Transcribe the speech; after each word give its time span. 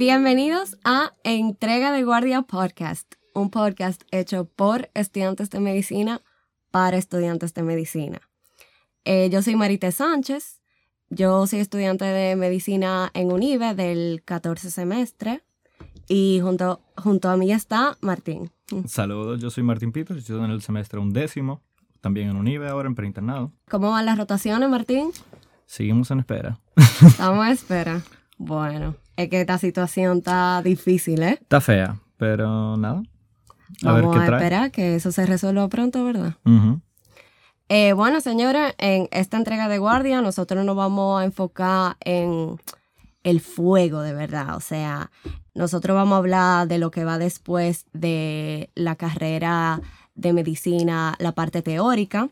Bienvenidos 0.00 0.78
a 0.82 1.12
Entrega 1.24 1.92
de 1.92 2.04
Guardia 2.04 2.40
Podcast, 2.40 3.16
un 3.34 3.50
podcast 3.50 4.00
hecho 4.10 4.46
por 4.46 4.88
estudiantes 4.94 5.50
de 5.50 5.60
medicina 5.60 6.22
para 6.70 6.96
estudiantes 6.96 7.52
de 7.52 7.62
medicina. 7.62 8.22
Eh, 9.04 9.28
yo 9.30 9.42
soy 9.42 9.56
Marita 9.56 9.92
Sánchez, 9.92 10.62
yo 11.10 11.46
soy 11.46 11.58
estudiante 11.58 12.06
de 12.06 12.34
medicina 12.34 13.10
en 13.12 13.30
UNIBE 13.30 13.74
del 13.74 14.22
14 14.24 14.70
semestre 14.70 15.42
y 16.08 16.40
junto, 16.40 16.80
junto 16.96 17.28
a 17.28 17.36
mí 17.36 17.52
está 17.52 17.98
Martín. 18.00 18.50
Saludos, 18.86 19.42
yo 19.42 19.50
soy 19.50 19.64
Martín 19.64 19.92
Peters, 19.92 20.20
estoy 20.20 20.42
en 20.42 20.50
el 20.50 20.62
semestre 20.62 20.98
undécimo, 20.98 21.60
también 22.00 22.30
en 22.30 22.36
UNIBE 22.36 22.68
ahora 22.68 22.88
en 22.88 22.94
preinternado. 22.94 23.52
¿Cómo 23.68 23.90
van 23.90 24.06
las 24.06 24.16
rotaciones, 24.16 24.70
Martín? 24.70 25.10
Seguimos 25.66 26.10
en 26.10 26.20
espera. 26.20 26.58
Estamos 27.06 27.44
a 27.44 27.50
espera. 27.50 28.00
Bueno, 28.38 28.96
es 29.22 29.28
que 29.28 29.40
esta 29.40 29.58
situación 29.58 30.18
está 30.18 30.62
difícil, 30.62 31.22
¿eh? 31.22 31.38
Está 31.40 31.60
fea, 31.60 31.96
pero 32.16 32.76
nada. 32.76 33.02
A 33.84 33.92
Vamos 33.92 34.14
ver 34.14 34.26
qué 34.28 34.32
a 34.32 34.36
esperar 34.36 34.70
que 34.70 34.94
eso 34.96 35.12
se 35.12 35.26
resuelva 35.26 35.68
pronto, 35.68 36.04
¿verdad? 36.04 36.36
Eh, 37.68 37.92
bueno, 37.92 38.20
señora, 38.20 38.74
en 38.78 39.08
esta 39.12 39.36
entrega 39.36 39.68
de 39.68 39.78
guardia 39.78 40.20
nosotros 40.20 40.64
nos 40.64 40.74
vamos 40.74 41.20
a 41.20 41.24
enfocar 41.24 41.96
en 42.00 42.60
el 43.22 43.40
fuego 43.40 44.00
de 44.00 44.12
verdad. 44.12 44.56
O 44.56 44.60
sea, 44.60 45.10
nosotros 45.54 45.94
vamos 45.94 46.14
a 46.14 46.18
hablar 46.18 46.68
de 46.68 46.78
lo 46.78 46.90
que 46.90 47.04
va 47.04 47.18
después 47.18 47.86
de 47.92 48.70
la 48.74 48.96
carrera 48.96 49.80
de 50.14 50.32
medicina, 50.32 51.14
la 51.18 51.32
parte 51.32 51.62
teórica. 51.62 52.28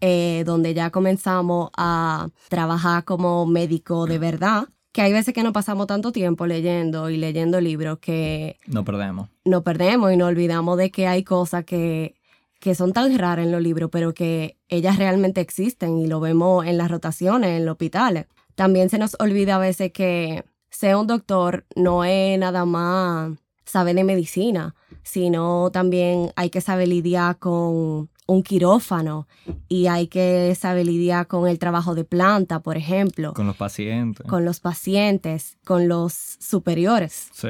Eh, 0.00 0.44
donde 0.46 0.72
ya 0.72 0.90
comenzamos 0.90 1.70
a 1.76 2.28
trabajar 2.48 3.02
como 3.02 3.44
médico 3.44 4.06
de 4.06 4.18
verdad, 4.18 4.68
que 4.94 5.02
hay 5.02 5.12
veces 5.12 5.34
que 5.34 5.42
no 5.42 5.52
pasamos 5.52 5.88
tanto 5.88 6.12
tiempo 6.12 6.46
leyendo 6.46 7.10
y 7.10 7.16
leyendo 7.16 7.60
libros 7.60 7.98
que... 7.98 8.60
No 8.68 8.84
perdemos. 8.84 9.28
No 9.44 9.64
perdemos 9.64 10.12
y 10.12 10.16
no 10.16 10.26
olvidamos 10.26 10.78
de 10.78 10.92
que 10.92 11.08
hay 11.08 11.24
cosas 11.24 11.64
que, 11.64 12.14
que 12.60 12.76
son 12.76 12.92
tan 12.92 13.18
raras 13.18 13.44
en 13.44 13.50
los 13.50 13.60
libros, 13.60 13.90
pero 13.90 14.14
que 14.14 14.56
ellas 14.68 14.96
realmente 14.96 15.40
existen 15.40 15.98
y 15.98 16.06
lo 16.06 16.20
vemos 16.20 16.64
en 16.64 16.78
las 16.78 16.92
rotaciones, 16.92 17.58
en 17.58 17.66
los 17.66 17.72
hospitales. 17.72 18.26
También 18.54 18.88
se 18.88 18.98
nos 18.98 19.16
olvida 19.18 19.56
a 19.56 19.58
veces 19.58 19.90
que 19.90 20.44
ser 20.70 20.94
un 20.94 21.08
doctor 21.08 21.66
no 21.74 22.04
es 22.04 22.38
nada 22.38 22.64
más 22.64 23.32
saber 23.64 23.96
de 23.96 24.04
medicina, 24.04 24.76
sino 25.02 25.72
también 25.72 26.30
hay 26.36 26.50
que 26.50 26.60
saber 26.60 26.86
lidiar 26.86 27.40
con 27.40 28.10
un 28.26 28.42
quirófano 28.42 29.26
y 29.68 29.86
hay 29.86 30.08
que 30.08 30.54
saber 30.54 30.86
lidiar 30.86 31.26
con 31.26 31.48
el 31.48 31.58
trabajo 31.58 31.94
de 31.94 32.04
planta, 32.04 32.60
por 32.60 32.76
ejemplo. 32.76 33.34
Con 33.34 33.46
los 33.46 33.56
pacientes. 33.56 34.26
Con 34.26 34.44
los 34.44 34.60
pacientes, 34.60 35.58
con 35.64 35.88
los 35.88 36.12
superiores. 36.40 37.28
Sí. 37.32 37.48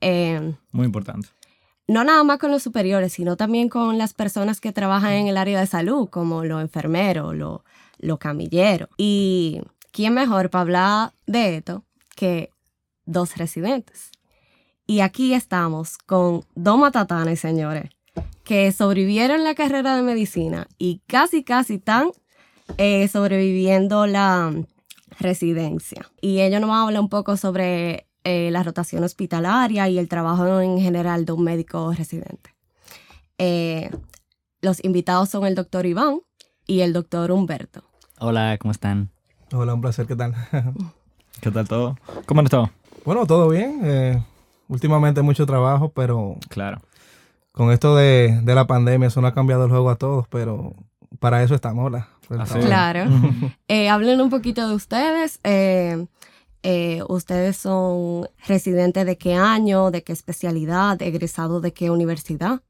Eh, 0.00 0.54
Muy 0.72 0.86
importante. 0.86 1.28
No 1.88 2.02
nada 2.02 2.24
más 2.24 2.38
con 2.38 2.50
los 2.50 2.64
superiores, 2.64 3.12
sino 3.12 3.36
también 3.36 3.68
con 3.68 3.96
las 3.96 4.12
personas 4.12 4.60
que 4.60 4.72
trabajan 4.72 5.12
en 5.12 5.28
el 5.28 5.36
área 5.36 5.60
de 5.60 5.66
salud, 5.68 6.08
como 6.08 6.44
los 6.44 6.60
enfermeros, 6.60 7.34
los, 7.34 7.60
los 7.98 8.18
camilleros. 8.18 8.88
Y 8.96 9.60
quién 9.92 10.14
mejor 10.14 10.50
para 10.50 10.62
hablar 10.62 11.12
de 11.26 11.58
esto 11.58 11.84
que 12.16 12.50
dos 13.04 13.36
residentes. 13.36 14.10
Y 14.88 15.00
aquí 15.00 15.32
estamos 15.32 15.98
con 15.98 16.44
dos 16.56 16.78
matatanes, 16.78 17.38
señores 17.38 17.95
que 18.46 18.70
sobrevivieron 18.70 19.42
la 19.42 19.54
carrera 19.56 19.96
de 19.96 20.02
medicina 20.02 20.68
y 20.78 21.02
casi, 21.08 21.42
casi 21.42 21.74
están 21.74 22.10
eh, 22.78 23.08
sobreviviendo 23.08 24.06
la 24.06 24.54
residencia. 25.18 26.08
Y 26.20 26.40
ellos 26.40 26.60
nos 26.60 26.70
van 26.70 26.78
a 26.78 26.82
hablar 26.84 27.00
un 27.00 27.08
poco 27.08 27.36
sobre 27.36 28.06
eh, 28.22 28.50
la 28.52 28.62
rotación 28.62 29.02
hospitalaria 29.02 29.88
y 29.88 29.98
el 29.98 30.08
trabajo 30.08 30.60
en 30.60 30.78
general 30.78 31.24
de 31.24 31.32
un 31.32 31.42
médico 31.42 31.92
residente. 31.92 32.54
Eh, 33.38 33.90
los 34.62 34.82
invitados 34.84 35.28
son 35.28 35.44
el 35.44 35.56
doctor 35.56 35.84
Iván 35.84 36.20
y 36.66 36.80
el 36.80 36.92
doctor 36.92 37.32
Humberto. 37.32 37.82
Hola, 38.20 38.56
¿cómo 38.58 38.70
están? 38.70 39.10
Hola, 39.52 39.74
un 39.74 39.80
placer, 39.80 40.06
¿qué 40.06 40.14
tal? 40.14 40.34
¿Qué 41.40 41.50
tal 41.50 41.66
todo? 41.66 41.96
¿Cómo 42.26 42.40
han 42.40 42.46
estado? 42.46 42.70
Bueno, 43.04 43.26
todo 43.26 43.48
bien. 43.48 44.24
últimamente 44.68 45.20
mucho 45.22 45.46
trabajo, 45.46 45.90
pero 45.90 46.36
claro 46.48 46.80
con 47.56 47.72
esto 47.72 47.96
de, 47.96 48.42
la 48.44 48.66
pandemia, 48.66 49.08
eso 49.08 49.22
no 49.22 49.28
ha 49.28 49.32
cambiado 49.32 49.64
el 49.64 49.70
juego 49.70 49.88
a 49.88 49.96
todos, 49.96 50.28
pero 50.28 50.74
para 51.18 51.42
eso 51.42 51.54
estamos, 51.54 51.90
¿verdad? 51.90 52.06
Claro. 52.60 53.10
eh, 53.68 53.88
hablen 53.88 54.20
un 54.20 54.28
poquito 54.28 54.68
de 54.68 54.74
ustedes. 54.74 55.40
Eh, 55.42 56.06
eh, 56.62 57.02
¿Ustedes 57.08 57.56
son 57.56 58.28
residentes 58.46 59.06
de 59.06 59.16
qué 59.16 59.36
año, 59.36 59.90
de 59.90 60.02
qué 60.02 60.12
especialidad, 60.12 61.00
egresado 61.00 61.62
de 61.62 61.72
qué 61.72 61.90
universidad? 61.90 62.60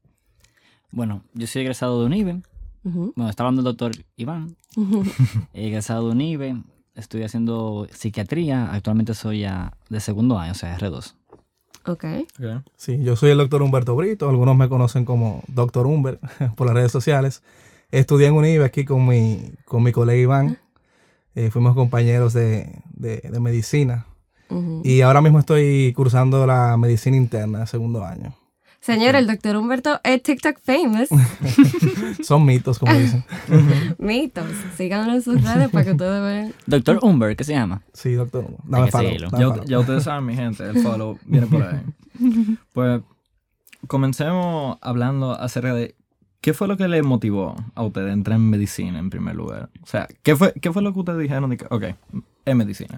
Bueno, 0.89 1.21
yo 1.33 1.47
soy 1.47 1.63
egresado 1.63 1.99
de 1.99 2.05
UNIBE. 2.05 2.41
Bueno, 2.83 3.29
está 3.29 3.43
hablando 3.43 3.59
el 3.59 3.65
doctor 3.65 3.91
Iván. 4.15 4.55
egresado 5.53 6.05
de 6.05 6.11
UNIBE. 6.13 6.63
Estoy 6.95 7.23
haciendo 7.23 7.89
psiquiatría. 7.91 8.71
Actualmente 8.71 9.13
soy 9.15 9.41
ya 9.41 9.73
de 9.89 9.99
segundo 9.99 10.39
año, 10.39 10.53
o 10.53 10.55
sea, 10.55 10.77
R2. 10.77 11.16
Ok. 11.87 12.05
Sí, 12.75 13.01
yo 13.01 13.15
soy 13.15 13.31
el 13.31 13.37
doctor 13.37 13.61
Humberto 13.61 13.95
Brito, 13.95 14.29
algunos 14.29 14.57
me 14.57 14.67
conocen 14.67 15.05
como 15.05 15.43
doctor 15.47 15.87
Humber 15.87 16.19
por 16.55 16.67
las 16.67 16.75
redes 16.75 16.91
sociales. 16.91 17.41
Estudié 17.91 18.27
en 18.27 18.33
UNIVE 18.33 18.65
aquí 18.65 18.83
con 18.83 19.07
mi, 19.07 19.53
con 19.65 19.83
mi 19.83 19.91
colega 19.91 20.21
Iván. 20.21 20.59
Eh, 21.35 21.49
fuimos 21.49 21.75
compañeros 21.75 22.33
de, 22.33 22.81
medicina. 23.39 24.05
Y 24.83 25.01
ahora 25.01 25.21
mismo 25.21 25.39
estoy 25.39 25.93
cursando 25.93 26.47
la 26.47 26.77
medicina 26.77 27.17
interna, 27.17 27.65
segundo 27.65 28.05
año. 28.05 28.33
Señor, 28.79 29.15
el 29.15 29.27
doctor 29.27 29.57
Humberto 29.57 29.99
es 30.03 30.23
TikTok 30.23 30.59
famous. 30.61 31.09
Son 32.23 32.45
mitos, 32.45 32.79
como 32.79 32.93
dicen. 32.93 33.25
mitos. 33.97 34.45
Síganlo 34.75 35.13
en 35.13 35.21
sus 35.21 35.43
redes 35.43 35.69
para 35.69 35.83
que 35.83 35.91
ustedes 35.91 36.21
vean. 36.21 36.53
Doctor 36.65 36.99
Humber, 37.01 37.35
¿qué 37.35 37.43
se 37.43 37.53
llama? 37.53 37.81
Sí, 37.93 38.13
doctor 38.13 38.45
Humber. 38.45 38.59
Dame 38.65 38.91
follow. 38.91 39.65
ya, 39.65 39.79
ustedes 39.79 40.03
saben, 40.03 40.25
mi 40.25 40.35
gente, 40.35 40.63
el 40.63 40.81
follow 40.81 41.19
viene 41.25 41.47
por 41.47 41.63
ahí. 41.63 41.81
Pues 42.73 43.01
comencemos 43.85 44.77
hablando 44.81 45.33
acerca 45.39 45.73
de 45.73 45.95
qué 46.41 46.53
fue 46.53 46.67
lo 46.67 46.77
que 46.77 46.87
le 46.87 47.03
motivó 47.03 47.55
a 47.75 47.83
ustedes 47.83 48.09
a 48.09 48.13
entrar 48.13 48.37
en 48.37 48.49
medicina 48.49 48.97
en 48.99 49.09
primer 49.09 49.35
lugar. 49.35 49.69
O 49.83 49.85
sea, 49.85 50.07
¿qué 50.23 50.35
fue, 50.35 50.53
qué 50.53 50.71
fue 50.71 50.81
lo 50.81 50.93
que 50.93 50.99
ustedes 50.99 51.19
dijeron? 51.19 51.49
De 51.49 51.57
que, 51.57 51.65
ok, 51.69 51.83
es 52.45 52.55
medicina. 52.55 52.97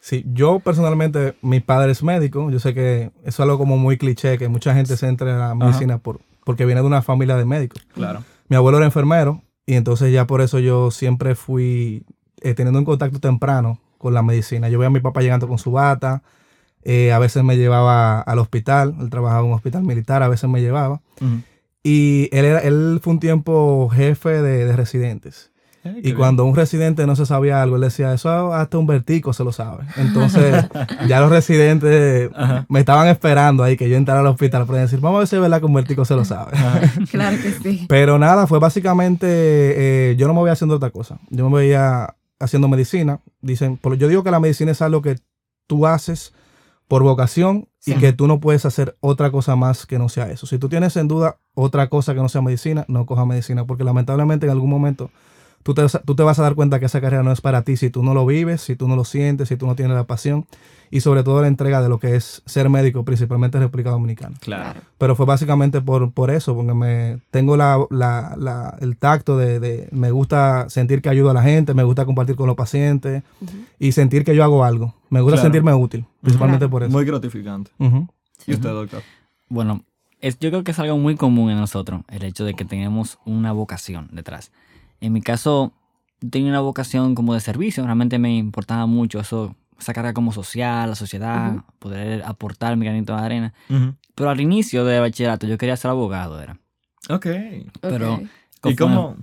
Sí, 0.00 0.24
yo 0.32 0.60
personalmente, 0.60 1.36
mi 1.42 1.60
padre 1.60 1.92
es 1.92 2.02
médico. 2.02 2.50
Yo 2.50 2.60
sé 2.60 2.74
que 2.74 3.10
eso 3.22 3.28
es 3.28 3.40
algo 3.40 3.58
como 3.58 3.76
muy 3.76 3.98
cliché, 3.98 4.38
que 4.38 4.48
mucha 4.48 4.74
gente 4.74 4.96
se 4.96 5.08
entra 5.08 5.32
en 5.32 5.38
la 5.38 5.54
medicina 5.54 5.98
por, 5.98 6.20
porque 6.44 6.64
viene 6.64 6.80
de 6.80 6.86
una 6.86 7.02
familia 7.02 7.36
de 7.36 7.44
médicos. 7.44 7.86
Claro. 7.92 8.22
Mi 8.48 8.56
abuelo 8.56 8.78
era 8.78 8.86
enfermero 8.86 9.42
y 9.66 9.74
entonces 9.74 10.12
ya 10.12 10.26
por 10.26 10.40
eso 10.42 10.60
yo 10.60 10.90
siempre 10.90 11.34
fui 11.34 12.04
eh, 12.40 12.54
teniendo 12.54 12.78
un 12.78 12.84
contacto 12.84 13.18
temprano 13.18 13.80
con 13.98 14.14
la 14.14 14.22
medicina. 14.22 14.68
Yo 14.68 14.78
veía 14.78 14.88
a 14.88 14.90
mi 14.90 15.00
papá 15.00 15.22
llegando 15.22 15.48
con 15.48 15.58
su 15.58 15.72
bata, 15.72 16.22
eh, 16.84 17.12
a 17.12 17.18
veces 17.18 17.42
me 17.42 17.56
llevaba 17.56 18.20
al 18.20 18.38
hospital, 18.38 18.94
él 19.00 19.10
trabajaba 19.10 19.40
en 19.40 19.46
un 19.46 19.54
hospital 19.54 19.82
militar, 19.82 20.22
a 20.22 20.28
veces 20.28 20.48
me 20.48 20.60
llevaba. 20.60 21.00
Y 21.82 22.28
él, 22.30 22.44
era, 22.44 22.60
él 22.60 23.00
fue 23.02 23.12
un 23.12 23.20
tiempo 23.20 23.88
jefe 23.88 24.40
de 24.42 24.76
residentes 24.76 25.50
y 26.02 26.12
cuando 26.12 26.44
un 26.44 26.54
residente 26.54 27.06
no 27.06 27.16
se 27.16 27.26
sabía 27.26 27.62
algo, 27.62 27.76
él 27.76 27.82
decía, 27.82 28.12
eso 28.12 28.52
hasta 28.52 28.78
un 28.78 28.86
vertico 28.86 29.32
se 29.32 29.44
lo 29.44 29.52
sabe. 29.52 29.84
Entonces, 29.96 30.64
ya 31.08 31.20
los 31.20 31.30
residentes 31.30 32.30
me 32.68 32.80
estaban 32.80 33.08
esperando 33.08 33.62
ahí 33.62 33.76
que 33.76 33.88
yo 33.88 33.96
entrara 33.96 34.20
al 34.20 34.26
hospital 34.26 34.66
para 34.66 34.80
decir, 34.80 35.00
vamos 35.00 35.16
a 35.16 35.18
ver 35.20 35.28
si 35.28 35.36
es 35.36 35.42
verdad 35.42 35.60
que 35.60 35.66
un 35.66 35.74
vertico 35.74 36.04
se 36.04 36.14
lo 36.14 36.24
sabe. 36.24 36.52
claro 37.10 37.36
que 37.42 37.52
sí. 37.52 37.86
Pero 37.88 38.18
nada, 38.18 38.46
fue 38.46 38.58
básicamente, 38.58 39.26
eh, 39.28 40.16
yo 40.16 40.26
no 40.26 40.34
me 40.34 40.40
voy 40.40 40.50
haciendo 40.50 40.76
otra 40.76 40.90
cosa. 40.90 41.18
Yo 41.30 41.48
me 41.50 41.58
veía 41.58 42.14
haciendo 42.38 42.68
medicina. 42.68 43.20
Dicen, 43.40 43.80
yo 43.98 44.08
digo 44.08 44.22
que 44.22 44.30
la 44.30 44.40
medicina 44.40 44.72
es 44.72 44.82
algo 44.82 45.02
que 45.02 45.16
tú 45.66 45.86
haces 45.86 46.32
por 46.88 47.02
vocación 47.02 47.68
y 47.84 47.94
que 47.94 48.12
tú 48.12 48.26
no 48.26 48.40
puedes 48.40 48.64
hacer 48.64 48.96
otra 49.00 49.30
cosa 49.30 49.56
más 49.56 49.86
que 49.86 49.98
no 49.98 50.08
sea 50.08 50.30
eso. 50.30 50.46
Si 50.46 50.58
tú 50.58 50.68
tienes 50.68 50.96
en 50.96 51.08
duda 51.08 51.38
otra 51.54 51.88
cosa 51.88 52.14
que 52.14 52.20
no 52.20 52.28
sea 52.28 52.42
medicina, 52.42 52.84
no 52.88 53.06
coja 53.06 53.24
medicina, 53.24 53.64
porque 53.64 53.84
lamentablemente 53.84 54.46
en 54.46 54.52
algún 54.52 54.70
momento 54.70 55.10
tú 55.66 56.14
te, 56.14 56.22
vas 56.22 56.38
a 56.38 56.42
dar 56.42 56.54
cuenta 56.54 56.78
que 56.78 56.86
esa 56.86 57.00
carrera 57.00 57.24
no 57.24 57.32
es 57.32 57.40
para 57.40 57.62
ti 57.62 57.76
si 57.76 57.90
tú 57.90 58.04
no 58.04 58.14
lo 58.14 58.24
vives, 58.24 58.60
si 58.60 58.76
tú 58.76 58.86
no 58.86 58.94
lo 58.94 59.04
sientes, 59.04 59.48
si 59.48 59.56
tú 59.56 59.66
no 59.66 59.74
tienes 59.74 59.96
la 59.96 60.04
pasión 60.04 60.46
y 60.92 61.00
sobre 61.00 61.24
todo 61.24 61.42
la 61.42 61.48
entrega 61.48 61.82
de 61.82 61.88
lo 61.88 61.98
que 61.98 62.14
es 62.14 62.42
ser 62.46 62.70
médico, 62.70 63.04
principalmente 63.04 63.58
en 63.58 63.64
República 63.64 63.90
Dominicana. 63.90 64.36
Claro. 64.40 64.80
Pero 64.96 65.16
fue 65.16 65.26
básicamente 65.26 65.80
por, 65.80 66.12
por 66.12 66.30
eso, 66.30 66.54
porque 66.54 66.72
me 66.72 67.18
tengo 67.32 67.56
la, 67.56 68.76
el 68.80 68.96
tacto 68.96 69.36
de, 69.36 69.88
me 69.90 70.12
gusta 70.12 70.70
sentir 70.70 71.02
que 71.02 71.08
ayudo 71.08 71.30
a 71.30 71.34
la 71.34 71.42
gente, 71.42 71.74
me 71.74 71.82
gusta 71.82 72.04
compartir 72.04 72.36
con 72.36 72.46
los 72.46 72.54
pacientes 72.54 73.24
y 73.80 73.90
sentir 73.90 74.24
que 74.24 74.36
yo 74.36 74.44
hago 74.44 74.64
algo. 74.64 74.94
Me 75.10 75.20
gusta 75.20 75.42
sentirme 75.42 75.74
útil, 75.74 76.04
principalmente 76.20 76.68
por 76.68 76.84
eso. 76.84 76.92
Muy 76.92 77.04
gratificante. 77.04 77.72
¿Y 78.46 78.54
usted, 78.54 78.70
doctor? 78.70 79.02
Bueno, 79.48 79.82
es, 80.20 80.38
yo 80.38 80.50
creo 80.50 80.62
que 80.62 80.70
es 80.70 80.78
algo 80.78 80.96
muy 80.96 81.16
común 81.16 81.50
en 81.50 81.58
nosotros, 81.58 82.02
el 82.08 82.22
hecho 82.22 82.44
de 82.44 82.54
que 82.54 82.64
tenemos 82.64 83.18
una 83.24 83.50
vocación 83.50 84.08
detrás. 84.12 84.52
En 85.00 85.12
mi 85.12 85.20
caso, 85.22 85.72
tenía 86.30 86.50
una 86.50 86.60
vocación 86.60 87.14
como 87.14 87.34
de 87.34 87.40
servicio, 87.40 87.84
realmente 87.84 88.18
me 88.18 88.36
importaba 88.36 88.86
mucho 88.86 89.20
eso, 89.20 89.54
esa 89.78 89.92
carga 89.92 90.12
como 90.14 90.32
social, 90.32 90.88
la 90.90 90.96
sociedad, 90.96 91.56
poder 91.78 92.22
aportar 92.24 92.76
mi 92.76 92.86
granito 92.86 93.14
de 93.16 93.22
arena. 93.22 93.54
Ujú. 93.68 93.94
Pero 94.14 94.30
al 94.30 94.40
inicio 94.40 94.84
de 94.84 94.98
bachillerato 95.00 95.46
yo 95.46 95.58
quería 95.58 95.76
ser 95.76 95.90
abogado, 95.90 96.40
era. 96.40 96.58
Ok. 97.10 97.26
Pero, 97.80 98.14
Ok. 98.62 98.70
¿Y 98.72 98.76
cómo, 98.76 99.16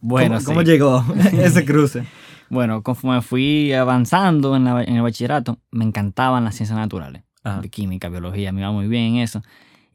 Bueno, 0.00 0.28
cómo, 0.36 0.40
sí. 0.40 0.46
cómo 0.46 0.62
llegó 0.62 1.04
ese 1.32 1.64
cruce? 1.64 2.04
Bueno, 2.48 2.82
conforme 2.82 3.20
fui 3.22 3.72
avanzando 3.72 4.54
en, 4.54 4.64
la- 4.64 4.84
en 4.84 4.94
el 4.96 5.02
bachillerato, 5.02 5.58
me 5.72 5.84
encantaban 5.84 6.44
las 6.44 6.54
ciencias 6.54 6.78
naturales. 6.78 7.24
Ajá. 7.42 7.60
De 7.60 7.68
química, 7.68 8.08
biología, 8.08 8.52
me 8.52 8.60
iba 8.60 8.70
muy 8.70 8.86
bien 8.86 9.16
en 9.16 9.22
eso. 9.22 9.42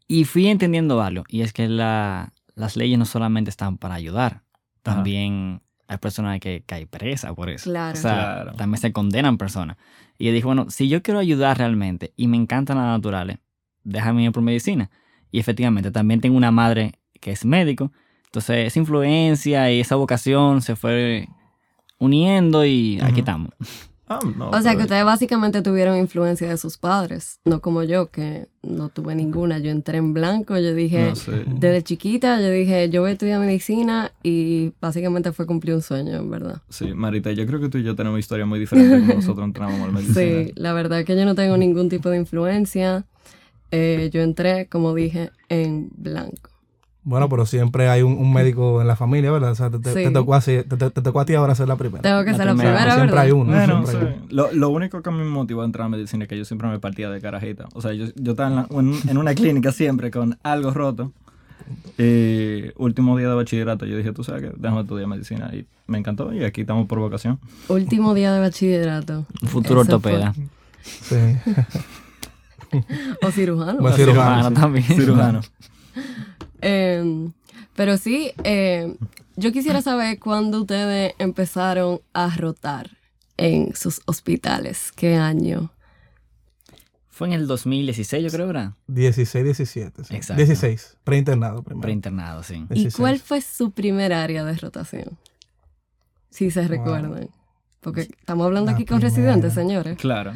Y 0.07 0.25
fui 0.25 0.47
entendiendo 0.47 1.01
algo, 1.01 1.23
y 1.29 1.41
es 1.41 1.53
que 1.53 1.69
la- 1.69 2.33
las 2.55 2.75
leyes 2.75 2.99
no 2.99 3.05
solamente 3.05 3.49
están 3.49 3.77
para 3.77 3.95
ayudar, 3.95 4.41
Ajá. 4.83 4.95
también 4.95 5.61
hay 5.87 5.97
personas 5.97 6.39
que 6.39 6.63
caen 6.65 6.87
presa 6.87 7.33
por 7.33 7.49
eso. 7.49 7.69
Claro. 7.69 7.97
O 7.97 8.01
sea, 8.01 8.13
Claro. 8.13 8.53
también 8.53 8.79
se 8.81 8.91
condenan 8.93 9.37
personas. 9.37 9.77
Y 10.17 10.25
yo 10.27 10.31
dije, 10.33 10.45
bueno, 10.45 10.69
si 10.69 10.87
yo 10.87 11.01
quiero 11.03 11.19
ayudar 11.19 11.57
realmente 11.57 12.13
y 12.15 12.27
me 12.27 12.37
encantan 12.37 12.77
las 12.77 12.87
naturales, 12.87 13.37
déjame 13.83 14.23
ir 14.23 14.31
por 14.31 14.41
medicina. 14.43 14.89
Y 15.31 15.39
efectivamente, 15.39 15.91
también 15.91 16.21
tengo 16.21 16.37
una 16.37 16.51
madre 16.51 16.93
que 17.19 17.31
es 17.31 17.43
médico. 17.45 17.91
Entonces, 18.25 18.67
esa 18.67 18.79
influencia 18.79 19.71
y 19.71 19.79
esa 19.81 19.95
vocación 19.95 20.61
se 20.61 20.75
fue 20.75 21.27
uniendo 21.99 22.65
y 22.65 22.99
aquí 23.01 23.19
estamos. 23.19 23.49
Ah, 24.11 24.19
no, 24.37 24.49
O 24.49 24.61
sea 24.61 24.75
que 24.75 24.83
ustedes 24.83 25.05
básicamente 25.05 25.61
tuvieron 25.61 25.97
influencia 25.97 26.49
de 26.49 26.57
sus 26.57 26.77
padres, 26.77 27.39
no 27.45 27.61
como 27.61 27.83
yo, 27.83 28.09
que 28.11 28.47
no 28.63 28.89
tuve 28.89 29.15
ninguna. 29.15 29.57
Yo 29.59 29.71
entré 29.71 29.97
en 29.97 30.13
blanco, 30.13 30.57
yo 30.57 30.73
dije, 30.75 31.09
No 31.09 31.15
sé. 31.15 31.43
desde 31.47 31.81
chiquita, 31.83 32.39
yo 32.41 32.49
dije, 32.49 32.89
yo 32.89 33.01
voy 33.01 33.09
a 33.09 33.13
estudiar 33.13 33.39
medicina 33.39 34.11
y 34.23 34.73
básicamente 34.81 35.31
fue 35.31 35.45
cumplir 35.45 35.75
un 35.75 35.81
sueño, 35.81 36.17
en 36.17 36.29
verdad. 36.29 36.61
Sí, 36.69 36.93
Marita, 36.93 37.31
yo 37.31 37.45
creo 37.47 37.59
que 37.59 37.69
tú 37.69 37.77
y 37.77 37.83
yo 37.83 37.95
tenemos 37.95 38.19
historias 38.19 38.47
muy 38.47 38.59
diferentes 38.59 38.91
cuando 38.99 39.15
nosotros 39.15 39.45
entramos 39.45 39.79
en 39.87 39.93
medicina. 39.93 40.15
Sí, 40.45 40.51
la 40.55 40.73
verdad 40.73 40.99
es 40.99 41.05
que 41.05 41.15
yo 41.17 41.25
no 41.25 41.33
tengo 41.35 41.57
ningún 41.57 41.89
tipo 41.89 42.09
de 42.09 42.17
influencia. 42.17 43.05
Eh, 43.71 44.09
yo 44.13 44.21
entré, 44.21 44.67
como 44.67 44.93
dije, 44.93 45.31
en 45.49 45.89
blanco. 45.95 46.50
Bueno, 47.03 47.27
pero 47.29 47.47
siempre 47.47 47.89
hay 47.89 48.03
un, 48.03 48.13
un 48.13 48.31
médico 48.31 48.79
en 48.79 48.87
la 48.87 48.95
familia, 48.95 49.31
¿verdad? 49.31 49.51
O 49.51 49.55
sea, 49.55 49.71
te, 49.71 49.79
te- 49.79 49.89
Sí. 49.93 50.03
te 50.03 50.11
tocó, 50.11 50.35
así- 50.35 50.61
te, 50.67 50.77
te- 50.77 50.91
te 50.91 51.01
tocó 51.01 51.19
a 51.19 51.25
ti 51.25 51.33
ahora 51.33 51.55
ser 51.55 51.67
la 51.67 51.75
primera. 51.75 52.01
Tengo 52.03 52.23
que 52.23 52.31
La 52.31 52.37
ser 52.37 52.45
la 52.45 52.53
primera, 52.53 52.75
primera, 52.75 52.93
siempre 52.93 53.11
¿verdad? 53.15 53.25
hay 53.25 53.31
uno. 53.31 53.51
Bueno, 53.51 53.83
siempre 53.87 54.07
hay 54.09 54.13
sí. 54.15 54.19
uno. 54.21 54.27
lo, 54.29 54.51
lo 54.53 54.69
único 54.69 55.01
que 55.01 55.09
me 55.11 55.23
motivó 55.23 55.63
a 55.63 55.65
entrar 55.65 55.87
a 55.87 55.89
medicina 55.89 56.25
es 56.25 56.29
que 56.29 56.37
yo 56.37 56.45
siempre 56.45 56.67
me 56.67 56.77
partía 56.79 57.09
de 57.09 57.19
carajita. 57.19 57.65
O 57.73 57.81
sea, 57.81 57.93
yo, 57.93 58.05
yo 58.15 58.31
estaba 58.33 58.49
en, 58.49 58.55
la- 58.55 58.67
en- 58.69 59.09
en 59.09 59.17
una 59.17 59.33
clínica 59.33 59.71
siempre 59.71 60.11
con 60.11 60.37
algo 60.43 60.71
roto. 60.71 61.11
Y 61.97 62.65
último 62.75 63.17
día 63.17 63.29
de 63.29 63.35
bachillerato 63.35 63.85
yo 63.85 63.97
dije, 63.97 64.11
tú 64.11 64.23
sabes 64.23 64.41
que 64.43 64.51
déjame 64.57 64.81
estudiar 64.81 65.07
medicina. 65.07 65.49
Y 65.53 65.65
me 65.87 65.97
encantó 65.97 66.31
y 66.33 66.43
aquí 66.43 66.61
estamos 66.61 66.85
por 66.87 66.99
vocación. 66.99 67.39
Último 67.67 68.13
día 68.13 68.31
de 68.33 68.41
bachillerato. 68.41 69.25
Un 69.41 69.47
futuro 69.47 69.81
Eso 69.81 69.99
fue-. 69.99 70.21
Sí. 70.83 71.15
O 73.21 73.31
cirujano. 73.31 73.79
Bueno, 73.81 73.95
cirujano, 73.97 74.35
Cirujano 74.35 74.49
sí. 74.49 74.53
también. 74.61 74.85
Cirujano. 74.85 75.41
Eh, 76.61 77.29
pero 77.75 77.97
sí, 77.97 78.31
eh, 78.43 78.95
yo 79.35 79.51
quisiera 79.51 79.81
saber 79.81 80.19
cuándo 80.19 80.61
ustedes 80.61 81.13
empezaron 81.19 82.01
a 82.13 82.35
rotar 82.35 82.97
en 83.37 83.75
sus 83.75 84.01
hospitales. 84.05 84.91
¿Qué 84.95 85.15
año? 85.15 85.71
Fue 87.09 87.27
en 87.27 87.33
el 87.33 87.47
2016, 87.47 88.23
yo 88.23 88.29
creo, 88.29 88.47
¿verdad? 88.47 88.73
16, 88.87 89.43
17. 89.43 90.03
Sí. 90.03 90.15
Exacto. 90.15 90.43
16. 90.43 90.97
Preinternado 91.03 91.63
primero. 91.63 91.81
Preinternado, 91.81 92.43
sí. 92.43 92.55
¿Y 92.55 92.73
16. 92.73 92.95
cuál 92.95 93.19
fue 93.19 93.41
su 93.41 93.71
primer 93.71 94.13
área 94.13 94.43
de 94.43 94.53
rotación? 94.53 95.17
Si 96.29 96.49
se 96.51 96.67
recuerdan. 96.67 97.29
Porque 97.81 98.01
estamos 98.01 98.45
hablando 98.45 98.71
La 98.71 98.75
aquí 98.77 98.85
con 98.85 98.99
primera. 98.99 99.15
residentes, 99.17 99.53
señores. 99.53 99.97
Claro. 99.97 100.33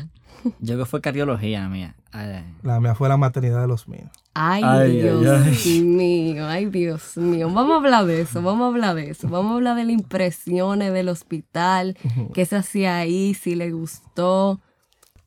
Yo 0.60 0.78
que 0.78 0.86
fue 0.86 1.02
cardiología 1.02 1.68
mía. 1.70 1.96
Ay, 2.12 2.44
La 2.62 2.80
mía 2.80 2.94
fue 2.94 3.10
la 3.10 3.18
maternidad 3.18 3.62
de 3.62 3.68
los 3.68 3.88
míos. 3.88 4.10
Ay, 4.36 4.62
Ay, 4.64 5.02
Dios 5.02 5.26
ay, 5.66 5.82
mío, 5.82 6.46
ay, 6.48 6.66
Dios 6.66 7.18
mío. 7.18 7.50
Vamos 7.52 7.74
a 7.74 7.76
hablar 7.78 8.06
de 8.06 8.22
eso, 8.22 8.42
vamos 8.42 8.66
a 8.66 8.68
hablar 8.68 8.96
de 8.96 9.10
eso. 9.10 9.28
Vamos 9.30 9.54
a 9.54 9.56
hablar 9.56 9.76
de 9.78 9.86
las 9.86 9.94
impresiones 9.94 10.94
del 10.94 11.10
hospital, 11.10 11.98
qué 12.34 12.46
se 12.46 12.58
hacía 12.58 12.98
ahí, 12.98 13.34
si 13.34 13.56
le 13.56 13.72
gustó. 13.72 14.60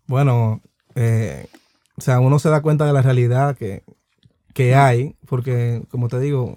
Bueno, 0.07 0.61
eh, 0.95 1.47
o 1.97 2.01
sea, 2.01 2.21
uno 2.21 2.39
se 2.39 2.51
da 2.51 2.61
cuenta 2.63 2.85
de 2.87 2.93
la 2.93 3.03
realidad 3.03 3.57
que, 3.57 3.83
que 4.55 4.75
hay, 4.75 5.17
porque, 5.27 5.83
como 5.91 6.09
te 6.09 6.21
digo, 6.21 6.55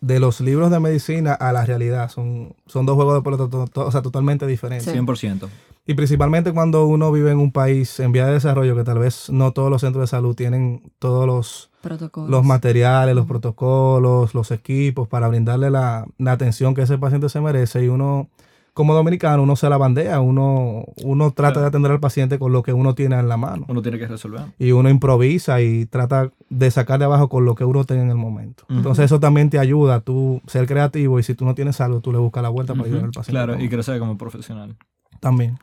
de 0.00 0.20
los 0.20 0.40
libros 0.40 0.70
de 0.70 0.78
medicina 0.80 1.32
a 1.32 1.52
la 1.52 1.64
realidad 1.64 2.08
son, 2.10 2.54
son 2.66 2.86
dos 2.86 2.94
juegos 2.96 3.14
de 3.16 3.22
pelota 3.22 3.48
to- 3.50 3.66
to- 3.66 3.86
o 3.86 3.90
sea, 3.90 4.00
totalmente 4.02 4.46
diferentes. 4.46 4.84
Sí. 4.86 4.92
100%. 4.98 5.48
Y 5.86 5.94
principalmente 5.94 6.52
cuando 6.52 6.86
uno 6.86 7.10
vive 7.10 7.30
en 7.30 7.38
un 7.38 7.50
país 7.50 7.98
en 7.98 8.12
vía 8.12 8.26
de 8.26 8.34
desarrollo, 8.34 8.76
que 8.76 8.84
tal 8.84 8.98
vez 8.98 9.30
no 9.30 9.52
todos 9.52 9.70
los 9.70 9.80
centros 9.80 10.02
de 10.02 10.06
salud 10.06 10.34
tienen 10.36 10.82
todos 10.98 11.26
los, 11.26 11.70
Protocolos. 11.80 12.28
los 12.30 12.44
materiales, 12.44 13.14
los 13.16 13.24
protocolos, 13.26 14.34
los 14.34 14.50
equipos 14.50 15.08
para 15.08 15.28
brindarle 15.28 15.70
la, 15.70 16.06
la 16.18 16.32
atención 16.32 16.74
que 16.74 16.82
ese 16.82 16.98
paciente 16.98 17.28
se 17.30 17.40
merece. 17.40 17.82
Y 17.84 17.88
uno, 17.88 18.28
como 18.74 18.94
dominicano, 18.94 19.42
uno 19.42 19.56
se 19.56 19.68
la 19.68 19.76
bandea, 19.76 20.20
uno, 20.20 20.84
uno 21.02 21.30
trata 21.32 21.54
Claro. 21.54 21.60
de 21.62 21.66
atender 21.66 21.90
al 21.92 22.00
paciente 22.00 22.38
con 22.38 22.52
lo 22.52 22.62
que 22.62 22.72
uno 22.72 22.94
tiene 22.94 23.18
en 23.18 23.28
la 23.28 23.36
mano. 23.36 23.66
Uno 23.68 23.82
tiene 23.82 23.98
que 23.98 24.06
resolver. 24.06 24.42
Y 24.58 24.70
uno 24.72 24.88
improvisa 24.88 25.60
y 25.60 25.86
trata 25.86 26.30
de 26.48 26.70
sacar 26.70 26.98
de 26.98 27.06
abajo 27.06 27.28
con 27.28 27.44
lo 27.44 27.54
que 27.54 27.64
uno 27.64 27.84
tenga 27.84 28.02
en 28.02 28.10
el 28.10 28.16
momento. 28.16 28.64
Entonces 28.68 29.06
eso 29.06 29.18
también 29.18 29.50
te 29.50 29.58
ayuda 29.58 29.96
a 29.96 30.00
tú 30.00 30.40
ser 30.46 30.66
creativo 30.66 31.18
y 31.18 31.22
si 31.24 31.34
tú 31.34 31.44
no 31.44 31.54
tienes 31.54 31.80
algo, 31.80 32.00
tú 32.00 32.12
le 32.12 32.18
buscas 32.18 32.42
la 32.42 32.48
vuelta 32.50 32.74
para 32.74 32.82
Ujú. 32.82 32.88
ayudar 32.90 33.04
al 33.06 33.10
paciente. 33.12 33.30
Claro, 33.32 33.60
y 33.62 33.68
crecer 33.68 33.98
como 33.98 34.16
profesional. 34.16 34.76
También. 35.20 35.58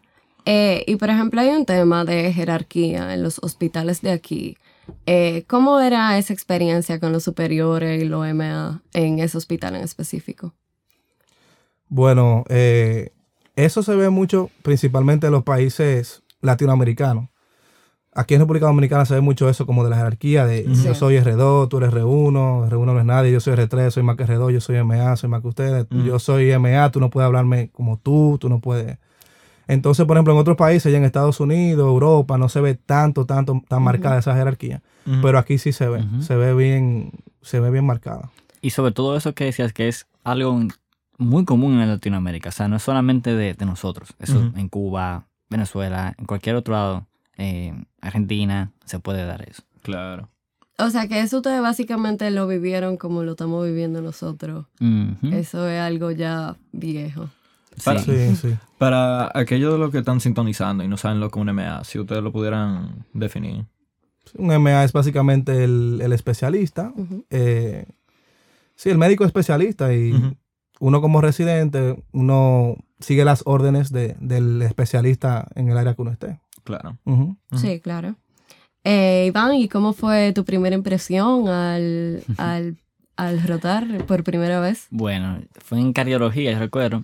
Eh, 0.46 0.84
y 0.86 0.98
por 0.98 1.10
ejemplo, 1.10 1.42
hay 1.42 1.50
un 1.50 1.66
tema 1.66 2.06
de 2.06 2.32
jerarquía 2.34 3.14
en 3.14 3.24
los 3.24 3.40
hospitales 3.42 4.02
de 4.02 4.12
aquí. 4.12 4.58
Eh, 5.08 5.44
¿Cómo 5.48 5.80
era 5.80 6.18
esa 6.20 6.34
experiencia 6.34 7.00
con 7.00 7.12
los 7.12 7.24
superiores 7.24 8.04
y 8.04 8.06
los 8.06 8.28
MA 8.28 8.82
en 8.94 9.18
ese 9.20 9.38
hospital 9.38 9.76
en 9.76 9.82
específico? 9.84 10.54
Bueno, 11.88 12.44
eh, 12.50 13.12
eso 13.56 13.84
se 13.84 13.96
ve 13.96 14.10
mucho 14.10 14.50
principalmente 14.64 15.28
en 15.28 15.34
los 15.34 15.44
países 15.44 16.24
latinoamericanos. 16.42 17.30
Aquí 18.18 18.34
en 18.34 18.40
República 18.40 18.68
Dominicana 18.68 19.04
se 19.06 19.14
ve 19.14 19.20
mucho 19.22 19.50
eso 19.50 19.66
como 19.66 19.84
de 19.84 19.90
la 19.90 19.98
jerarquía 19.98 20.46
de 20.46 20.64
Sí. 20.74 20.84
yo 20.86 20.96
soy 20.96 21.18
R2, 21.18 21.68
tú 21.68 21.78
eres 21.78 21.92
R1, 21.92 22.70
R1 22.70 22.86
no 22.86 22.98
es 23.00 23.06
nadie, 23.06 23.32
yo 23.32 23.42
soy 23.42 23.56
R3, 23.56 23.92
soy 23.92 24.04
más 24.04 24.16
que 24.16 24.26
R2, 24.26 24.52
yo 24.52 24.62
soy 24.62 24.78
MA, 24.78 25.18
soy 25.18 25.30
más 25.30 25.42
que 25.42 25.50
ustedes, 25.50 25.86
yo 25.90 26.18
soy 26.20 26.58
MA, 26.58 26.92
tú 26.92 27.02
no 27.02 27.10
puedes 27.10 27.26
hablarme 27.26 27.72
como 27.74 27.98
tú, 27.98 28.38
tú 28.40 28.48
no 28.48 28.62
puedes... 28.62 28.98
Entonces, 29.68 30.06
por 30.06 30.16
ejemplo, 30.16 30.32
en 30.34 30.40
otros 30.40 30.56
países, 30.56 30.92
ya 30.92 30.98
en 30.98 31.04
Estados 31.04 31.40
Unidos, 31.40 31.86
Europa, 31.88 32.38
no 32.38 32.48
se 32.50 32.62
ve 32.62 32.76
tanto, 32.76 33.26
tanto, 33.26 33.62
tan 33.68 33.84
marcada 33.84 34.20
esa 34.20 34.34
jerarquía, 34.36 34.82
pero 35.22 35.38
aquí 35.38 35.58
sí 35.58 35.74
se 35.74 35.90
ve, 35.90 36.06
se 36.22 36.36
ve 36.36 36.54
bien, 36.54 37.12
se 37.42 37.60
ve 37.60 37.70
bien 37.70 37.86
marcada. 37.86 38.32
Y 38.62 38.70
sobre 38.70 38.94
todo 38.94 39.18
eso 39.18 39.34
que 39.34 39.44
decías 39.44 39.74
que 39.74 39.90
es 39.90 40.08
algo 40.24 40.58
muy 41.18 41.46
común 41.46 41.80
en 41.80 41.88
Latinoamérica. 41.90 42.50
O 42.50 42.52
sea, 42.52 42.68
no 42.68 42.76
es 42.76 42.84
solamente 42.84 43.34
de, 43.36 43.54
de 43.54 43.66
nosotros. 43.66 44.10
Eso 44.20 44.52
en 44.56 44.70
Cuba, 44.70 45.28
Venezuela, 45.50 46.16
en 46.18 46.26
cualquier 46.26 46.56
otro 46.56 46.74
lado, 46.74 47.08
eh, 47.38 47.74
Argentina, 48.02 48.72
se 48.86 49.00
puede 49.00 49.26
dar 49.26 49.48
eso. 49.48 49.64
Claro. 49.82 50.30
O 50.78 50.90
sea, 50.90 51.08
que 51.08 51.22
eso 51.22 51.38
ustedes 51.38 51.62
básicamente 51.62 52.30
lo 52.32 52.48
vivieron 52.48 52.98
como 52.98 53.24
lo 53.24 53.32
estamos 53.32 53.66
viviendo 53.66 54.02
nosotros. 54.02 54.66
Eso 55.32 55.70
es 55.70 55.80
algo 55.80 56.12
ya 56.12 56.58
viejo. 56.74 57.30
Para- 57.84 58.00
Sí. 58.02 58.36
Sí. 58.36 58.56
Para 58.78 59.32
aquellos 59.38 59.72
de 59.74 59.80
los 59.80 59.92
que 59.92 60.00
están 60.00 60.20
sintonizando 60.20 60.84
y 60.84 60.88
no 60.90 60.98
saben 60.98 61.20
lo 61.22 61.30
que 61.30 61.40
es 61.40 61.42
un 61.42 61.54
MA, 61.54 61.84
si 61.86 61.98
ustedes 62.00 62.22
lo 62.24 62.32
pudieran 62.34 63.06
definir. 63.14 63.66
Un 64.38 64.48
MA 64.62 64.84
es 64.84 64.92
básicamente 64.92 65.64
el, 65.64 66.00
el 66.02 66.12
especialista. 66.14 66.92
Eh, 67.30 67.86
sí, 68.76 68.90
el 68.90 68.98
médico 68.98 69.24
especialista 69.24 69.94
y. 69.94 70.14
uno 70.80 71.02
como 71.02 71.22
residente, 71.22 72.02
uno 72.12 72.76
sigue 73.00 73.26
las 73.26 73.44
órdenes 73.46 73.92
de- 73.92 74.16
del 74.20 74.62
especialista 74.62 75.48
en 75.56 75.70
el 75.70 75.78
área 75.78 75.94
que 75.96 76.02
uno 76.02 76.12
esté. 76.12 76.40
Claro. 76.64 76.98
Sí, 77.56 77.80
claro. 77.80 78.16
Eh, 78.84 79.26
Iván, 79.28 79.56
¿y 79.56 79.68
cómo 79.68 79.94
fue 79.94 80.32
tu 80.34 80.46
primera 80.46 80.76
impresión 80.76 81.48
al, 81.48 82.24
al, 82.38 82.78
al 83.18 83.44
rotar 83.48 84.06
por 84.06 84.24
primera 84.24 84.60
vez? 84.60 84.88
Bueno, 84.92 85.40
fue 85.64 85.80
en 85.80 85.94
cardiología, 85.94 86.52
yo 86.52 86.60
recuerdo. 86.60 87.04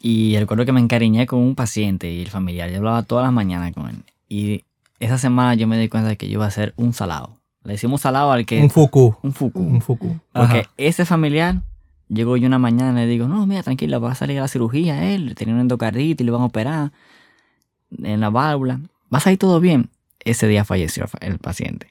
Y 0.00 0.38
recuerdo 0.38 0.64
que 0.64 0.72
me 0.72 0.80
encariñé 0.80 1.26
con 1.26 1.40
un 1.40 1.54
paciente 1.56 2.10
y 2.10 2.20
el 2.22 2.28
familiar. 2.28 2.70
Yo 2.70 2.78
hablaba 2.78 3.02
todas 3.02 3.24
las 3.24 3.32
mañanas 3.32 3.72
con 3.72 3.88
él. 3.88 4.04
Y 4.28 4.64
esa 5.00 5.18
semana 5.18 5.54
yo 5.54 5.66
me 5.66 5.78
di 5.78 5.88
cuenta 5.88 6.08
de 6.08 6.16
que 6.16 6.28
yo 6.28 6.34
iba 6.34 6.46
a 6.46 6.50
ser 6.50 6.72
un 6.76 6.92
salado. 6.92 7.36
Le 7.64 7.72
decimos 7.72 8.02
salado 8.02 8.30
al 8.30 8.46
que... 8.46 8.62
Un 8.62 8.70
fuku. 8.70 9.16
un 9.22 9.32
fuku. 9.32 9.58
Un 9.60 9.80
fuku. 9.80 10.16
Porque 10.32 10.60
Ajá. 10.60 10.70
ese 10.76 11.04
familiar, 11.04 11.62
llego 12.08 12.36
yo 12.36 12.46
una 12.46 12.58
mañana 12.58 13.02
y 13.02 13.06
le 13.06 13.10
digo, 13.12 13.28
no, 13.28 13.46
mira, 13.46 13.62
tranquila, 13.62 13.98
va 13.98 14.12
a 14.12 14.14
salir 14.14 14.38
a 14.38 14.42
la 14.42 14.48
cirugía 14.48 15.12
él, 15.12 15.34
tenía 15.34 15.54
una 15.54 15.62
endocarditis, 15.62 16.24
le 16.24 16.30
van 16.32 16.42
a 16.42 16.46
operar 16.46 16.92
en 18.02 18.20
la 18.20 18.30
válvula. 18.30 18.80
Va 19.12 19.18
a 19.18 19.20
salir 19.20 19.38
todo 19.38 19.60
bien. 19.60 19.90
Ese 20.24 20.46
día 20.48 20.64
falleció 20.64 21.06
el 21.20 21.38
paciente. 21.38 21.88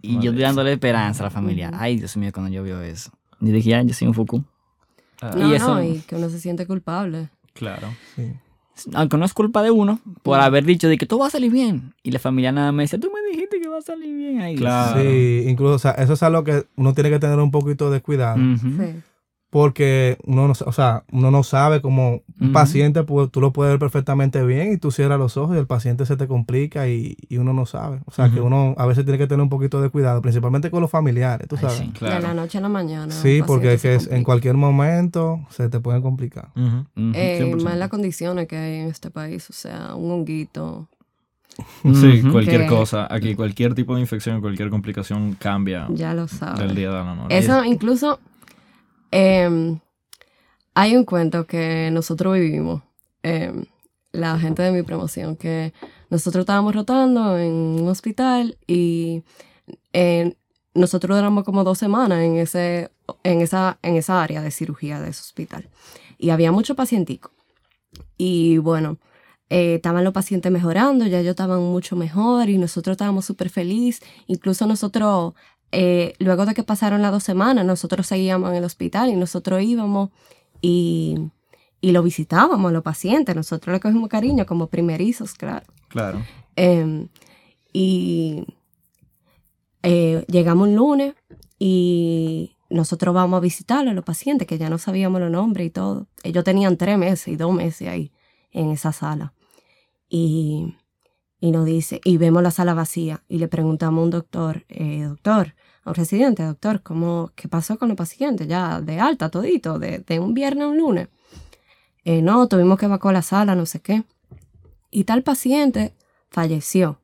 Y 0.00 0.12
yo 0.12 0.14
Maldición. 0.16 0.38
dándole 0.38 0.72
esperanza 0.72 1.22
a 1.22 1.26
la 1.26 1.30
familia. 1.30 1.70
Ay, 1.74 1.96
Dios 1.98 2.16
mío, 2.16 2.30
cuando 2.32 2.50
yo 2.52 2.62
veo 2.62 2.80
eso. 2.82 3.10
Y 3.40 3.50
dije, 3.50 3.70
ya, 3.70 3.82
yo 3.82 3.94
soy 3.94 4.08
un 4.08 4.14
fuku. 4.14 4.42
Ah, 5.20 5.32
No, 5.36 5.48
Y 5.50 5.54
eso- 5.54 5.74
no, 5.74 5.82
y 5.82 5.98
que 6.00 6.14
uno 6.16 6.28
se 6.30 6.38
siente 6.40 6.66
culpable. 6.66 7.28
Claro. 7.54 7.88
Sí. 8.16 8.32
aunque 8.94 9.16
no 9.16 9.24
es 9.24 9.34
culpa 9.34 9.60
de 9.64 9.72
uno, 9.72 9.98
por 10.22 10.38
haber 10.38 10.64
dicho 10.64 10.86
de 10.88 10.96
que 10.98 11.04
todo 11.06 11.18
va 11.18 11.26
a 11.26 11.30
salir 11.30 11.50
bien. 11.50 11.94
Y 12.04 12.12
la 12.12 12.20
familia 12.20 12.52
nada 12.52 12.70
me 12.70 12.84
dice, 12.84 12.96
tú 12.96 13.10
me 13.12 13.28
dijiste 13.28 13.60
que 13.60 13.66
va 13.66 13.78
a 13.78 13.82
salir 13.82 14.14
bien 14.14 14.40
ahí. 14.40 14.54
Claro. 14.54 15.00
Sí, 15.00 15.44
incluso, 15.48 15.74
o 15.74 15.78
sea, 15.80 15.90
eso 15.92 16.12
es 16.12 16.22
algo 16.22 16.44
que 16.44 16.64
uno 16.76 16.94
tiene 16.94 17.10
que 17.10 17.18
tener 17.18 17.40
un 17.40 17.50
poquito 17.50 17.90
de 17.90 18.00
cuidado. 18.00 18.36
Sí. 18.36 19.00
Porque 19.50 20.18
uno 20.24 20.46
no, 20.46 20.52
o 20.66 20.72
sea, 20.72 21.04
uno 21.10 21.30
no 21.30 21.42
sabe 21.42 21.80
como 21.80 22.20
un 22.38 22.52
paciente, 22.52 23.02
pues, 23.04 23.30
tú 23.30 23.40
lo 23.40 23.50
puedes 23.50 23.72
ver 23.72 23.78
perfectamente 23.78 24.44
bien 24.44 24.72
y 24.72 24.76
tú 24.76 24.90
cierras 24.90 25.18
los 25.18 25.38
ojos 25.38 25.56
y 25.56 25.58
el 25.58 25.66
paciente 25.66 26.04
se 26.04 26.18
te 26.18 26.28
complica 26.28 26.86
y, 26.86 27.16
y 27.30 27.38
uno 27.38 27.54
no 27.54 27.64
sabe. 27.64 28.00
O 28.04 28.10
sea, 28.10 28.28
que 28.30 28.42
uno 28.42 28.74
a 28.76 28.84
veces 28.84 29.04
tiene 29.06 29.16
que 29.16 29.26
tener 29.26 29.42
un 29.42 29.48
poquito 29.48 29.80
de 29.80 29.88
cuidado, 29.88 30.20
principalmente 30.20 30.70
con 30.70 30.82
los 30.82 30.90
familiares, 30.90 31.48
tú 31.48 31.56
Ay, 31.56 31.62
sabes. 31.62 31.78
sí. 31.78 31.84
Sí, 31.84 31.90
De 31.92 31.98
Claro. 31.98 32.20
la 32.28 32.34
noche 32.34 32.58
a 32.58 32.60
la 32.60 32.68
mañana. 32.68 33.14
un 33.24 33.46
porque 33.46 33.72
es 33.72 33.80
que 33.82 33.94
es- 33.94 34.08
en 34.08 34.22
cualquier 34.22 34.54
momento 34.56 35.40
se 35.48 35.70
te 35.70 35.80
pueden 35.80 36.02
complicar. 36.02 36.48
Ujú. 36.54 36.84
Eh, 37.14 37.38
100%. 37.40 37.64
más 37.64 37.76
las 37.78 37.88
condiciones 37.88 38.48
que 38.48 38.56
hay 38.58 38.74
en 38.80 38.88
este 38.88 39.10
país, 39.10 39.48
o 39.48 39.54
sea, 39.54 39.94
un 39.94 40.10
honguito. 40.10 40.88
Sí, 41.94 42.22
cualquier 42.30 42.66
cosa. 42.66 43.08
Aquí 43.10 43.34
cualquier 43.34 43.74
tipo 43.74 43.94
de 43.94 44.00
infección, 44.02 44.40
cualquier 44.40 44.68
complicación 44.70 45.34
cambia 45.38 45.86
Ya 45.90 46.12
lo 46.14 46.26
del 46.26 46.28
sabes. 46.28 46.74
día 46.74 46.88
de 46.90 46.94
la 46.94 47.14
noche. 47.14 47.38
Eso 47.38 47.64
incluso 47.64 48.20
em, 49.10 49.80
hay 50.74 50.96
un 50.96 51.04
cuento 51.04 51.46
que 51.46 51.90
nosotros 51.92 52.34
vivimos, 52.34 52.82
em, 53.22 53.64
la 54.12 54.38
gente 54.38 54.62
de 54.62 54.72
mi 54.72 54.82
promoción, 54.82 55.36
que 55.36 55.72
nosotros 56.10 56.42
estábamos 56.42 56.74
rotando 56.74 57.38
en 57.38 57.52
un 57.52 57.88
hospital 57.88 58.56
y 58.66 59.22
eh, 59.92 60.34
nosotros 60.74 61.16
duramos 61.16 61.44
como 61.44 61.64
dos 61.64 61.78
semanas 61.78 62.20
en, 62.20 62.36
ese, 62.36 62.90
en, 63.24 63.40
esa, 63.40 63.78
en 63.82 63.96
esa 63.96 64.22
área 64.22 64.42
de 64.42 64.50
cirugía 64.50 65.00
de 65.00 65.10
ese 65.10 65.20
hospital. 65.20 65.68
Y 66.18 66.30
había 66.30 66.52
mucho 66.52 66.74
pacientico. 66.74 67.32
Y 68.16 68.58
bueno, 68.58 68.98
eh, 69.50 69.76
estaban 69.76 70.04
los 70.04 70.12
pacientes 70.12 70.52
mejorando, 70.52 71.06
ya 71.06 71.20
ellos 71.20 71.30
estaban 71.30 71.60
mucho 71.60 71.96
mejor 71.96 72.48
y 72.48 72.58
nosotros 72.58 72.94
estábamos 72.94 73.24
súper 73.24 73.50
felices. 73.50 74.06
Incluso 74.26 74.66
nosotros 74.66 75.34
eh, 75.72 76.14
luego 76.18 76.46
de 76.46 76.54
que 76.54 76.62
pasaron 76.62 77.02
las 77.02 77.12
dos 77.12 77.24
semanas, 77.24 77.64
nosotros 77.64 78.06
seguíamos 78.06 78.50
en 78.50 78.56
el 78.56 78.64
hospital 78.64 79.10
y 79.10 79.16
nosotros 79.16 79.62
íbamos 79.62 80.10
y, 80.60 81.16
y 81.80 81.92
lo 81.92 82.02
visitábamos 82.02 82.70
a 82.70 82.72
los 82.72 82.82
pacientes. 82.82 83.34
Nosotros 83.36 83.72
le 83.72 83.80
cogimos 83.80 84.08
cariño 84.08 84.46
como 84.46 84.68
primerizos, 84.68 85.34
claro. 85.34 85.66
Claro. 85.88 86.22
Eh, 86.56 87.06
y 87.72 88.44
eh, 89.82 90.24
llegamos 90.28 90.68
un 90.68 90.74
lunes 90.74 91.14
y 91.58 92.56
nosotros 92.70 93.14
vamos 93.14 93.38
a 93.38 93.40
visitar 93.40 93.86
a 93.86 93.92
los 93.92 94.04
pacientes 94.04 94.46
que 94.46 94.58
ya 94.58 94.68
no 94.68 94.78
sabíamos 94.78 95.20
los 95.20 95.30
nombres 95.30 95.66
y 95.66 95.70
todo. 95.70 96.06
Ellos 96.22 96.44
tenían 96.44 96.76
tres 96.76 96.98
meses 96.98 97.28
y 97.28 97.36
dos 97.36 97.52
meses 97.52 97.88
ahí 97.88 98.12
en 98.52 98.70
esa 98.70 98.92
sala. 98.92 99.34
Y, 100.08 100.74
y 101.40 101.50
nos 101.50 101.64
dice, 101.64 102.00
y 102.04 102.16
vemos 102.16 102.42
la 102.42 102.50
sala 102.50 102.74
vacía 102.74 103.22
y 103.28 103.38
le 103.38 103.48
preguntamos 103.48 104.00
a 104.00 104.04
un 104.04 104.10
doctor, 104.10 104.64
eh, 104.68 105.04
doctor, 105.04 105.54
a 105.84 105.90
un 105.90 105.94
residente, 105.94 106.42
doctor, 106.42 106.82
¿cómo, 106.82 107.30
¿qué 107.36 107.48
pasó 107.48 107.78
con 107.78 107.88
los 107.88 107.96
pacientes? 107.96 108.48
Ya 108.48 108.80
de 108.80 108.98
alta 108.98 109.28
todito, 109.28 109.78
de, 109.78 110.00
de 110.00 110.18
un 110.18 110.34
viernes 110.34 110.64
a 110.64 110.68
un 110.68 110.78
lunes. 110.78 111.08
Eh, 112.04 112.22
no, 112.22 112.48
tuvimos 112.48 112.78
que 112.78 112.86
evacuar 112.86 113.14
la 113.14 113.22
sala, 113.22 113.54
no 113.54 113.66
sé 113.66 113.80
qué. 113.80 114.02
Y 114.90 115.04
tal 115.04 115.22
paciente 115.22 115.94
falleció. 116.30 116.98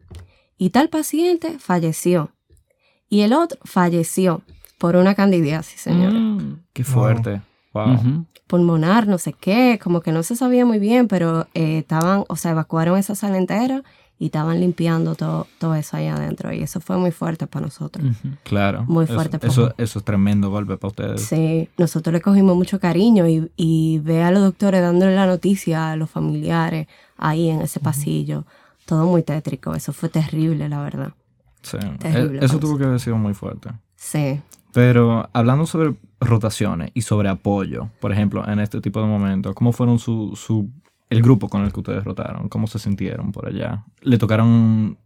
Y 0.56 0.70
tal 0.70 0.88
paciente 0.88 1.58
falleció. 1.58 2.32
Y 3.08 3.20
el 3.20 3.32
otro 3.34 3.58
falleció 3.64 4.42
por 4.78 4.96
una 4.96 5.14
candidiasis, 5.14 5.80
señora. 5.80 6.18
Mm. 6.18 6.64
Qué 6.72 6.84
fuerte. 6.84 7.42
Wow. 7.72 7.94
Ujú. 7.94 8.26
Pulmonar, 8.46 9.06
no 9.06 9.18
sé 9.18 9.32
qué, 9.32 9.78
como 9.82 10.00
que 10.00 10.12
no 10.12 10.22
se 10.22 10.36
sabía 10.36 10.64
muy 10.64 10.78
bien, 10.78 11.08
pero 11.08 11.46
eh, 11.54 11.78
estaban, 11.78 12.24
o 12.28 12.36
sea, 12.36 12.52
evacuaron 12.52 12.98
esa 12.98 13.14
sala 13.14 13.38
entera 13.38 13.82
y 14.24 14.28
estaban 14.28 14.58
limpiando 14.58 15.14
todo, 15.14 15.46
todo 15.58 15.74
eso 15.74 15.98
ahí 15.98 16.06
adentro. 16.06 16.50
Y 16.50 16.62
eso 16.62 16.80
fue 16.80 16.96
muy 16.96 17.10
fuerte 17.10 17.46
para 17.46 17.66
nosotros. 17.66 18.06
Claro. 18.42 18.84
Muy 18.88 19.04
Eso- 19.04 19.14
fuerte, 19.14 19.36
Eso, 19.46 19.62
papá. 19.68 19.74
eso, 19.82 19.98
es 19.98 20.04
tremendo 20.06 20.48
golpe 20.48 20.78
para 20.78 20.88
ustedes. 20.88 21.20
Sí, 21.26 21.68
nosotros 21.76 22.12
le 22.14 22.22
cogimos 22.22 22.56
mucho 22.56 22.80
cariño 22.80 23.28
y, 23.28 23.50
y 23.56 23.98
ve 23.98 24.22
a 24.22 24.30
los 24.30 24.42
doctores 24.42 24.80
dándole 24.80 25.14
la 25.14 25.26
noticia 25.26 25.90
a 25.92 25.96
los 25.96 26.08
familiares 26.08 26.86
ahí 27.18 27.50
en 27.50 27.60
ese 27.60 27.80
pasillo. 27.80 28.46
Todo 28.86 29.04
muy 29.06 29.22
tétrico, 29.22 29.74
eso 29.74 29.92
fue 29.92 30.08
terrible, 30.08 30.68
la 30.70 30.80
verdad. 30.80 31.12
Sí. 31.60 31.76
Terrible, 31.98 32.38
E- 32.40 32.44
Eso 32.46 32.54
Paz. 32.54 32.60
tuvo 32.60 32.78
que 32.78 32.84
haber 32.84 33.00
sido 33.00 33.16
muy 33.18 33.34
fuerte. 33.34 33.70
Sí. 33.96 34.40
Pero 34.72 35.28
hablando 35.34 35.66
sobre 35.66 35.94
rotaciones 36.18 36.90
y 36.94 37.02
sobre 37.02 37.28
apoyo, 37.28 37.90
por 38.00 38.10
ejemplo, 38.10 38.48
en 38.48 38.58
este 38.58 38.80
tipo 38.80 39.00
de 39.02 39.06
momentos, 39.06 39.54
¿cómo 39.54 39.72
fueron 39.72 39.98
su, 39.98 40.34
su 40.34 40.70
el 41.14 41.22
grupo 41.22 41.48
con 41.48 41.64
el 41.64 41.72
que 41.72 41.80
ustedes 41.80 42.04
rotaron? 42.04 42.48
¿Cómo 42.48 42.66
se 42.66 42.78
sintieron 42.78 43.32
por 43.32 43.46
allá? 43.46 43.84
¿Le 44.02 44.18
tocaron 44.18 44.98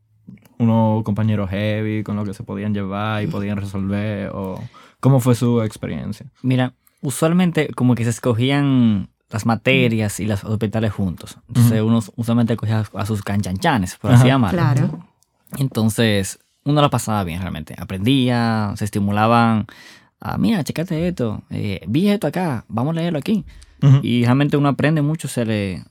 unos 0.59 1.03
compañeros 1.05 1.51
heavy 1.51 2.03
con 2.03 2.17
los 2.17 2.27
que 2.27 2.35
se 2.35 2.43
podían 2.43 2.75
llevar 2.75 3.23
y 3.23 3.27
podían 3.27 3.57
resolver? 3.59 4.31
¿O 4.35 4.63
cómo 5.01 5.21
fue 5.21 5.35
su 5.35 5.63
experiencia? 5.63 6.27
Mira, 6.43 6.75
usualmente 7.01 7.69
como 7.75 7.95
que 7.95 8.05
se 8.05 8.11
escogían 8.11 9.09
las 9.31 9.45
materias 9.47 10.21
y 10.21 10.27
los 10.27 10.45
hospitales 10.45 10.93
juntos. 10.93 11.39
Entonces 11.49 11.83
uno 11.83 12.01
usualmente 12.17 12.57
cogía 12.57 12.85
a 12.95 13.07
sus 13.07 13.23
canchanchanes, 13.23 13.97
por 13.97 14.13
así 14.13 14.27
llamarlo. 14.27 14.59
Claro. 14.59 15.05
Entonces 15.59 16.39
uno 16.65 16.81
la 16.81 16.91
pasaba 16.91 17.25
bien 17.25 17.41
realmente. 17.41 17.75
Aprendía, 17.79 18.73
se 18.77 18.85
estimulaban. 18.85 19.67
a 20.21 20.39
mira, 20.39 20.65
checate 20.65 21.09
esto. 21.09 21.43
eh, 21.51 21.81
vi 21.87 22.09
esto 22.09 22.27
acá, 22.27 22.65
vamos 22.69 22.97
a 22.97 23.01
leerlo 23.01 23.19
aquí. 23.19 23.45
Y 24.03 24.25
realmente 24.25 24.57
uno 24.57 24.69
aprende 24.69 25.03
mucho, 25.03 25.29
se 25.29 25.45
le... 25.45 25.85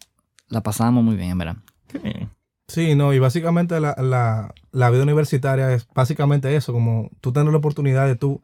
La 0.49 0.61
pasábamos 0.61 1.03
muy 1.03 1.15
bien, 1.15 1.31
en 1.31 1.37
verdad. 1.37 1.55
Sí. 1.91 2.27
Sí, 2.69 2.95
no, 2.95 3.13
y 3.13 3.19
básicamente 3.19 3.79
la, 3.79 3.95
la, 3.97 4.53
la 4.73 4.89
vida 4.89 5.03
universitaria 5.03 5.71
es 5.73 5.87
básicamente 5.95 6.53
eso, 6.55 6.73
como 6.73 7.09
tú 7.21 7.31
tener 7.31 7.49
la 7.51 7.57
oportunidad 7.59 8.05
de 8.07 8.17
tú 8.17 8.41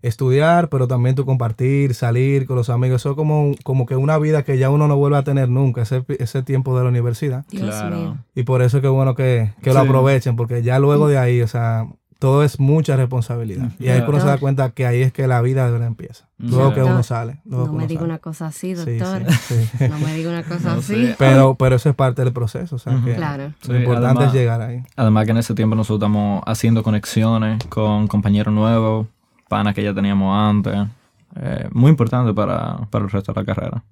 estudiar, 0.00 0.68
pero 0.68 0.86
también 0.88 1.14
tú 1.16 1.24
compartir, 1.26 1.92
salir 1.94 2.46
con 2.46 2.56
los 2.56 2.70
amigos, 2.70 3.02
eso 3.02 3.10
es 3.10 3.16
como, 3.16 3.52
como 3.64 3.84
que 3.84 3.96
una 3.96 4.16
vida 4.18 4.42
que 4.42 4.56
ya 4.56 4.70
uno 4.70 4.88
no 4.88 4.96
vuelve 4.96 5.18
a 5.18 5.24
tener 5.24 5.48
nunca, 5.48 5.82
ese, 5.82 6.04
ese 6.18 6.42
tiempo 6.42 6.76
de 6.78 6.84
la 6.84 6.88
universidad. 6.88 7.44
Dios 7.50 7.64
Claro. 7.74 7.96
mío. 7.96 8.16
Y 8.34 8.44
por 8.44 8.62
eso 8.62 8.78
es 8.78 8.82
que 8.82 8.88
bueno 8.88 9.14
que, 9.14 9.52
que 9.60 9.72
lo 9.72 9.80
aprovechen, 9.80 10.36
porque 10.36 10.62
ya 10.62 10.78
luego 10.78 11.08
de 11.08 11.18
ahí, 11.18 11.42
o 11.42 11.48
sea, 11.48 11.86
todo 12.18 12.42
es 12.42 12.58
mucha 12.58 12.96
responsabilidad. 12.96 13.70
Y 13.78 13.88
ahí 13.88 13.98
Claro. 13.98 14.10
uno 14.12 14.20
se 14.20 14.26
da 14.26 14.38
cuenta 14.38 14.70
que 14.70 14.86
ahí 14.86 15.02
es 15.02 15.12
que 15.12 15.26
la 15.28 15.40
vida 15.40 15.64
de 15.66 15.72
verdad 15.72 15.86
empieza. 15.86 16.28
Luego 16.38 16.74
que 16.74 16.82
uno 16.82 17.02
sale. 17.02 17.40
Luego 17.44 17.64
No 17.66 17.70
que 17.70 17.76
me 17.76 17.78
uno 17.84 17.86
diga 17.88 18.00
sale. 18.00 18.10
una 18.12 18.18
cosa 18.18 18.46
así, 18.46 18.74
Sí, 18.76 18.96
doctor. 18.98 19.22
sí, 19.32 19.54
sí. 19.78 19.88
No 19.88 19.98
me 19.98 20.14
diga 20.14 20.30
una 20.30 20.42
cosa 20.42 20.74
No 20.74 20.80
así. 20.80 21.14
Pero, 21.18 21.54
pero 21.54 21.76
eso 21.76 21.88
es 21.90 21.94
parte 21.94 22.22
del 22.24 22.32
proceso, 22.32 22.76
o 22.76 22.78
sea, 22.78 23.00
que 23.04 23.14
Claro. 23.14 23.52
Sí, 23.62 23.72
lo 23.72 23.78
importante 23.78 24.06
además- 24.20 24.26
es 24.26 24.32
llegar 24.40 24.60
ahí. 24.62 24.82
Además 24.96 25.24
que 25.26 25.30
en 25.30 25.36
ese 25.38 25.54
tiempo 25.54 25.76
nosotros 25.76 25.98
estamos 26.08 26.42
haciendo 26.46 26.82
conexiones 26.82 27.64
con 27.66 28.08
compañeros 28.08 28.52
nuevos, 28.52 29.06
panas 29.48 29.74
que 29.74 29.82
ya 29.84 29.94
teníamos 29.94 30.36
antes. 30.36 30.76
Eh, 31.36 31.68
muy 31.72 31.90
importante 31.90 32.34
para, 32.34 32.78
para 32.90 33.04
el 33.04 33.10
resto 33.10 33.32
de 33.32 33.40
la 33.40 33.46
carrera. 33.46 33.84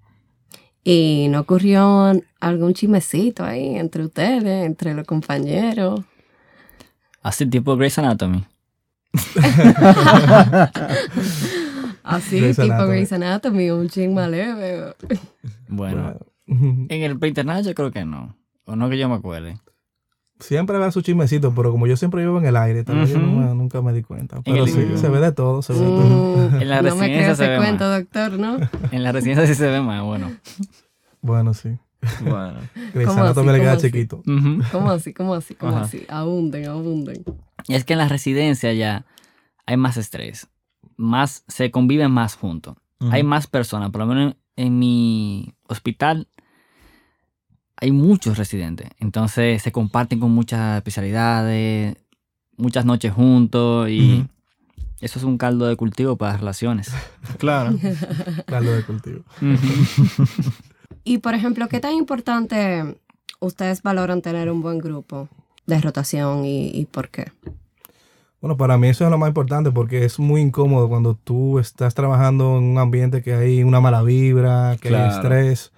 Y 0.84 1.26
no 1.30 1.40
ocurrió 1.40 2.12
algún 2.40 2.72
chismecito 2.74 3.44
ahí 3.44 3.76
entre 3.76 4.04
ustedes, 4.04 4.64
entre 4.66 4.94
los 4.94 5.04
compañeros. 5.06 6.00
Así 7.26 7.44
tipo 7.46 7.76
Grey's 7.76 7.98
Anatomy. 7.98 8.44
Así, 12.04 12.38
Grey's 12.40 12.56
tipo 12.56 12.72
Anatomy. 12.72 12.90
Grey's 12.92 13.12
Anatomy, 13.12 13.70
un 13.70 13.88
chisme 13.88 14.28
leve. 14.28 14.94
Bueno, 15.68 16.02
Bueno. 16.46 16.86
en 16.88 17.02
el 17.02 17.18
internado 17.26 17.62
yo 17.62 17.74
creo 17.74 17.90
que 17.90 18.04
no. 18.04 18.36
O 18.64 18.76
no 18.76 18.88
que 18.88 18.96
yo 18.98 19.08
me 19.08 19.16
acuerde. 19.16 19.58
Siempre 20.38 20.78
ve 20.78 20.92
su 20.92 21.00
chismecito, 21.00 21.52
pero 21.54 21.72
como 21.72 21.86
yo 21.86 21.96
siempre 21.96 22.20
vivo 22.22 22.38
en 22.38 22.44
el 22.46 22.56
aire, 22.56 22.84
tal 22.84 22.98
vez 22.98 23.10
yo 23.10 23.18
no 23.18 23.28
Ujú. 23.32 23.36
me- 23.40 23.54
nunca 23.54 23.80
me 23.82 23.92
di 23.92 24.02
cuenta. 24.02 24.40
Pero 24.44 24.64
el- 24.64 24.70
sí, 24.70 24.86
se 24.96 25.08
ve 25.08 25.18
de 25.18 25.32
todo, 25.32 25.62
se 25.62 25.72
ve 25.72 25.80
de 25.80 25.84
todo. 25.86 26.50
Mm, 26.50 26.54
En 26.62 26.68
la 26.68 26.82
no 26.82 26.94
me 26.94 27.06
se 27.06 27.30
ese 27.32 27.48
ve 27.48 27.56
cuento, 27.56 27.84
más. 27.84 27.98
doctor, 28.00 28.32
¿no? 28.38 28.58
En 28.92 29.02
la 29.02 29.10
residencia 29.12 29.46
sí 29.46 29.54
se 29.54 29.66
ve 29.66 29.80
más, 29.80 30.02
bueno. 30.04 30.30
Bueno, 31.22 31.54
sí. 31.54 31.76
Bueno. 32.20 32.60
Grey's 32.94 33.08
¿Cómo 33.08 33.22
Anatomy 33.22 33.48
así? 33.50 33.56
le 33.56 33.62
queda 33.62 33.70
¿Cómo 33.72 33.78
así? 33.78 33.86
chiquito. 33.90 34.22
¿Cómo 34.72 34.90
así? 34.90 35.12
¿Cómo 35.14 35.34
así? 35.34 35.54
¿Cómo 35.54 35.72
Ajá. 35.76 35.84
así? 35.84 36.02
Abunden, 36.08 36.66
abunden. 36.68 37.24
Y 37.68 37.74
es 37.74 37.84
que 37.84 37.92
en 37.94 37.98
la 37.98 38.08
residencia 38.08 38.72
ya 38.72 39.04
hay 39.66 39.76
más 39.76 39.96
estrés. 39.96 40.48
Más, 40.96 41.44
se 41.48 41.70
conviven 41.70 42.10
más 42.10 42.34
juntos. 42.36 42.76
Hay 43.10 43.22
más 43.22 43.46
personas. 43.46 43.90
Por 43.90 44.00
lo 44.00 44.06
menos 44.06 44.34
en 44.56 44.78
mi 44.78 45.54
hospital 45.68 46.28
hay 47.76 47.92
muchos 47.92 48.38
residentes. 48.38 48.88
Entonces 48.98 49.62
se 49.62 49.72
comparten 49.72 50.18
con 50.20 50.30
muchas 50.30 50.76
especialidades, 50.78 51.96
muchas 52.56 52.84
noches 52.86 53.12
juntos 53.12 53.90
y 53.90 54.26
eso 55.00 55.18
es 55.18 55.24
un 55.26 55.36
caldo 55.36 55.66
de 55.66 55.76
cultivo 55.76 56.16
para 56.16 56.32
las 56.32 56.40
relaciones. 56.40 56.90
Claro. 57.38 57.76
Caldo 58.46 58.72
de 58.72 58.82
cultivo. 58.84 59.24
Y, 61.06 61.18
por 61.18 61.34
ejemplo, 61.34 61.68
¿qué 61.68 61.78
tan 61.78 61.92
importante 61.94 62.96
ustedes 63.38 63.80
valoran 63.82 64.22
tener 64.22 64.50
un 64.50 64.60
buen 64.60 64.78
grupo 64.78 65.28
de 65.64 65.80
rotación 65.80 66.44
y, 66.44 66.68
y 66.74 66.84
por 66.86 67.10
qué? 67.10 67.26
Bueno, 68.40 68.56
para 68.56 68.76
mí 68.76 68.88
eso 68.88 69.04
es 69.04 69.10
lo 69.10 69.16
más 69.16 69.28
importante 69.28 69.70
porque 69.70 70.04
es 70.04 70.18
muy 70.18 70.40
incómodo 70.40 70.88
cuando 70.88 71.14
tú 71.14 71.60
estás 71.60 71.94
trabajando 71.94 72.58
en 72.58 72.64
un 72.64 72.78
ambiente 72.78 73.22
que 73.22 73.34
hay 73.34 73.62
una 73.62 73.80
mala 73.80 74.02
vibra, 74.02 74.76
que 74.80 74.88
hay 74.88 74.94
Claro. 74.94 75.06
estrés. 75.12 75.72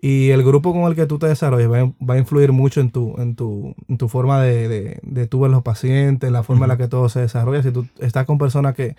Y 0.00 0.30
el 0.30 0.42
grupo 0.42 0.72
con 0.72 0.84
el 0.84 0.94
que 0.94 1.04
tú 1.06 1.18
te 1.18 1.26
desarrolles 1.26 1.70
va, 1.70 1.80
a- 1.80 1.92
va 2.04 2.14
a 2.14 2.18
influir 2.18 2.52
mucho 2.52 2.80
en 2.80 2.90
tu, 2.90 3.14
en 3.20 3.36
tu, 3.36 3.74
en 3.88 3.98
tu 3.98 4.08
forma 4.08 4.40
de, 4.42 4.68
de, 4.68 4.98
de 5.02 5.26
tú 5.26 5.40
ver 5.40 5.50
los 5.50 5.62
pacientes, 5.62 6.30
la 6.32 6.42
forma 6.42 6.64
en 6.64 6.70
la 6.70 6.76
que 6.78 6.88
todo 6.88 7.10
se 7.10 7.20
desarrolla. 7.20 7.62
Si 7.62 7.72
tú 7.72 7.86
estás 7.98 8.24
con 8.24 8.38
personas 8.38 8.74
que, 8.74 8.96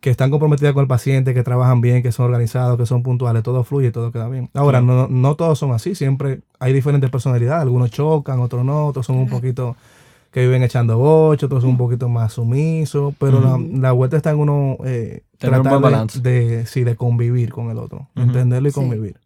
que 0.00 0.10
están 0.10 0.30
comprometidas 0.30 0.72
con 0.74 0.82
el 0.82 0.88
paciente, 0.88 1.34
que 1.34 1.42
trabajan 1.42 1.80
bien, 1.80 2.02
que 2.02 2.12
son 2.12 2.26
organizados, 2.26 2.78
que 2.78 2.86
son 2.86 3.02
puntuales, 3.02 3.42
todo 3.42 3.64
fluye, 3.64 3.90
todo 3.90 4.12
queda 4.12 4.28
bien. 4.28 4.48
Ahora, 4.54 4.80
no, 4.80 5.08
no 5.08 5.34
todos 5.34 5.58
son 5.58 5.72
así, 5.72 5.94
siempre 5.94 6.40
hay 6.60 6.72
diferentes 6.72 7.10
personalidades, 7.10 7.62
algunos 7.62 7.90
chocan, 7.90 8.38
otros 8.40 8.64
no, 8.64 8.86
otros 8.86 9.06
son 9.06 9.16
un 9.16 9.28
poquito 9.28 9.76
que 10.30 10.40
viven 10.42 10.62
echando 10.62 10.98
bocho, 10.98 11.46
otros 11.46 11.62
son 11.62 11.70
un 11.70 11.78
poquito 11.78 12.08
más 12.08 12.34
sumisos, 12.34 13.14
pero 13.18 13.40
la, 13.40 13.58
la 13.80 13.92
vuelta 13.92 14.16
está 14.16 14.30
en 14.30 14.38
uno 14.38 14.76
eh, 14.84 15.22
Tener 15.38 15.58
un 15.60 15.62
tratar 15.64 15.80
buen 15.80 15.90
de- 15.92 15.96
balance. 15.96 16.20
de, 16.20 16.66
sí, 16.66 16.84
de 16.84 16.94
convivir 16.96 17.50
con 17.50 17.70
el 17.70 17.78
otro, 17.78 18.08
entenderlo 18.14 18.68
y 18.68 18.72
Sí. 18.72 18.74
convivir. 18.74 19.16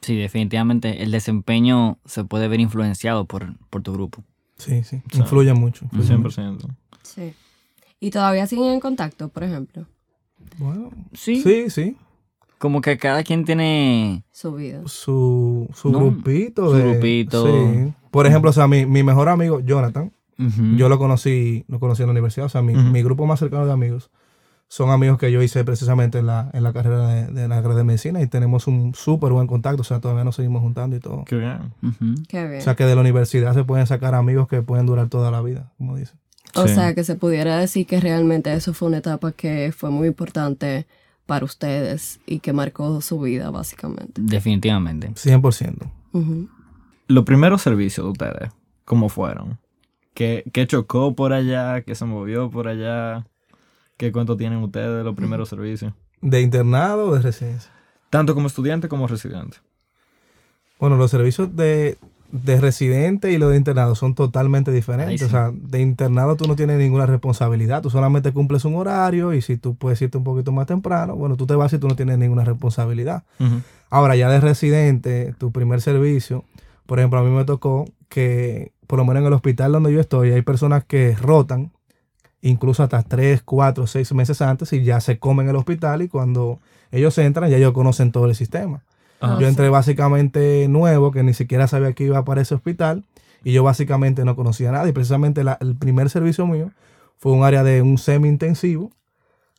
Sí, 0.00 0.16
definitivamente 0.16 1.02
el 1.02 1.10
desempeño 1.10 1.98
se 2.06 2.24
puede 2.24 2.48
ver 2.48 2.60
influenciado 2.60 3.26
por, 3.26 3.54
por 3.68 3.82
tu 3.82 3.92
grupo. 3.92 4.22
Sí, 4.56 4.84
sí, 4.84 5.02
influye 5.12 5.52
mucho. 5.52 5.84
influye 5.92 6.16
mucho. 6.16 6.40
100%. 6.40 6.66
Sí. 7.02 7.34
¿Y 8.00 8.10
todavía 8.10 8.46
siguen 8.46 8.72
en 8.72 8.80
contacto, 8.80 9.28
por 9.28 9.44
ejemplo? 9.44 9.86
Bueno, 10.58 10.90
Sí. 11.12 11.42
sí, 11.42 11.70
sí, 11.70 11.96
Como 12.58 12.80
que 12.80 12.96
cada 12.98 13.22
quien 13.22 13.44
tiene... 13.44 14.24
Su 14.32 14.54
vida. 14.54 14.80
su, 14.86 15.68
su 15.74 15.90
No, 15.90 15.98
grupito. 16.00 16.70
su 16.70 16.78
grupito. 16.82 17.46
Sí. 17.46 17.92
Por 18.10 18.26
ejemplo, 18.26 18.50
o 18.50 18.52
sea, 18.52 18.66
mi, 18.66 18.86
mi 18.86 19.02
mejor 19.02 19.28
amigo, 19.28 19.60
Jonathan, 19.60 20.12
yo 20.76 20.88
lo 20.88 20.98
conocí, 20.98 21.64
lo 21.68 21.78
conocí 21.78 22.02
en 22.02 22.06
la 22.08 22.12
universidad, 22.12 22.46
o 22.46 22.48
sea, 22.48 22.62
mi, 22.62 22.74
mi 22.74 23.02
grupo 23.02 23.26
más 23.26 23.38
cercano 23.40 23.66
de 23.66 23.72
amigos 23.72 24.10
son 24.68 24.88
amigos 24.90 25.18
que 25.18 25.30
yo 25.32 25.42
hice 25.42 25.64
precisamente 25.64 26.18
en 26.20 26.26
la, 26.26 26.48
en 26.54 26.62
la 26.62 26.72
carrera 26.72 27.08
de, 27.08 27.26
de 27.26 27.48
la 27.48 27.56
carrera 27.56 27.74
de 27.78 27.84
medicina 27.84 28.22
y 28.22 28.26
tenemos 28.28 28.66
un 28.68 28.94
súper 28.94 29.32
buen 29.32 29.46
contacto, 29.48 29.82
o 29.82 29.84
sea, 29.84 30.00
todavía 30.00 30.22
nos 30.24 30.36
seguimos 30.36 30.62
juntando 30.62 30.94
y 30.96 31.00
todo. 31.00 31.24
Qué 31.24 31.36
bien. 31.36 31.74
Qué 32.28 32.46
bien. 32.46 32.60
O 32.60 32.62
sea, 32.62 32.74
que 32.76 32.84
de 32.84 32.94
la 32.94 33.00
universidad 33.02 33.52
se 33.52 33.64
pueden 33.64 33.86
sacar 33.86 34.14
amigos 34.14 34.46
que 34.48 34.62
pueden 34.62 34.86
durar 34.86 35.08
toda 35.08 35.30
la 35.32 35.42
vida, 35.42 35.72
como 35.76 35.96
dicen. 35.96 36.18
O 36.54 36.66
Sí. 36.66 36.74
sea, 36.74 36.94
que 36.94 37.04
se 37.04 37.14
pudiera 37.14 37.58
decir 37.58 37.86
que 37.86 38.00
realmente 38.00 38.52
eso 38.52 38.74
fue 38.74 38.88
una 38.88 38.98
etapa 38.98 39.32
que 39.32 39.72
fue 39.76 39.90
muy 39.90 40.08
importante 40.08 40.86
para 41.26 41.44
ustedes 41.44 42.20
y 42.26 42.40
que 42.40 42.52
marcó 42.52 43.00
su 43.00 43.20
vida, 43.20 43.50
básicamente. 43.50 44.20
Definitivamente. 44.22 45.12
100%. 45.14 45.90
Ujú. 46.12 46.48
Los 47.06 47.24
primeros 47.24 47.62
servicios 47.62 48.04
de 48.06 48.10
ustedes, 48.12 48.50
¿cómo 48.84 49.08
fueron? 49.08 49.58
¿Qué, 50.14 50.44
qué 50.52 50.66
chocó 50.66 51.14
por 51.14 51.32
allá? 51.32 51.82
¿Qué 51.82 51.94
se 51.94 52.04
movió 52.04 52.50
por 52.50 52.66
allá? 52.68 53.26
¿Qué 53.96 54.10
cuánto 54.12 54.36
tienen 54.36 54.58
ustedes 54.60 54.96
de 54.98 55.04
los 55.04 55.14
primeros 55.14 55.48
servicios? 55.48 55.92
¿De 56.20 56.40
internado 56.40 57.06
o 57.08 57.14
de 57.14 57.22
residencia? 57.22 57.70
Tanto 58.10 58.34
como 58.34 58.48
estudiante 58.48 58.88
como 58.88 59.06
residente. 59.06 59.58
Bueno, 60.80 60.96
los 60.96 61.10
servicios 61.10 61.54
de, 61.54 61.96
de 62.32 62.60
residente 62.60 63.32
y 63.32 63.38
los 63.38 63.50
de 63.50 63.56
internado 63.56 63.94
son 63.94 64.14
totalmente 64.14 64.70
diferentes. 64.70 65.20
Sí. 65.20 65.26
O 65.26 65.28
sea, 65.28 65.50
de 65.52 65.80
internado 65.80 66.36
tú 66.36 66.46
no 66.46 66.56
tienes 66.56 66.78
ninguna 66.78 67.06
responsabilidad, 67.06 67.82
tú 67.82 67.90
solamente 67.90 68.32
cumples 68.32 68.64
un 68.64 68.76
horario 68.76 69.32
y 69.34 69.42
si 69.42 69.56
tú 69.56 69.74
puedes 69.74 70.00
irte 70.02 70.18
un 70.18 70.24
poquito 70.24 70.52
más 70.52 70.66
temprano, 70.66 71.16
bueno, 71.16 71.36
tú 71.36 71.46
te 71.46 71.54
vas 71.54 71.72
y 71.72 71.78
tú 71.78 71.88
no 71.88 71.96
tienes 71.96 72.18
ninguna 72.18 72.44
responsabilidad. 72.44 73.24
Ahora, 73.90 74.16
ya 74.16 74.28
de 74.30 74.40
residente, 74.40 75.34
tu 75.38 75.50
primer 75.50 75.80
servicio, 75.80 76.44
por 76.86 76.98
ejemplo, 76.98 77.18
a 77.18 77.22
mí 77.22 77.30
me 77.30 77.44
tocó 77.44 77.86
que, 78.08 78.72
por 78.86 78.98
lo 78.98 79.04
menos 79.04 79.22
en 79.22 79.26
el 79.28 79.32
hospital 79.32 79.72
donde 79.72 79.92
yo 79.92 80.00
estoy, 80.00 80.30
hay 80.30 80.42
personas 80.42 80.84
que 80.84 81.16
rotan, 81.16 81.72
incluso 82.42 82.82
hasta 82.82 83.02
3, 83.02 83.42
4, 83.42 83.86
6 83.86 84.12
meses 84.14 84.40
antes 84.40 84.72
y 84.72 84.82
ya 84.82 85.00
se 85.00 85.18
comen 85.18 85.46
en 85.46 85.50
el 85.50 85.56
hospital 85.56 86.02
y 86.02 86.08
cuando 86.08 86.58
ellos 86.90 87.16
entran 87.18 87.50
ya 87.50 87.56
ellos 87.56 87.72
conocen 87.72 88.12
todo 88.12 88.26
el 88.26 88.34
sistema. 88.34 88.82
Ajá. 89.20 89.38
Yo 89.40 89.46
entré 89.48 89.68
básicamente 89.68 90.66
nuevo, 90.68 91.10
que 91.12 91.22
ni 91.22 91.34
siquiera 91.34 91.66
sabía 91.68 91.92
que 91.92 92.04
iba 92.04 92.24
para 92.24 92.40
ese 92.40 92.54
hospital 92.54 93.04
y 93.44 93.52
yo 93.52 93.62
básicamente 93.62 94.24
no 94.24 94.34
conocía 94.36 94.72
nada 94.72 94.88
y 94.88 94.92
precisamente 94.92 95.44
la- 95.44 95.58
el 95.60 95.76
primer 95.76 96.10
servicio 96.10 96.46
mío 96.46 96.70
fue 97.18 97.32
un 97.32 97.44
área 97.44 97.62
de 97.62 97.82
un 97.82 97.98
semi-intensivo 97.98 98.90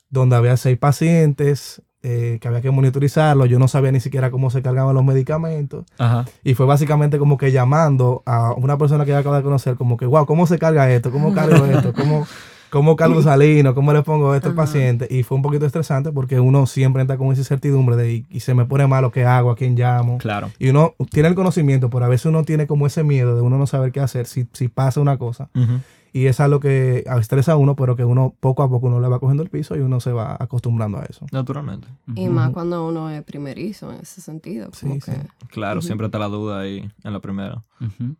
donde 0.09 0.35
había 0.35 0.57
seis 0.57 0.77
pacientes 0.77 1.81
eh, 2.03 2.39
que 2.41 2.47
había 2.47 2.61
que 2.61 2.71
monitorizarlos. 2.71 3.47
Yo 3.47 3.59
no 3.59 3.67
sabía 3.67 3.91
ni 3.91 3.99
siquiera 3.99 4.31
cómo 4.31 4.49
se 4.49 4.63
cargaban 4.63 4.95
los 4.95 5.05
medicamentos. 5.05 5.85
Ajá. 5.99 6.25
Y 6.43 6.55
fue 6.55 6.65
básicamente 6.65 7.19
como 7.19 7.37
que 7.37 7.51
llamando 7.51 8.23
a 8.25 8.53
una 8.53 8.75
persona 8.79 9.05
que 9.05 9.11
yo 9.11 9.17
acabo 9.19 9.35
de 9.35 9.43
conocer, 9.43 9.75
como 9.75 9.97
que, 9.97 10.07
wow, 10.07 10.25
¿cómo 10.25 10.47
se 10.47 10.57
carga 10.57 10.91
esto? 10.91 11.11
¿Cómo 11.11 11.31
cargo 11.35 11.63
esto? 11.67 11.93
¿Cómo, 11.93 12.25
cómo 12.71 12.95
cargo 12.95 13.21
salino? 13.21 13.75
¿Cómo 13.75 13.93
le 13.93 14.01
pongo 14.01 14.33
esto 14.33 14.47
al 14.47 14.53
Ajá. 14.53 14.63
paciente? 14.63 15.07
Y 15.11 15.23
fue 15.23 15.35
un 15.35 15.43
poquito 15.43 15.65
estresante 15.65 16.11
porque 16.11 16.39
uno 16.39 16.65
siempre 16.65 17.01
entra 17.01 17.17
con 17.17 17.27
esa 17.31 17.41
incertidumbre 17.41 17.95
de, 17.95 18.13
y, 18.13 18.25
y 18.29 18.39
se 18.39 18.53
me 18.55 18.65
pone 18.65 18.87
malo, 18.87 19.11
¿qué 19.11 19.25
hago? 19.25 19.51
¿A 19.51 19.55
quién 19.55 19.75
llamo? 19.75 20.17
Claro. 20.17 20.49
Y 20.57 20.69
uno 20.69 20.95
tiene 21.11 21.29
el 21.29 21.35
conocimiento, 21.35 21.89
pero 21.89 22.05
a 22.05 22.07
veces 22.07 22.25
uno 22.25 22.43
tiene 22.43 22.65
como 22.67 22.87
ese 22.87 23.03
miedo 23.03 23.35
de 23.35 23.41
uno 23.41 23.57
no 23.57 23.67
saber 23.67 23.91
qué 23.91 23.99
hacer 23.99 24.25
si, 24.25 24.47
si 24.53 24.67
pasa 24.69 24.99
una 25.01 25.17
cosa. 25.17 25.49
Ujú. 25.53 25.81
Y 26.13 26.25
es 26.25 26.41
algo 26.41 26.59
que 26.59 27.05
estresa 27.19 27.53
a 27.53 27.55
uno, 27.55 27.77
pero 27.77 27.95
que 27.95 28.03
uno 28.03 28.35
poco 28.41 28.63
a 28.63 28.69
poco 28.69 28.87
uno 28.87 28.99
le 28.99 29.07
va 29.07 29.19
cogiendo 29.19 29.43
el 29.43 29.49
piso 29.49 29.77
y 29.77 29.79
uno 29.79 30.01
se 30.01 30.11
va 30.11 30.35
acostumbrando 30.37 30.97
a 30.97 31.03
eso. 31.05 31.25
Naturalmente. 31.31 31.87
Y 32.15 32.27
más 32.27 32.49
cuando 32.49 32.85
uno 32.85 33.09
es 33.09 33.23
primerizo 33.23 33.93
en 33.93 34.01
ese 34.01 34.19
sentido. 34.19 34.69
Como 34.77 34.95
Sí, 34.95 34.99
que, 34.99 35.11
sí. 35.13 35.17
Claro, 35.51 35.81
siempre 35.81 36.07
está 36.07 36.19
la 36.19 36.27
duda 36.27 36.59
ahí 36.59 36.91
en 37.05 37.13
la 37.13 37.21
primera. 37.21 37.63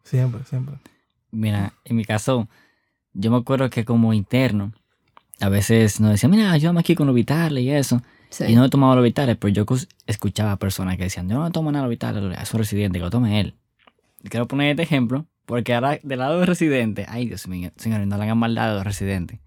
Siempre, 0.03 0.41
siempre. 0.45 0.75
Mira, 1.31 1.73
en 1.83 1.97
mi 1.97 2.05
caso, 2.05 2.47
yo 3.13 3.31
me 3.31 3.37
acuerdo 3.37 3.69
que 3.69 3.85
como 3.85 4.13
interno, 4.13 4.73
a 5.39 5.49
veces 5.49 5.99
nos 5.99 6.11
decían, 6.11 6.31
mira, 6.31 6.51
ayúdame 6.51 6.79
aquí 6.81 6.95
con 6.95 7.07
los 7.07 7.15
vitales 7.15 7.63
y 7.63 7.69
eso. 7.71 8.01
Sí. 8.29 8.45
Y 8.47 8.55
no 8.55 8.69
tomaba 8.69 8.95
los 8.95 9.03
vitales, 9.03 9.35
pero 9.37 9.53
yo 9.53 9.65
escuchaba 10.07 10.53
a 10.53 10.57
personas 10.57 10.95
que 10.97 11.03
decían, 11.03 11.27
yo 11.27 11.35
no 11.37 11.43
me 11.43 11.51
tomo 11.51 11.71
nada 11.71 11.83
los 11.85 11.89
vitales, 11.89 12.23
es 12.41 12.53
un 12.53 12.59
residente, 12.59 12.99
que 12.99 13.03
lo 13.05 13.09
tome 13.09 13.39
él. 13.41 13.55
Y 14.23 14.29
Quiero 14.29 14.47
poner 14.47 14.71
este 14.71 14.83
ejemplo, 14.83 15.25
porque 15.45 15.73
ahora 15.73 15.99
del 16.03 16.19
lado 16.19 16.37
del 16.37 16.47
residente, 16.47 17.05
ay 17.09 17.25
Dios 17.27 17.47
mío, 17.47 17.71
señores, 17.75 18.07
no 18.07 18.17
le 18.17 18.23
hagan 18.23 18.37
maldad 18.37 18.71
a 18.71 18.75
los 18.75 18.83
residentes. 18.85 19.39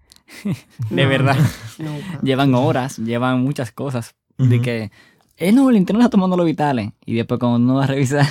de 0.43 1.03
No, 1.03 1.09
verdad, 1.09 1.37
Nunca. 1.79 2.19
llevan 2.21 2.53
horas, 2.53 2.97
llevan 2.97 3.41
muchas 3.41 3.71
cosas. 3.71 4.15
De 4.37 4.55
Ujú. 4.57 4.63
que, 4.63 4.91
eh, 5.37 5.51
no, 5.51 5.69
el 5.69 5.77
interno 5.77 6.01
está 6.01 6.09
tomando 6.11 6.35
los 6.37 6.45
vitales. 6.45 6.91
Y 7.05 7.13
después 7.15 7.39
cuando 7.39 7.57
uno 7.57 7.75
va 7.75 7.85
a 7.85 7.87
revisar, 7.87 8.27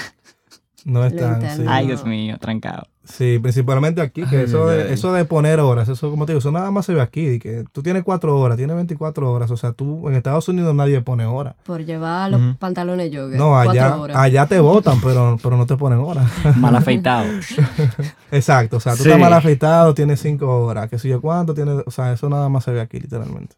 No 0.84 1.04
están. 1.04 1.40
Sí. 1.56 1.64
ay 1.66 1.86
Dios 1.86 2.04
mío, 2.04 2.36
trancado. 2.38 2.82
Sí, 3.04 3.38
principalmente 3.38 4.00
aquí, 4.00 4.22
que 4.24 4.36
Ay, 4.38 4.44
eso, 4.44 4.68
ay, 4.68 4.76
de, 4.78 4.82
ay. 4.84 4.92
eso 4.94 5.12
de 5.12 5.24
poner 5.26 5.60
horas, 5.60 5.88
eso 5.90 6.10
como 6.10 6.24
te 6.24 6.32
digo, 6.32 6.38
eso 6.38 6.50
nada 6.52 6.70
más 6.70 6.86
se 6.86 6.94
ve 6.94 7.02
aquí, 7.02 7.26
de 7.26 7.38
que 7.38 7.64
tú 7.72 7.82
tienes 7.82 8.02
cuatro 8.02 8.38
horas, 8.38 8.56
tienes 8.56 8.74
24 8.76 9.30
horas, 9.30 9.50
o 9.50 9.56
sea, 9.58 9.72
tú 9.72 10.08
en 10.08 10.14
Estados 10.14 10.48
Unidos 10.48 10.74
nadie 10.74 11.00
pone 11.02 11.26
horas. 11.26 11.54
Por 11.64 11.84
llevar 11.84 12.30
los 12.30 12.56
pantalones 12.56 13.10
jogger. 13.14 13.38
No, 13.38 13.58
allá, 13.58 13.94
allá 14.14 14.46
te 14.46 14.58
votan, 14.60 15.00
pero, 15.02 15.38
pero 15.42 15.56
no 15.58 15.66
te 15.66 15.76
ponen 15.76 15.98
horas. 15.98 16.30
Mal 16.56 16.74
afeitado. 16.76 17.26
Exacto, 18.30 18.78
o 18.78 18.80
sea, 18.80 18.92
tú 18.92 19.02
Sí. 19.02 19.08
estás 19.08 19.20
mal 19.20 19.32
afeitado, 19.32 19.94
tienes 19.94 20.20
cinco 20.20 20.64
horas, 20.64 20.88
qué 20.88 20.98
sé 20.98 21.08
yo 21.08 21.20
cuánto, 21.20 21.54
tienes, 21.54 21.82
o 21.86 21.90
sea, 21.90 22.12
eso 22.12 22.28
nada 22.28 22.48
más 22.48 22.64
se 22.64 22.72
ve 22.72 22.80
aquí, 22.80 23.00
literalmente. 23.00 23.56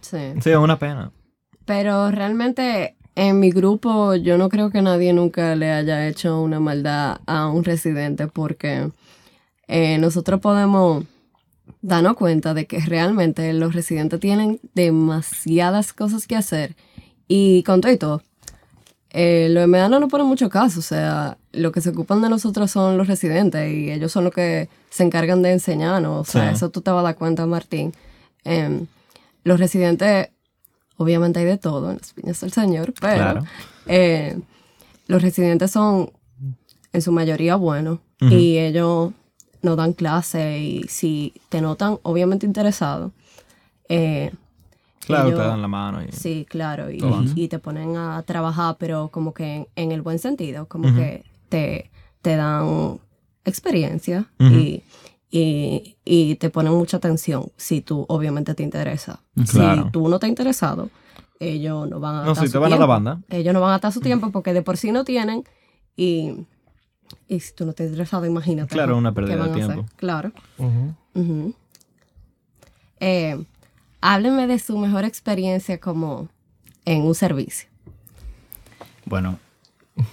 Sí. 0.00 0.18
Sí, 0.40 0.50
es 0.50 0.56
una 0.56 0.78
pena. 0.78 1.10
Pero 1.64 2.10
realmente 2.10 2.96
en 3.14 3.40
mi 3.40 3.50
grupo 3.50 4.14
yo 4.14 4.38
no 4.38 4.48
creo 4.48 4.70
que 4.70 4.82
nadie 4.82 5.12
nunca 5.12 5.54
le 5.54 5.70
haya 5.70 6.08
hecho 6.08 6.40
una 6.40 6.60
maldad 6.60 7.20
a 7.26 7.48
un 7.48 7.64
residente 7.64 8.26
porque 8.26 8.90
eh, 9.68 9.98
nosotros 9.98 10.40
podemos 10.40 11.04
darnos 11.82 12.16
cuenta 12.16 12.54
de 12.54 12.66
que 12.66 12.80
realmente 12.80 13.52
los 13.52 13.74
residentes 13.74 14.18
tienen 14.20 14.60
demasiadas 14.74 15.92
cosas 15.92 16.26
que 16.26 16.36
hacer 16.36 16.74
y 17.28 17.62
con 17.64 17.80
todo 17.80 17.92
y 17.92 17.96
todo. 17.98 18.22
eh, 19.14 19.48
los 19.50 19.64
MA 19.68 19.88
no 19.90 20.00
nos 20.00 20.08
ponen 20.10 20.26
mucho 20.26 20.48
caso, 20.48 20.78
o 20.80 20.82
sea, 20.82 21.36
lo 21.52 21.70
que 21.70 21.82
se 21.82 21.90
ocupan 21.90 22.22
de 22.22 22.30
nosotros 22.30 22.70
son 22.70 22.96
los 22.96 23.08
residentes 23.08 23.70
y 23.70 23.90
ellos 23.90 24.10
son 24.10 24.24
los 24.24 24.32
que 24.32 24.70
se 24.88 25.02
encargan 25.02 25.42
de 25.42 25.52
enseñarnos, 25.52 26.28
o 26.28 26.30
sea, 26.32 26.48
Sí. 26.48 26.54
eso 26.56 26.70
tú 26.70 26.80
te 26.80 26.90
vas 26.90 27.00
a 27.00 27.08
dar 27.08 27.16
cuenta, 27.16 27.44
Martín. 27.44 27.92
Em, 28.44 28.86
los 29.44 29.60
residentes, 29.60 30.28
obviamente 31.02 31.40
hay 31.40 31.44
de 31.46 31.58
todo 31.58 31.90
en 31.90 31.98
las 31.98 32.12
piñas 32.12 32.40
del 32.40 32.52
Señor, 32.52 32.92
pero 33.00 33.14
Claro. 33.16 33.42
eh, 33.86 34.38
los 35.08 35.20
residentes 35.22 35.70
son 35.70 36.10
en 36.92 37.02
su 37.02 37.12
mayoría 37.12 37.56
buenos. 37.56 37.98
Y 38.20 38.56
ellos 38.58 39.12
nos 39.62 39.76
dan 39.76 39.92
clase 39.94 40.58
y 40.58 40.84
si 40.88 41.32
te 41.48 41.60
notan 41.60 41.98
obviamente 42.04 42.46
interesado, 42.46 43.10
eh, 43.88 44.30
Claro, 45.06 45.26
ellos- 45.28 45.40
te 45.40 45.46
dan 45.46 45.60
la 45.60 45.66
mano 45.68 46.02
y... 46.04 46.12
Sí, 46.12 46.46
claro, 46.48 46.88
y, 46.88 47.00
y 47.34 47.48
te 47.48 47.58
ponen 47.58 47.96
a 47.96 48.22
trabajar, 48.22 48.76
pero 48.78 49.08
como 49.08 49.34
que 49.34 49.56
en, 49.56 49.68
en 49.74 49.90
el 49.92 50.02
buen 50.02 50.20
sentido, 50.20 50.66
como 50.66 50.94
que 50.94 51.24
te, 51.48 51.90
te 52.22 52.36
dan 52.36 53.00
experiencia 53.44 54.26
y, 54.38 54.82
y, 55.34 55.96
y 56.04 56.34
te 56.36 56.50
ponen 56.50 56.74
mucha 56.74 56.98
atención 56.98 57.50
si 57.56 57.80
tú 57.80 58.04
obviamente 58.08 58.54
te 58.54 58.62
interesa. 58.62 59.20
Claro. 59.50 59.84
Si 59.86 59.90
tú 59.90 60.06
no 60.08 60.18
te 60.20 60.26
has 60.26 60.30
interesado, 60.30 60.90
ellos 61.40 61.88
no 61.88 61.98
van 61.98 62.16
a 62.16 62.20
No, 62.20 62.26
gastar 62.28 62.44
si 62.44 62.48
su 62.48 62.52
te 62.52 62.58
van 62.58 62.66
a 62.66 62.70
la 62.70 62.76
tiempo. 62.76 62.88
banda. 62.88 63.20
Ellos 63.30 63.54
no 63.54 63.60
van 63.62 63.70
a 63.70 63.72
gastar 63.72 63.92
su 63.92 64.00
tiempo 64.00 64.30
porque 64.30 64.52
de 64.52 64.60
por 64.62 64.76
sí 64.76 64.92
no 64.92 65.04
tienen 65.04 65.42
y, 65.96 66.34
y 67.28 67.40
si 67.40 67.54
tú 67.54 67.64
no 67.64 67.72
te 67.72 67.82
has 67.84 67.88
interesado, 67.88 68.26
imagínate. 68.26 68.74
Claro, 68.74 68.96
una 68.98 69.10
¿Qué 69.10 69.14
pérdida 69.16 69.46
de 69.48 69.54
tiempo. 69.54 69.86
Claro. 69.96 70.32
Eh, 73.00 73.44
hábleme 74.00 74.46
de 74.46 74.58
su 74.58 74.78
mejor 74.78 75.04
experiencia 75.04 75.80
como 75.80 76.28
en 76.84 77.02
un 77.02 77.14
servicio. 77.14 77.68
Bueno, 79.06 79.38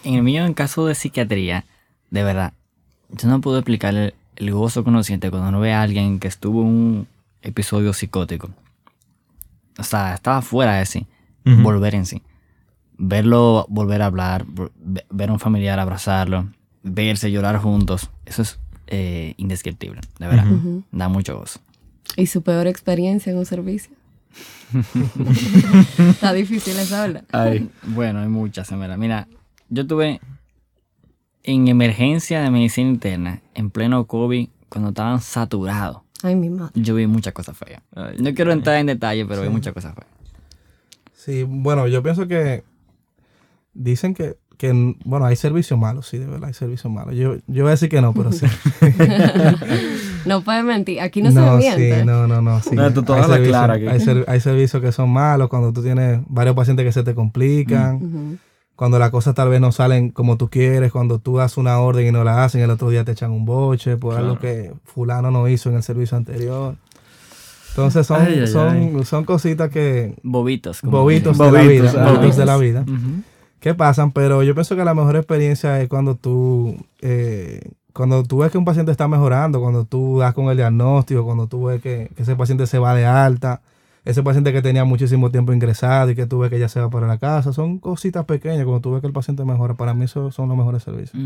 en 0.04 0.16
el 0.16 0.24
mío, 0.24 0.46
en 0.46 0.54
caso 0.54 0.86
de 0.86 0.96
psiquiatría, 0.96 1.66
de 2.10 2.24
verdad, 2.24 2.54
yo 3.10 3.28
no 3.28 3.42
puedo 3.42 3.58
explicar 3.60 4.14
el, 4.40 4.52
gozo 4.52 4.84
que 4.84 4.90
uno 4.90 5.04
siente 5.04 5.30
cuando 5.30 5.50
uno 5.50 5.60
ve 5.60 5.74
a 5.74 5.82
alguien 5.82 6.20
que 6.20 6.28
estuvo 6.28 6.62
en 6.62 6.68
un 6.68 7.08
episodio 7.42 7.94
psicótico. 7.94 8.50
O 9.78 9.84
sea, 9.84 10.14
estaba 10.14 10.42
fuera 10.42 10.76
de 10.76 10.86
sí, 10.86 11.08
volver 11.46 11.96
en 11.96 12.06
sí. 12.06 12.22
Verlo 12.98 13.66
volver 13.70 14.02
a 14.02 14.08
hablar, 14.08 14.46
ver 15.10 15.30
a 15.30 15.34
un 15.34 15.40
familiar 15.40 15.80
abrazarlo, 15.80 16.50
verse 16.84 17.32
llorar 17.32 17.58
juntos, 17.58 18.10
eso 18.26 18.42
es 18.42 18.60
eh, 18.88 19.36
indescriptible, 19.38 20.02
de 20.20 20.28
verdad. 20.28 20.46
Da 20.92 21.08
mucho 21.08 21.38
gozo. 21.38 21.60
¿Y 22.16 22.26
su 22.26 22.42
peor 22.42 22.68
experiencia 22.68 23.32
en 23.32 23.38
un 23.38 23.46
servicio? 23.46 23.96
Está 26.10 26.34
difícil 26.34 26.78
esa, 26.78 27.08
¿verdad? 27.08 27.62
bueno, 27.84 28.20
hay 28.20 28.28
muchas, 28.28 28.72
en 28.72 28.80
verdad. 28.80 28.98
Mira, 28.98 29.28
yo 29.70 29.86
tuve 29.88 30.20
en 31.44 31.68
emergencia 31.68 32.42
de 32.42 32.50
medicina 32.50 32.90
interna, 32.90 33.42
en 33.54 33.70
pleno 33.70 34.06
COVID, 34.06 34.50
cuando 34.70 34.90
estaban 34.90 35.22
saturados. 35.22 36.02
Ay, 36.22 36.36
mi 36.36 36.50
madre. 36.50 36.72
Yo 36.76 36.96
vi 36.96 37.08
muchas 37.08 37.34
cosas 37.34 37.58
feas. 37.58 37.82
no 38.20 38.34
quiero 38.34 38.52
entrar 38.52 38.78
en 38.78 38.88
detalle, 38.88 39.26
pero 39.26 39.42
vi 39.42 39.50
muchas 39.50 39.74
cosas 39.74 39.96
feas. 39.96 40.08
Sí, 41.14 41.44
bueno, 41.44 41.88
yo 41.88 42.02
pienso 42.04 42.28
que 42.28 42.64
dicen 43.74 44.14
que, 44.14 44.38
que, 44.58 44.96
bueno, 45.06 45.26
hay 45.26 45.36
servicios 45.36 45.80
malos, 45.80 46.08
sí, 46.08 46.18
de 46.18 46.26
verdad, 46.26 46.48
hay 46.48 46.54
servicios 46.54 46.92
malos. 46.92 47.16
Yo, 47.16 47.36
yo 47.48 47.64
voy 47.64 47.70
a 47.70 47.72
decir 47.72 47.90
que 47.90 48.02
no, 48.02 48.14
pero 48.14 48.32
sí. 48.32 48.46
no 50.26 50.42
puedes 50.42 50.64
mentir, 50.64 51.00
aquí 51.02 51.22
no, 51.22 51.32
se 51.32 51.40
miente. 51.58 52.00
Sí, 52.00 52.06
no, 52.06 52.28
no, 52.28 52.42
no, 52.42 52.62
sí. 52.62 52.76
No, 52.76 52.92
tú 52.94 53.04
toda 53.04 53.28
la 53.28 53.42
clara 53.42 53.76
aquí. 53.76 53.88
Hay, 53.88 54.24
hay, 54.28 54.40
servicios 54.40 54.82
que 54.82 54.92
son 54.92 55.10
malos 55.10 55.50
cuando 55.50 55.72
tú 55.72 55.82
tienes 55.82 56.20
varios 56.28 56.56
pacientes 56.56 56.86
que 56.86 56.92
se 56.92 57.04
te 57.04 57.16
complican 57.16 58.40
cuando 58.80 58.98
las 58.98 59.10
cosas 59.10 59.36
tal 59.36 59.50
vez 59.50 59.60
no 59.60 59.74
salen 59.74 60.10
como 60.10 60.38
tú 60.38 60.50
quieres, 60.50 60.94
cuando 60.94 61.20
tú 61.20 61.36
das 61.36 61.58
una 61.58 61.80
orden 61.80 62.08
y 62.08 62.12
no 62.14 62.24
la 62.24 62.46
hacen, 62.46 62.62
el 62.62 62.70
otro 62.70 62.90
día 62.90 63.04
te 63.04 63.12
echan 63.12 63.30
un 63.30 63.44
boche 63.44 63.98
por 63.98 64.16
algo 64.16 64.40
que 64.40 64.72
fulano 64.86 65.32
no 65.32 65.50
hizo 65.50 65.70
en 65.70 65.76
el 65.76 65.84
servicio 65.84 66.16
anterior. 66.16 66.76
Entonces 67.72 68.08
son, 68.08 68.48
son, 68.48 69.04
son 69.04 69.26
cositas 69.26 69.70
que... 69.70 70.16
Bobitos. 70.24 70.82
Bobitos, 70.82 71.38
de 71.38 71.52
la 71.52 71.62
vida. 71.64 72.14
Bobitos 72.14 72.38
de 72.38 72.46
la 72.46 72.56
vida. 72.56 72.86
¿Qué 73.60 73.74
pasan? 73.74 74.14
Pero 74.14 74.44
yo 74.44 74.54
pienso 74.54 74.78
que 74.78 74.86
la 74.86 74.94
mejor 74.94 75.18
experiencia 75.18 75.82
es 75.82 75.90
cuando 75.90 76.16
tú... 76.16 76.78
Eh, 77.02 77.60
cuando 77.92 78.24
tú 78.24 78.38
ves 78.38 78.52
que 78.54 78.58
un 78.58 78.64
paciente 78.64 78.94
está 78.94 79.10
mejorando, 79.10 79.60
cuando 79.60 79.84
tú 79.84 80.20
das 80.20 80.34
con 80.34 80.46
el 80.46 80.56
diagnóstico, 80.56 81.26
cuando 81.26 81.48
tú 81.48 81.66
ves 81.66 81.82
que, 81.82 82.12
que 82.16 82.24
ese 82.24 82.38
paciente 82.38 82.66
se 82.66 82.80
va 82.80 82.96
de 82.96 83.06
alta, 83.06 83.60
ese 84.06 84.24
paciente 84.24 84.54
que 84.54 84.62
tenía 84.62 84.86
muchísimo 84.86 85.30
tiempo 85.32 85.54
ingresado 85.54 86.12
y 86.12 86.16
que 86.16 86.26
tuve 86.26 86.50
que 86.50 86.60
ya 86.60 86.70
se 86.70 86.80
va 86.80 86.90
para 86.90 87.08
la 87.08 87.18
casa, 87.18 87.54
son 87.54 87.80
cositas 87.80 88.26
pequeñas. 88.26 88.64
Cuando 88.66 88.82
tuve 88.82 89.02
que 89.02 89.08
el 89.08 89.14
paciente 89.14 89.44
mejora, 89.44 89.74
para 89.74 89.94
mí 89.94 90.06
esos 90.06 90.34
son 90.34 90.50
los 90.50 90.58
mejores 90.58 90.84
servicios. 90.84 91.22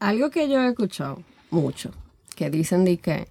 Algo 0.00 0.30
que 0.30 0.48
yo 0.48 0.62
he 0.62 0.68
escuchado 0.68 1.22
mucho, 1.50 1.90
que 2.36 2.50
dicen 2.50 2.84
de 2.84 2.98
que 2.98 3.28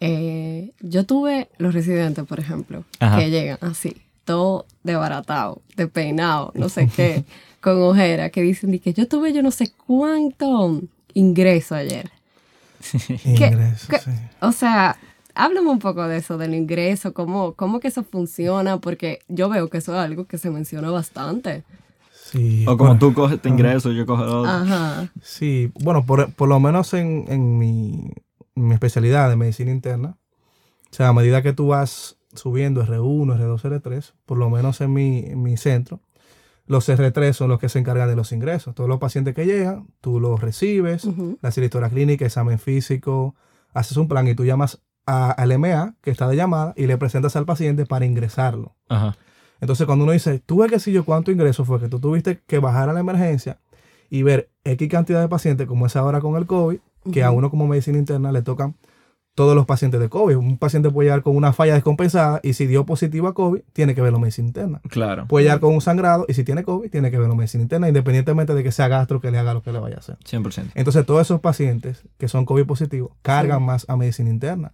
eh, 0.00 0.72
yo 0.80 1.04
tuve 1.06 1.48
los 1.58 1.72
residentes, 1.72 2.24
por 2.24 2.40
ejemplo, 2.40 2.84
que 2.98 3.30
llegan 3.30 3.58
así, 3.60 4.02
todo 4.24 4.66
desbaratado, 4.82 5.62
despeinado, 5.76 6.52
no 6.54 6.68
sé 6.68 6.88
qué, 6.88 7.24
con 7.60 7.80
ojera, 7.80 8.30
que 8.30 8.42
dicen 8.42 8.72
de 8.72 8.80
que 8.80 8.92
yo 8.92 9.06
tuve 9.06 9.32
yo 9.32 9.42
no 9.42 9.50
sé 9.50 9.70
cuánto 9.86 10.82
ingreso 11.14 11.74
ayer. 11.74 12.10
ingreso, 13.24 13.92
sí. 14.04 14.10
O 14.40 14.52
sea, 14.52 14.98
háblame 15.34 15.70
un 15.70 15.78
poco 15.78 16.06
de 16.06 16.18
eso, 16.18 16.38
del 16.38 16.54
ingreso, 16.54 17.12
cómo, 17.12 17.54
cómo 17.54 17.80
que 17.80 17.88
eso 17.88 18.04
funciona, 18.04 18.78
porque 18.78 19.20
yo 19.28 19.48
veo 19.48 19.68
que 19.68 19.78
eso 19.78 19.92
es 19.92 19.98
algo 19.98 20.26
que 20.26 20.38
se 20.38 20.50
menciona 20.50 20.90
bastante. 20.90 21.64
Sí, 22.12 22.64
o 22.66 22.76
como 22.76 22.98
tú 22.98 23.14
coges 23.14 23.40
tu 23.40 23.48
ingreso, 23.48 23.92
yo 23.92 24.06
cojo 24.06 24.22
otro. 24.22 24.50
Ajá. 24.50 25.08
Sí, 25.22 25.70
bueno, 25.80 26.04
por, 26.04 26.32
por 26.32 26.48
lo 26.48 26.58
menos 26.58 26.94
en, 26.94 27.26
en, 27.28 27.58
mi, 27.58 28.10
mi, 28.54 28.74
especialidad 28.74 29.28
de 29.28 29.36
medicina 29.36 29.70
interna, 29.70 30.16
o 30.90 30.94
sea, 30.94 31.08
a 31.08 31.12
medida 31.12 31.42
que 31.42 31.52
tú 31.52 31.68
vas 31.68 32.16
subiendo 32.34 32.84
R1, 32.84 33.38
R2, 33.38 33.80
R3, 33.82 34.12
por 34.26 34.38
lo 34.38 34.50
menos 34.50 34.80
en 34.80 34.92
mi, 34.92 35.18
en 35.18 35.42
mi 35.42 35.56
centro, 35.56 36.00
los 36.66 36.88
R3 36.88 37.32
son 37.34 37.50
los 37.50 37.60
que 37.60 37.68
se 37.68 37.78
encargan 37.78 38.08
de 38.08 38.16
los 38.16 38.32
ingresos. 38.32 38.74
Todos 38.74 38.88
los 38.88 38.98
pacientes 38.98 39.34
que 39.34 39.44
llegan, 39.44 39.88
tú 40.00 40.18
los 40.18 40.40
recibes, 40.40 41.06
la 41.42 41.48
historia 41.50 41.90
clínica, 41.90 42.24
examen 42.24 42.58
físico, 42.58 43.34
haces 43.74 43.96
un 43.96 44.08
plan 44.08 44.26
y 44.26 44.34
tú 44.34 44.44
llamas 44.44 44.80
al 45.06 45.58
MA 45.58 45.94
que 46.00 46.10
está 46.10 46.28
de 46.28 46.36
llamada 46.36 46.74
y 46.76 46.86
le 46.86 46.96
presentas 46.98 47.36
al 47.36 47.44
paciente 47.44 47.86
para 47.86 48.04
ingresarlo. 48.04 48.74
Entonces, 49.60 49.86
cuando 49.86 50.04
uno 50.04 50.12
dice, 50.12 50.40
tú 50.44 50.58
ves 50.58 50.70
que 50.70 50.78
si 50.78 50.92
yo 50.92 51.04
cuánto 51.04 51.30
ingreso 51.30 51.64
fue 51.64 51.80
que 51.80 51.88
tú 51.88 51.98
tuviste 51.98 52.42
que 52.46 52.58
bajar 52.58 52.88
a 52.88 52.92
la 52.92 53.00
emergencia 53.00 53.58
y 54.10 54.22
ver 54.22 54.50
X 54.64 54.88
cantidad 54.88 55.20
de 55.20 55.28
pacientes, 55.28 55.66
como 55.66 55.86
es 55.86 55.96
ahora 55.96 56.20
con 56.20 56.36
el 56.36 56.46
COVID, 56.46 56.78
que 57.12 57.22
a 57.22 57.30
uno 57.30 57.50
como 57.50 57.66
medicina 57.66 57.98
interna 57.98 58.32
le 58.32 58.42
tocan 58.42 58.76
todos 59.34 59.56
los 59.56 59.66
pacientes 59.66 60.00
de 60.00 60.08
COVID. 60.08 60.36
Un 60.36 60.58
paciente 60.58 60.90
puede 60.90 61.06
llegar 61.06 61.22
con 61.22 61.36
una 61.36 61.52
falla 61.52 61.74
descompensada 61.74 62.40
y 62.42 62.52
si 62.52 62.66
dio 62.66 62.86
positivo 62.86 63.28
a 63.28 63.34
COVID, 63.34 63.62
tiene 63.72 63.94
que 63.94 64.00
verlo 64.00 64.18
medicina 64.18 64.46
interna. 64.48 64.80
Claro. 64.88 65.26
Puede 65.26 65.44
llegar 65.44 65.60
con 65.60 65.74
un 65.74 65.80
sangrado 65.80 66.24
y 66.28 66.34
si 66.34 66.44
tiene 66.44 66.62
COVID, 66.62 66.90
tiene 66.90 67.10
que 67.10 67.18
verlo 67.18 67.34
medicina 67.34 67.62
interna, 67.62 67.88
independientemente 67.88 68.54
de 68.54 68.62
que 68.62 68.70
sea 68.70 68.88
gastro 68.88 69.20
que 69.20 69.30
le 69.30 69.38
haga 69.38 69.54
lo 69.54 69.62
que 69.62 69.72
le 69.72 69.80
vaya 69.80 69.96
a 69.96 69.98
hacer. 69.98 70.16
100%. 70.18 70.70
Entonces, 70.74 71.04
todos 71.04 71.22
esos 71.22 71.40
pacientes 71.40 72.04
que 72.18 72.28
son 72.28 72.44
COVID 72.44 72.64
positivos 72.64 73.12
cargan 73.22 73.62
más 73.62 73.86
a 73.88 73.96
medicina 73.96 74.30
interna. 74.30 74.72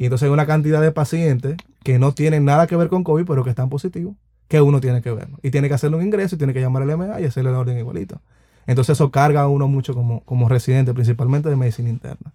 Y 0.00 0.04
entonces 0.04 0.28
hay 0.28 0.32
una 0.32 0.46
cantidad 0.46 0.80
de 0.80 0.92
pacientes 0.92 1.58
que 1.84 1.98
no 1.98 2.12
tienen 2.12 2.46
nada 2.46 2.66
que 2.66 2.74
ver 2.74 2.88
con 2.88 3.04
COVID, 3.04 3.26
pero 3.26 3.44
que 3.44 3.50
están 3.50 3.68
positivos, 3.68 4.16
que 4.48 4.62
uno 4.62 4.80
tiene 4.80 5.02
que 5.02 5.12
verlo. 5.12 5.38
Y 5.42 5.50
tiene 5.50 5.68
que 5.68 5.74
hacerle 5.74 5.98
un 5.98 6.02
ingreso 6.02 6.36
y 6.36 6.38
tiene 6.38 6.54
que 6.54 6.60
llamar 6.62 6.84
al 6.84 6.96
MA 6.96 7.20
y 7.20 7.26
hacerle 7.26 7.52
la 7.52 7.58
orden 7.58 7.76
igualito. 7.76 8.18
Entonces 8.66 8.96
eso 8.96 9.10
carga 9.10 9.42
a 9.42 9.48
uno 9.48 9.68
mucho 9.68 9.92
como, 9.92 10.22
como 10.22 10.48
residente, 10.48 10.94
principalmente 10.94 11.50
de 11.50 11.56
medicina 11.56 11.90
interna. 11.90 12.32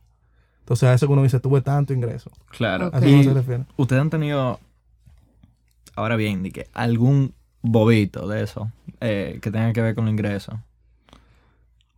Entonces 0.60 0.88
a 0.88 0.94
eso 0.94 1.08
que 1.08 1.14
uno 1.14 1.24
dice, 1.24 1.40
tuve 1.40 1.62
tanto 1.62 1.92
ingreso. 1.92 2.30
Claro. 2.56 2.92
¿A 2.94 3.02
qué 3.02 3.24
se 3.24 3.34
refiere? 3.34 3.64
¿Ustedes 3.78 4.00
han 4.00 4.12
tenido, 4.12 4.60
ahora 5.96 6.18
bien, 6.18 6.44
de 6.44 6.52
que 6.52 6.68
algún 6.72 7.34
bobito 7.64 8.28
de 8.28 8.44
eso 8.44 8.72
eh, 9.00 9.40
que 9.42 9.50
tenga 9.50 9.74
que 9.74 9.82
ver 9.82 9.96
con 9.96 10.06
el 10.06 10.12
ingreso? 10.12 10.60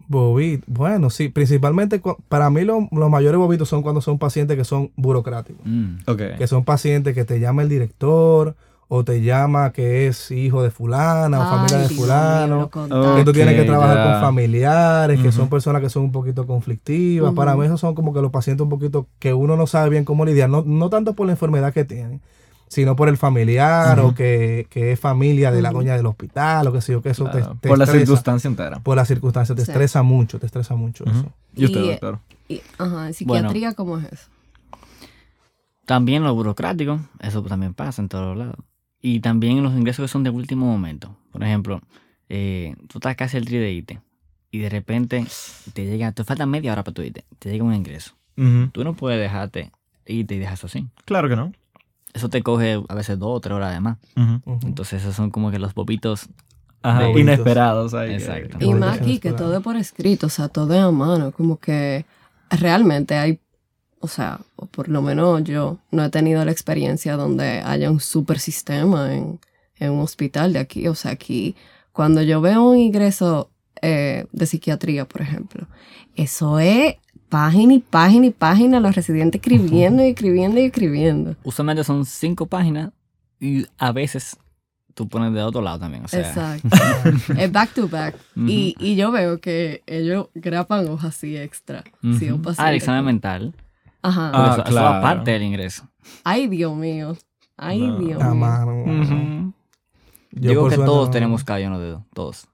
Bobit, 0.08 0.63
bueno, 0.67 1.10
sí, 1.10 1.30
principalmente 1.30 2.02
para 2.30 2.50
mí 2.50 2.62
los 2.63 3.10
mayores 3.10 3.38
bobitos 3.38 3.67
son 3.67 3.82
cuando 3.82 4.02
son 4.02 4.17
pacientes 4.17 4.58
que 4.58 4.63
son 4.63 4.91
burocráticos. 4.96 5.65
Mm, 5.65 5.98
que 6.38 6.48
son 6.48 6.63
pacientes 6.63 7.13
que 7.13 7.26
te 7.26 7.39
llama 7.39 7.62
el 7.62 7.70
director 7.70 8.56
o 8.89 9.04
te 9.04 9.22
llama 9.22 9.74
que 9.74 10.08
es 10.08 10.32
hijo 10.32 10.63
de 10.63 10.72
fulana 10.72 11.41
o 11.41 11.50
familia 11.58 11.78
de 11.80 11.89
fulano. 11.89 12.70
que 12.70 13.24
tú 13.26 13.34
tienes 13.34 13.56
que 13.56 13.63
trabajar 13.63 14.04
con 14.04 14.22
familiares, 14.22 15.20
que 15.20 15.32
son 15.32 15.50
personas 15.50 15.82
que 15.82 15.89
son 15.89 16.04
un 16.04 16.12
poquito 16.12 16.48
conflictivas. 16.48 17.34
Para 17.34 17.56
mí 17.56 17.65
esos 17.65 17.82
son 17.82 17.93
como 17.96 18.13
que 18.13 18.22
los 18.22 18.32
pacientes 18.32 18.63
un 18.63 18.70
poquito 18.70 19.08
que 19.20 19.34
uno 19.34 19.58
no 19.58 19.67
sabe 19.67 19.89
bien 19.89 20.06
cómo 20.06 20.24
lidiar, 20.24 20.50
no, 20.50 20.63
no 20.65 20.89
tanto 20.89 21.13
por 21.13 21.26
la 21.26 21.34
enfermedad 21.34 21.74
que 21.74 21.84
tienen, 21.84 22.22
sino 22.67 22.95
por 22.95 23.10
el 23.10 23.17
familiar 23.17 23.99
o 23.99 24.13
que, 24.13 24.67
es 24.73 24.99
familia 24.99 25.51
de 25.51 25.62
la 25.62 25.71
doña 25.71 25.95
del 25.95 26.06
hospital 26.06 26.67
o 26.67 26.73
que 26.73 26.82
sé 26.82 26.93
yo, 26.93 27.01
que 27.01 27.10
eso 27.10 27.30
te, 27.30 27.43
Por 27.67 27.77
la 27.77 27.86
circunstancia 27.86 28.47
entera. 28.47 28.80
Por 28.80 28.97
la 28.97 29.06
circunstancia, 29.06 29.56
te 29.56 29.62
estresa 29.62 30.03
mucho, 30.03 30.39
te 30.39 30.45
estresa 30.45 30.75
mucho 30.75 31.06
eso. 31.06 31.32
¿Y 31.56 31.65
usted, 31.65 31.82
doctor? 31.82 32.19
ajá, 32.77 33.13
psiquiatría, 33.13 33.73
¿cómo 33.73 33.97
es 33.97 34.06
eso? 34.12 34.30
También 35.86 36.23
lo 36.23 36.36
burocrático, 36.36 36.99
eso 37.21 37.41
también 37.43 37.73
pasa 37.73 38.01
en 38.01 38.10
todos 38.10 38.38
lados. 38.38 38.58
Y 39.01 39.21
también 39.21 39.63
los 39.63 39.73
ingresos 39.73 40.03
que 40.03 40.08
son 40.10 40.23
de 40.23 40.30
último 40.30 40.65
momento. 40.65 41.15
Por 41.32 41.43
ejemplo, 41.43 41.82
eh, 42.27 42.75
tú 42.88 42.97
estás 42.97 43.15
casi 43.15 43.38
al 43.38 43.45
trideíte 43.45 44.01
y 44.51 44.60
de 44.60 44.69
repente 44.69 45.25
te 45.73 45.86
llega, 45.86 46.12
te 46.12 46.23
falta 46.25 46.45
media 46.45 46.73
hora 46.73 46.84
para 46.84 46.93
tu 46.93 47.01
irte, 47.01 47.23
te 47.39 47.49
llega 47.49 47.63
un 47.63 47.73
ingreso. 47.73 48.13
Tú 48.71 48.84
no 48.84 48.93
puedes 48.93 49.19
dejarte 49.19 49.71
irte 50.06 50.36
y 50.36 50.39
dejar 50.39 50.53
eso 50.53 50.67
así. 50.67 50.86
Claro 51.06 51.27
que 51.27 51.36
no 51.36 51.53
eso 52.17 52.30
te 52.30 52.43
coge 52.43 52.84
a 52.88 52.95
veces 52.95 53.17
dos 53.17 53.30
o 53.38 53.39
tres 53.39 53.53
horas 53.53 53.71
además. 53.71 53.97
Entonces 54.63 55.01
esos 55.01 55.15
son 55.15 55.32
como 55.32 55.51
que 55.51 55.60
los 55.60 55.73
bobitos 55.73 56.27
inesperados 57.15 57.93
ahí. 57.93 58.13
Exacto. 58.13 58.58
Y 58.60 58.73
más 58.73 58.99
aquí 58.99 59.19
que 59.19 59.34
todo 59.34 59.58
es 59.58 59.63
por 59.63 59.75
escrito, 59.75 60.27
o 60.27 60.30
sea, 60.30 60.47
todo 60.47 60.73
es 60.73 60.82
a 60.82 60.91
mano, 60.91 61.32
como 61.32 61.58
que 61.58 62.06
realmente 62.49 63.15
hay, 63.15 63.39
o 63.99 64.08
sea, 64.08 64.39
o 64.56 64.65
por 64.65 64.89
lo 64.89 65.01
menos 65.01 65.43
yo 65.43 65.77
no 65.91 66.06
he 66.06 66.10
tenido 66.10 66.43
la 66.45 66.51
experiencia 66.51 67.15
donde 67.15 67.62
haya 67.62 67.91
un 67.91 67.99
super 67.99 68.39
sistema 68.39 69.13
en, 69.13 69.39
un 69.80 69.99
hospital 69.99 70.53
de 70.53 70.60
aquí, 70.60 70.88
o 70.88 70.95
sea, 70.95 71.12
aquí 71.12 71.56
cuando 71.91 72.21
yo 72.21 72.41
veo 72.41 72.63
un 72.63 72.77
ingreso 72.77 73.51
eh, 73.82 74.25
de 74.32 74.45
psiquiatría, 74.45 75.06
por 75.06 75.21
ejemplo, 75.21 75.67
eso 76.15 76.60
es 76.60 76.95
página 77.30 77.74
y 77.74 77.80
página 77.80 78.28
y 78.28 78.32
página, 78.32 78.80
los 78.80 78.96
residentes 78.96 79.42
escribiendo 79.42 80.04
y 80.04 80.10
escribiendo 80.10 80.60
y 80.60 80.66
escribiendo. 80.66 81.36
Usualmente 81.44 81.84
son 81.84 82.06
cinco 82.06 82.46
páginas 82.46 82.92
y 83.40 83.66
a 83.78 83.92
veces 83.92 84.38
tú 84.94 85.08
pones 85.08 85.34
de 85.34 85.44
otro 85.44 85.62
lado 85.62 85.80
también. 85.80 86.06
O 86.06 86.08
sea. 86.08 86.22
Exacto. 86.22 86.68
es 87.38 87.52
back 87.52 87.74
to 87.74 87.88
back. 87.88 88.16
y, 88.36 88.76
y, 88.80 88.96
yo 88.96 89.12
veo 89.12 89.40
que 89.40 89.84
ellos 89.86 90.30
grapan 90.34 90.88
hojas 90.88 91.16
así 91.16 91.38
extra. 91.38 91.84
ah, 92.58 92.70
el 92.70 92.76
examen 92.76 93.06
mental. 93.06 93.54
Ajá. 94.02 94.32
Ah, 94.34 94.54
eso, 94.54 94.63
claro. 94.63 94.88
aparte 94.96 95.32
del 95.32 95.44
ingreso. 95.44 95.88
Ay, 96.24 96.48
Dios 96.48 96.76
mío. 96.76 97.16
Ay, 97.58 97.80
Dios 98.00 98.24
mío. 98.24 99.54
Yo 100.32 100.50
Digo 100.50 100.70
que 100.70 100.76
todos 100.76 101.12
tenemos 101.12 101.44
callo 101.44 101.66
en 101.66 101.72
los 101.72 101.82
dedos. 101.82 102.04
Todos. 102.13 102.48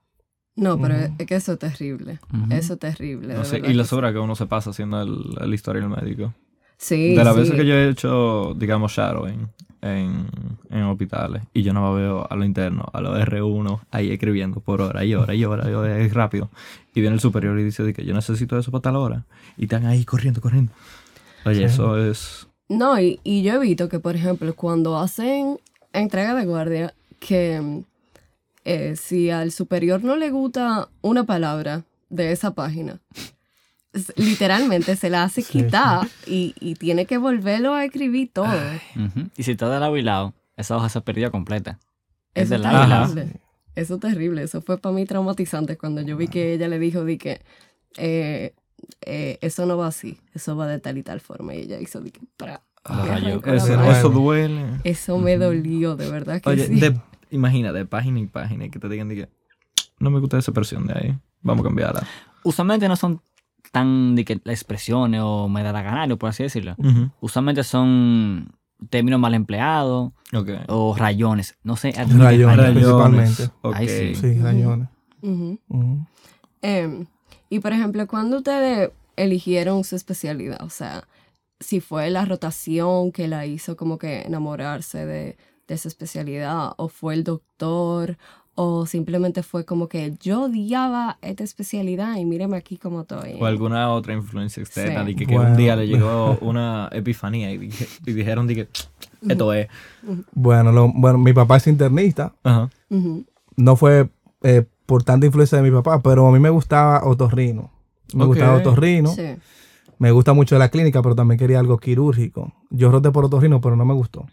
No, 0.56 0.80
pero 0.80 0.96
es 1.18 1.26
que 1.26 1.36
eso 1.36 1.54
es 1.54 1.60
terrible. 1.60 2.20
Eso 2.52 2.74
es 2.74 2.80
terrible. 2.80 3.36
y 3.68 3.74
las 3.74 3.92
horas 3.92 4.13
que 4.13 4.20
uno 4.20 4.36
se 4.36 4.46
pasa 4.46 4.70
haciendo 4.70 5.02
el, 5.02 5.18
el 5.42 5.54
historial 5.54 5.89
médico. 5.89 6.34
Sí. 6.78 7.16
De 7.16 7.24
las 7.24 7.36
veces 7.36 7.56
que 7.56 7.66
yo 7.66 7.76
he 7.76 7.89
hecho, 7.89 8.54
digamos, 8.56 8.92
shadowing 8.92 9.48
en, 9.82 10.28
en 10.70 10.84
hospitales 10.84 11.44
y 11.54 11.63
yo 11.63 11.74
no 11.74 11.94
veo 11.94 12.28
a 12.30 12.36
lo 12.36 12.46
interno, 12.46 12.86
a 12.94 13.02
lo 13.02 13.18
R1, 13.18 13.82
ahí 13.92 14.12
escribiendo 14.12 14.60
por 14.60 14.82
hora 14.82 15.04
y 15.04 15.16
hora 15.16 15.34
y 15.34 15.44
hora, 15.46 15.70
y 15.70 15.74
hora 15.74 16.00
es 16.00 16.13
rápido. 16.13 16.50
Y 16.94 17.02
viene 17.02 17.16
el 17.16 17.20
superior 17.20 17.58
y 17.60 17.63
dice 17.63 17.92
que 17.94 18.06
yo 18.06 18.13
necesito 18.13 18.58
eso 18.58 18.72
para 18.72 18.84
tal 18.84 18.96
hora. 18.98 19.26
Y 19.58 19.63
están 19.63 19.86
ahí 19.86 20.06
corriendo, 20.06 20.42
corriendo. 20.42 20.72
Oye, 21.46 21.63
eso 21.66 21.98
es... 21.98 22.48
No, 22.70 23.00
y, 23.00 23.20
y 23.24 23.44
yo 23.44 23.56
he 23.56 23.60
visto 23.60 23.89
que, 23.89 24.00
por 24.00 24.16
ejemplo, 24.16 24.54
cuando 24.56 24.98
hacen 24.98 25.60
entrega 25.92 26.34
de 26.36 26.46
guardia, 26.46 26.94
que 27.20 27.84
eh, 28.65 28.95
si 28.95 29.30
al 29.30 29.52
superior 29.52 30.04
no 30.04 30.15
le 30.15 30.30
gusta 30.30 30.89
una 31.02 31.26
palabra 31.26 31.84
de 32.10 32.32
esa 32.32 32.54
página, 32.54 32.99
literalmente 34.15 34.95
se 34.95 35.10
la 35.10 35.23
hace 35.23 35.43
quitar 35.52 36.08
Y, 36.26 36.56
y, 36.60 36.76
tiene 36.76 37.06
que 37.06 37.17
volverlo 37.17 37.73
a 37.73 37.86
escribir 37.86 38.32
todo. 38.32 38.54
Y 39.38 39.43
si 39.43 39.52
está 39.52 39.69
de 39.69 39.80
lado 39.80 39.97
y 39.97 40.02
lado, 40.02 40.34
esa 40.58 40.78
hoja 40.78 40.89
se 40.89 41.02
perdió 41.02 41.32
completa. 41.32 41.80
Es 42.34 42.49
de 42.49 42.58
lado 42.58 43.08
terrible. 43.08 43.39
Eso 43.76 43.95
es 43.95 43.99
terrible. 43.99 44.43
Eso 44.43 44.62
fue 44.62 44.78
para 44.78 44.93
mí 44.93 45.06
traumatizante 45.06 45.78
cuando 45.78 46.02
yo 46.02 46.17
vi 46.17 46.28
que 46.28 46.54
ella 46.54 46.67
le 46.67 46.80
dijo 46.80 47.04
di 47.06 47.17
que 47.17 47.41
eh, 47.97 48.54
eh, 49.02 49.38
eso 49.41 49.65
no 49.65 49.78
va 49.78 49.88
así, 49.88 50.19
eso 50.34 50.56
va 50.56 50.67
de 50.67 50.80
tal 50.80 50.97
y 50.97 51.04
tal 51.04 51.21
forma. 51.21 51.56
Y 51.56 51.62
ella 51.62 51.80
hizo 51.80 52.02
di 52.02 52.12
que 52.12 52.21
para. 52.38 52.62
eso, 53.45 54.10
duele. 54.10 54.63
Eso 54.84 55.17
me 55.17 55.38
dolió, 55.38 55.95
de 55.95 56.10
verdad 56.10 56.41
que 56.41 56.49
Oye, 56.49 56.67
sí. 56.67 56.80
de, 56.80 56.99
imagina, 57.34 57.72
de 57.74 57.86
página 57.86 58.19
en 58.19 58.30
página, 58.30 58.69
que 58.69 58.80
te 58.80 58.89
digan 58.89 59.10
que 59.10 59.30
no 60.00 60.10
me 60.10 60.19
gusta 60.19 60.38
esa 60.38 60.52
expresión 60.52 60.88
de 60.88 60.93
ahí, 60.93 61.17
vamos 61.41 61.65
a 61.65 61.69
cambiarla. 61.69 62.08
Usualmente 62.43 62.88
no 62.88 62.96
son 62.96 63.22
tan 63.72 64.15
de 64.15 64.26
que 64.26 64.39
las 64.43 64.54
expresiones 64.54 65.22
o 65.24 65.48
me 65.50 65.63
da 65.63 65.72
la 65.72 65.82
gana, 65.82 66.15
por 66.15 66.30
así 66.30 66.43
decirlo. 66.43 66.76
Usualmente 67.22 67.63
son 67.63 68.54
términos 68.89 69.19
mal 69.19 69.34
empleados 69.34 70.12
o 70.67 70.96
rayones. 70.96 71.58
No 71.63 71.76
sé. 71.76 71.91
Rayones, 71.91 72.72
principalmente. 72.72 73.50
Ahí 73.74 73.88
sí. 73.88 74.15
Sí, 74.15 74.39
rayones. 74.39 74.89
Em, 76.62 77.06
y 77.50 77.60
por 77.60 77.74
ejemplo, 77.74 78.06
cuando 78.08 78.38
ustedes 78.38 78.91
eligieron 79.15 79.84
su 79.84 79.96
especialidad? 79.96 80.62
O 80.62 80.69
sea, 80.69 81.08
si 81.60 81.80
fue 81.80 82.10
la 82.10 82.26
rotación 82.26 83.12
que 83.12 83.28
la 83.28 83.46
hizo 83.46 83.78
como 83.78 83.98
que 83.98 84.22
enamorarse 84.22 85.06
de, 85.06 85.38
de 85.67 85.76
esa 85.76 85.88
especialidad, 85.88 86.73
o 86.78 86.88
fue 86.88 87.13
el 87.13 87.23
doctor, 87.23 88.17
o 88.56 88.86
simplemente 88.86 89.41
fue 89.41 89.65
como 89.65 89.88
que 89.88 90.13
yo 90.19 90.43
odiaba 90.43 91.17
esta 91.21 91.43
especialidad 91.43 92.17
y 92.17 92.26
míreme 92.26 92.58
aquí 92.58 92.78
como 92.78 93.02
estoy. 93.02 93.38
O 93.39 93.45
alguna 93.45 93.91
otra 93.91 94.13
influencia 94.13 94.62
externa, 94.62 95.04
de 95.04 95.15
que, 95.15 95.36
un 95.36 95.58
día 95.58 95.76
le 95.76 95.88
llegó 95.88 96.38
una 96.41 96.89
epifanía 96.91 97.52
y, 97.52 97.71
dijeron 98.04 98.47
que 98.47 98.67
esto 99.28 99.54
es. 99.54 99.67
Bueno, 100.34 100.91
bueno, 100.93 101.17
mi 101.17 101.34
papá 101.34 101.58
es 101.58 101.67
internista. 101.67 102.34
No 103.56 103.76
fue 103.76 104.10
eh, 104.43 104.65
por 104.86 105.04
tanta 105.04 105.26
influencia 105.26 105.58
de 105.58 105.63
mi 105.63 105.71
papá, 105.71 106.02
pero 106.02 106.28
a 106.28 106.32
mí 106.32 106.39
me 106.39 106.49
gustaba 106.49 107.06
otorrino. 107.06 107.71
Me 108.13 108.26
gustaba 108.26 108.58
otorrino. 108.58 109.10
Sí. 109.10 109.36
Me 109.97 110.12
gusta 110.12 110.34
mucho 110.34 110.60
la 110.60 110.69
clínica, 110.69 111.02
pero 111.02 111.15
también 111.15 111.39
quería 111.39 111.60
algo 111.60 111.78
quirúrgico. 111.78 112.54
Yo 112.69 112.91
roté 112.91 113.10
por 113.12 113.26
otorrino, 113.26 113.62
pero 113.62 113.76
no 113.76 113.86
me 113.86 113.93
gustó. 113.93 114.28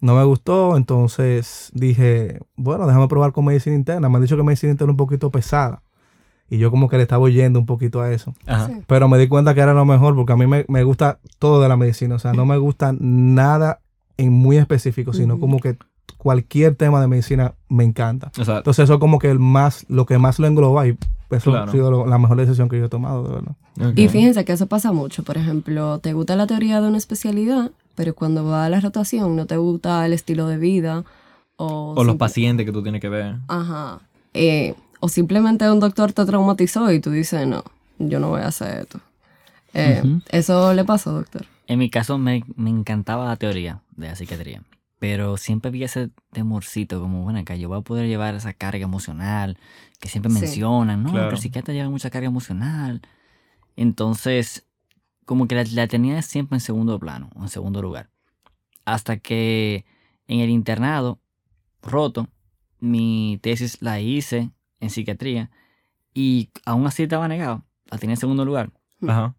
No 0.00 0.14
me 0.14 0.24
gustó, 0.24 0.76
entonces 0.76 1.70
dije, 1.74 2.40
bueno, 2.56 2.86
déjame 2.86 3.08
probar 3.08 3.32
con 3.32 3.44
medicina 3.44 3.74
interna. 3.74 4.08
Me 4.08 4.16
han 4.16 4.22
dicho 4.22 4.36
que 4.36 4.42
medicina 4.42 4.70
interna 4.70 4.90
es 4.90 4.94
un 4.94 4.98
poquito 4.98 5.30
pesada. 5.30 5.82
Y 6.50 6.58
yo 6.58 6.70
como 6.70 6.88
que 6.88 6.96
le 6.96 7.02
estaba 7.02 7.22
oyendo 7.22 7.58
un 7.58 7.66
poquito 7.66 8.00
a 8.00 8.10
eso. 8.10 8.34
Pero 8.86 9.08
me 9.08 9.18
di 9.18 9.28
cuenta 9.28 9.54
que 9.54 9.60
era 9.60 9.74
lo 9.74 9.84
mejor 9.84 10.14
porque 10.14 10.32
a 10.32 10.36
mí 10.36 10.46
me, 10.46 10.82
gusta 10.84 11.18
todo 11.38 11.60
de 11.60 11.68
la 11.68 11.76
medicina. 11.76 12.14
O 12.14 12.18
sea, 12.18 12.32
no 12.32 12.46
me 12.46 12.56
gusta 12.56 12.94
nada 12.98 13.80
en 14.16 14.32
muy 14.32 14.56
específico, 14.56 15.12
sino 15.12 15.38
como 15.38 15.58
que 15.60 15.76
cualquier 16.16 16.74
tema 16.74 17.00
de 17.00 17.08
medicina 17.08 17.54
me 17.68 17.84
encanta. 17.84 18.30
Entonces 18.36 18.84
eso 18.84 18.94
es 18.94 19.00
como 19.00 19.18
que 19.18 19.30
el 19.30 19.38
más, 19.38 19.84
lo 19.88 20.06
que 20.06 20.18
más 20.18 20.38
lo 20.38 20.46
engloba 20.46 20.86
y 20.86 20.96
eso 21.30 21.54
ha 21.54 21.70
sido 21.70 22.06
la 22.06 22.18
mejor 22.18 22.38
decisión 22.38 22.68
que 22.68 22.78
yo 22.78 22.86
he 22.86 22.88
tomado, 22.88 23.24
de 23.24 23.34
verdad. 23.34 23.94
Y 23.96 24.08
fíjense 24.08 24.44
que 24.44 24.52
eso 24.52 24.66
pasa 24.66 24.92
mucho. 24.92 25.24
Por 25.24 25.36
ejemplo, 25.36 25.98
¿te 25.98 26.14
gusta 26.14 26.36
la 26.36 26.46
teoría 26.46 26.80
de 26.80 26.88
una 26.88 26.96
especialidad? 26.96 27.72
Pero 27.98 28.14
cuando 28.14 28.44
va 28.44 28.64
a 28.64 28.68
la 28.68 28.78
rotación 28.78 29.34
no 29.34 29.46
te 29.46 29.56
gusta 29.56 30.06
el 30.06 30.12
estilo 30.12 30.46
de 30.46 30.56
vida 30.56 31.04
o... 31.56 31.94
O 31.96 32.04
los 32.04 32.14
pacientes 32.14 32.64
que 32.64 32.70
tú 32.70 32.80
tienes 32.80 33.00
que 33.00 33.08
ver. 33.08 33.38
Ajá. 33.48 33.98
Eh, 34.34 34.76
o 35.00 35.08
simplemente 35.08 35.68
un 35.68 35.80
doctor 35.80 36.12
te 36.12 36.24
traumatizó 36.24 36.92
y 36.92 37.00
tú 37.00 37.10
dices, 37.10 37.44
no, 37.48 37.64
yo 37.98 38.20
no 38.20 38.28
voy 38.28 38.42
a 38.42 38.46
hacer 38.46 38.82
esto. 38.82 39.00
Eh, 39.74 40.00
¿Eso 40.28 40.74
le 40.74 40.84
pasó, 40.84 41.10
doctor? 41.10 41.44
En 41.66 41.80
mi 41.80 41.90
caso 41.90 42.18
me, 42.18 42.44
encantaba 42.56 43.26
la 43.26 43.34
teoría 43.34 43.80
de 43.96 44.06
la 44.06 44.14
psiquiatría, 44.14 44.62
pero 45.00 45.36
siempre 45.36 45.72
vi 45.72 45.82
ese 45.82 46.10
temorcito 46.30 47.00
como, 47.00 47.24
bueno, 47.24 47.40
acá 47.40 47.56
yo 47.56 47.68
voy 47.68 47.78
a 47.78 47.82
poder 47.82 48.06
llevar 48.06 48.36
esa 48.36 48.52
carga 48.52 48.84
emocional 48.84 49.58
que 49.98 50.08
siempre 50.08 50.30
mencionan, 50.30 51.02
¿no? 51.02 51.10
Pero 51.10 51.30
el 51.30 51.38
psiquiatra 51.38 51.74
lleva 51.74 51.90
mucha 51.90 52.10
carga 52.10 52.28
emocional. 52.28 53.02
Entonces, 53.74 54.67
como 55.28 55.46
que 55.46 55.62
la, 55.62 55.86
tenía 55.88 56.22
siempre 56.22 56.56
en 56.56 56.60
segundo 56.60 56.98
plano, 56.98 57.28
en 57.36 57.50
segundo 57.50 57.82
lugar. 57.82 58.08
Hasta 58.86 59.18
que 59.18 59.84
en 60.26 60.40
el 60.40 60.48
internado, 60.48 61.20
roto, 61.82 62.28
mi 62.80 63.38
tesis 63.42 63.82
la 63.82 64.00
hice 64.00 64.52
en 64.80 64.88
psiquiatría 64.88 65.50
y 66.14 66.48
aún 66.64 66.86
así 66.86 67.02
estaba 67.02 67.28
negado. 67.28 67.62
La 67.90 67.98
tenía 67.98 68.14
en 68.14 68.20
segundo 68.20 68.46
lugar. 68.46 68.72
Ajá. 69.06 69.36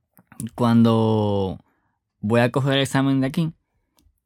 Cuando 0.54 1.58
voy 2.20 2.42
a 2.42 2.52
coger 2.52 2.74
el 2.74 2.82
examen 2.82 3.22
de 3.22 3.26
aquí, 3.26 3.52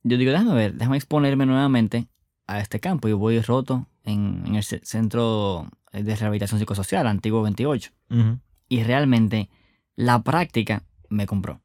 yo 0.04 0.18
digo, 0.18 0.34
déjame 0.34 0.56
ver, 0.56 0.74
déjame 0.74 0.98
exponerme 0.98 1.46
nuevamente 1.46 2.10
a 2.46 2.60
este 2.60 2.82
campo. 2.82 3.08
Y 3.08 3.14
voy 3.14 3.40
roto 3.40 3.88
en, 4.04 4.54
el 4.54 4.64
centro 4.64 5.70
de 5.94 6.14
rehabilitación 6.14 6.60
psicosocial, 6.60 7.08
antiguo 7.08 7.42
28. 7.42 7.90
Y 8.68 8.84
realmente 8.84 9.50
la 9.96 10.24
práctica 10.24 10.84
me 11.14 11.26
compró. 11.26 11.62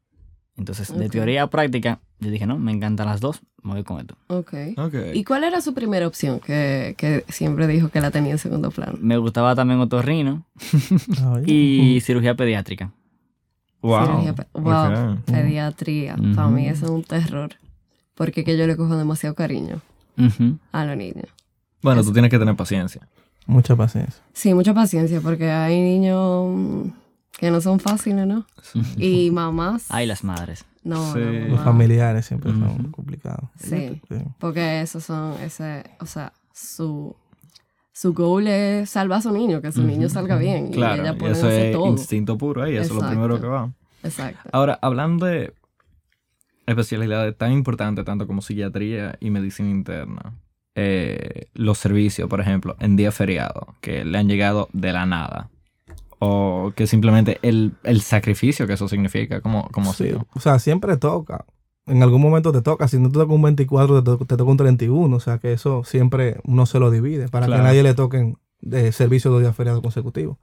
Entonces, 0.57 0.93
de 0.95 1.09
teoría 1.09 1.43
a 1.43 1.49
práctica, 1.49 2.01
yo 2.19 2.29
dije, 2.29 2.45
no, 2.45 2.59
me 2.59 2.73
encantan 2.73 3.07
las 3.07 3.21
dos, 3.21 3.41
me 3.63 3.73
voy 3.73 3.83
con 3.83 4.01
esto. 4.01 4.15
Ok. 4.27 4.53
okay. 4.77 5.17
¿Y 5.17 5.23
cuál 5.23 5.45
era 5.45 5.61
su 5.61 5.73
primera 5.73 6.05
opción 6.05 6.41
que, 6.41 6.95
que, 6.97 7.23
siempre 7.29 7.65
dijo 7.65 7.87
que 7.87 8.01
la 8.01 8.11
tenía 8.11 8.33
en 8.33 8.39
segundo 8.39 8.69
plano? 8.69 8.97
Me 8.99 9.17
gustaba 9.17 9.55
también 9.55 9.79
otorrino 9.79 10.45
y 11.45 12.01
cirugía 12.01 12.35
pediátrica. 12.35 12.91
Wow. 13.81 14.35
wow. 14.53 15.17
Pediatría. 15.25 16.17
Para 16.35 16.49
mí 16.49 16.67
eso 16.67 16.85
es 16.85 16.91
un 16.91 17.03
terror. 17.03 17.51
Porque 18.15 18.43
que 18.43 18.57
yo 18.57 18.67
le 18.67 18.75
cojo 18.75 18.97
demasiado 18.97 19.35
cariño 19.35 19.81
a 20.73 20.85
los 20.85 20.97
niños. 20.97 21.27
Bueno, 21.81 22.03
tú 22.03 22.11
tienes 22.11 22.29
que 22.29 22.37
tener 22.37 22.57
paciencia. 22.57 23.07
Mucha 23.45 23.77
paciencia. 23.77 24.21
Sí, 24.33 24.53
mucha 24.53 24.73
paciencia, 24.73 25.21
porque 25.21 25.49
hay 25.49 25.79
niños 25.79 26.91
que 27.39 27.51
no 27.51 27.61
son 27.61 27.79
fáciles, 27.79 28.27
¿no? 28.27 28.45
Y 28.97 29.31
mamás. 29.31 29.85
Ay, 29.89 30.05
las 30.05 30.25
madres. 30.25 30.65
No, 30.83 31.15
Los 31.15 31.61
familiares 31.61 32.25
siempre 32.25 32.51
son 32.51 32.91
complicados. 32.91 33.49
Sí, 33.57 34.01
porque 34.39 34.81
esos 34.81 35.05
son, 35.05 35.35
ese, 35.41 35.85
o 36.01 36.05
sea, 36.05 36.33
su, 36.53 37.15
su 37.93 38.13
goal 38.13 38.47
es 38.47 38.89
salvar 38.89 39.19
a 39.19 39.21
su 39.21 39.31
niño, 39.31 39.61
que 39.61 39.71
su 39.71 39.83
niño 39.83 40.09
salga 40.09 40.37
bien. 40.37 40.71
Claro, 40.71 40.97
y, 40.97 40.99
ella 41.05 41.17
puede 41.17 41.31
eso 41.31 41.49
es 41.49 41.75
instinto 41.75 42.37
puro 42.37 42.63
ahí, 42.63 42.75
eso 42.75 42.93
es 42.93 43.01
lo 43.01 43.07
primero 43.07 43.39
que 43.39 43.47
va. 43.47 43.71
Exacto. 44.03 44.49
Ahora, 44.51 44.77
hablando 44.81 45.25
de 45.25 45.53
especialidades 46.65 47.37
tan 47.37 47.53
importantes, 47.53 48.03
tanto 48.03 48.27
como 48.27 48.41
psiquiatría 48.41 49.17
y 49.21 49.29
medicina 49.29 49.69
interna, 49.69 50.33
eh, 50.75 51.47
los 51.53 51.77
servicios, 51.77 52.27
por 52.29 52.41
ejemplo, 52.41 52.75
en 52.79 52.97
día 52.97 53.13
feriado, 53.13 53.75
que 53.79 54.03
le 54.03 54.17
han 54.17 54.27
llegado 54.27 54.67
de 54.73 54.91
la 54.91 55.05
nada 55.05 55.49
o 56.19 56.73
que 56.75 56.85
simplemente 56.85 57.39
el, 57.41 57.73
sacrificio 58.01 58.67
que 58.67 58.73
eso 58.73 58.87
significa, 58.87 59.41
como, 59.41 59.69
como 59.69 59.91
ha 59.91 59.93
sido. 59.93 60.27
O 60.35 60.39
sea, 60.39 60.59
siempre 60.59 60.97
toca. 60.97 61.45
En 61.85 62.03
algún 62.03 62.21
momento 62.21 62.51
te 62.51 62.61
toca. 62.61 62.87
Si 62.87 62.99
no 62.99 63.09
te 63.09 63.13
toca 63.13 63.33
un 63.33 63.41
24, 63.41 64.03
te, 64.03 64.25
toca 64.25 64.43
un 64.43 64.57
31. 64.57 65.15
O 65.15 65.19
sea, 65.19 65.39
que 65.39 65.53
eso 65.53 65.83
siempre 65.83 66.37
uno 66.43 66.65
se 66.65 66.79
lo 66.79 66.91
divide 66.91 67.29
para 67.29 67.47
que 67.47 67.53
a 67.53 67.63
nadie 67.63 67.83
le 67.83 67.93
toquen 67.93 68.37
de 68.61 68.91
servicio 68.91 69.33
de 69.33 69.41
días 69.41 69.55
feriados 69.55 69.81
consecutivos. 69.81 70.37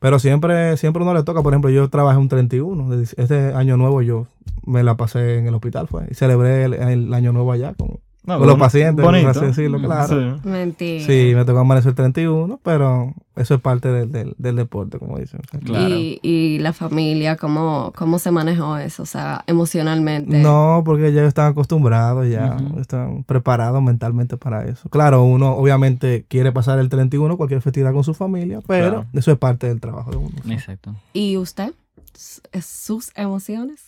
Pero 0.00 0.18
siempre, 0.18 0.76
siempre 0.76 1.02
uno 1.02 1.14
le 1.14 1.22
toca. 1.22 1.42
Por 1.42 1.52
ejemplo, 1.52 1.70
yo 1.70 1.88
trabajé 1.88 2.18
un 2.18 2.28
31. 2.28 2.92
Este 3.16 3.54
año 3.54 3.76
nuevo 3.76 4.02
yo 4.02 4.26
me 4.66 4.82
la 4.82 4.96
pasé 4.96 5.38
en 5.38 5.46
el 5.46 5.54
hospital, 5.54 5.88
fue. 5.88 6.06
Y 6.10 6.14
celebré 6.14 6.64
el, 6.64 7.14
año 7.14 7.32
nuevo 7.32 7.52
allá 7.52 7.74
con, 7.74 8.00
con 8.26 8.46
los 8.46 8.58
pacientes, 8.58 9.04
por 9.04 9.14
así 9.14 9.40
decirlo, 9.40 9.78
claro. 9.80 10.38
Sí. 10.42 10.48
Mentira. 10.48 11.04
Sí, 11.04 11.32
me 11.34 11.44
tocó 11.44 11.58
amanecer 11.58 11.90
el 11.90 11.94
31, 11.94 12.58
pero 12.62 13.12
eso 13.36 13.54
es 13.54 13.60
parte 13.60 13.88
del, 13.88 14.34
del, 14.38 14.56
deporte, 14.56 14.98
como 14.98 15.18
dicen. 15.18 15.40
Claro. 15.64 15.94
¿Y, 15.94 16.20
y 16.22 16.58
la 16.60 16.72
familia, 16.72 17.36
¿cómo, 17.36 17.92
¿cómo 17.96 18.18
se 18.18 18.30
manejó 18.30 18.78
eso? 18.78 19.02
O 19.02 19.06
sea, 19.06 19.44
emocionalmente. 19.46 20.38
No, 20.38 20.82
porque 20.84 21.12
ya 21.12 21.24
están 21.26 21.52
acostumbrados, 21.52 22.28
ya 22.28 22.56
están 22.80 23.24
preparados 23.24 23.82
mentalmente 23.82 24.36
para 24.36 24.64
eso. 24.64 24.88
Claro, 24.88 25.24
uno 25.24 25.52
obviamente 25.54 26.24
quiere 26.28 26.52
pasar 26.52 26.78
el 26.78 26.88
31, 26.88 27.36
cualquier 27.36 27.60
festividad 27.60 27.92
con 27.92 28.04
su 28.04 28.14
familia, 28.14 28.60
pero 28.66 29.04
eso 29.12 29.32
es 29.32 29.38
parte 29.38 29.66
del 29.66 29.80
trabajo 29.80 30.10
de 30.10 30.16
uno. 30.16 30.34
Exacto. 30.48 30.94
¿Y 31.12 31.36
usted? 31.36 31.72
¿Sus 32.14 33.10
emociones? 33.16 33.80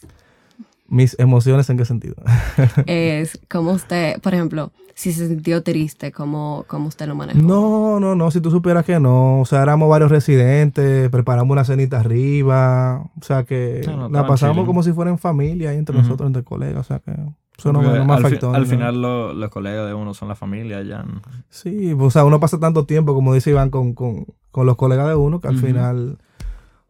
¿Mis 0.89 1.19
emociones 1.19 1.69
en 1.71 1.79
qué 1.79 1.85
sentido? 1.85 2.17
es 2.87 3.39
como 3.49 3.73
usted, 3.73 4.21
por 4.21 4.35
ejemplo, 4.35 4.73
si 4.95 5.13
se 5.13 5.29
sintió 5.29 5.63
triste, 5.63 6.11
¿cómo, 6.11 6.65
cómo 6.69 6.89
usted 6.89 7.07
lo 7.07 7.15
manejó? 7.15 7.39
No, 7.39 8.01
no, 8.01 8.15
no, 8.15 8.31
si 8.31 8.41
tú 8.41 8.51
supieras 8.51 8.85
que 8.85 8.99
no. 8.99 9.41
O 9.41 9.45
sea, 9.45 9.63
éramos 9.63 9.91
varios 9.91 10.11
residentes, 10.11 11.11
preparamos 11.11 11.53
una 11.53 11.65
cenita 11.65 12.01
arriba. 12.01 13.11
O 13.21 13.25
sea, 13.25 13.45
que 13.45 13.83
la 14.11 14.27
pasamos 14.27 14.65
como 14.65 14.83
si 14.83 14.93
fuera 14.93 15.11
en 15.11 15.19
familia, 15.19 15.73
entre 15.75 15.97
nosotros, 15.97 16.27
entre 16.27 16.45
colegas. 16.45 16.81
O 16.81 16.85
sea, 16.85 17.01
que 17.01 17.13
eso 17.59 17.73
no, 17.73 17.83
me 17.83 18.15
afectó. 18.15 18.55
al 18.55 18.67
final 18.67 19.03
los 19.03 19.51
colegas 19.51 19.87
de 19.87 19.95
uno 19.95 20.15
son 20.15 20.29
la 20.29 20.35
familia 20.35 20.83
ya. 20.83 21.05
Sí, 21.51 21.95
o 21.99 22.11
sea, 22.11 22.25
uno 22.25 22.41
pasa 22.41 22.59
tanto 22.59 22.87
tiempo, 22.87 23.13
como 23.15 23.35
dice 23.35 23.51
Iván, 23.51 23.69
con, 23.69 23.93
con, 23.93 24.27
con 24.51 24.67
los 24.67 24.77
colegas 24.77 25.09
de 25.09 25.15
uno, 25.15 25.41
que 25.41 25.49
al 25.49 25.59
final 25.59 26.19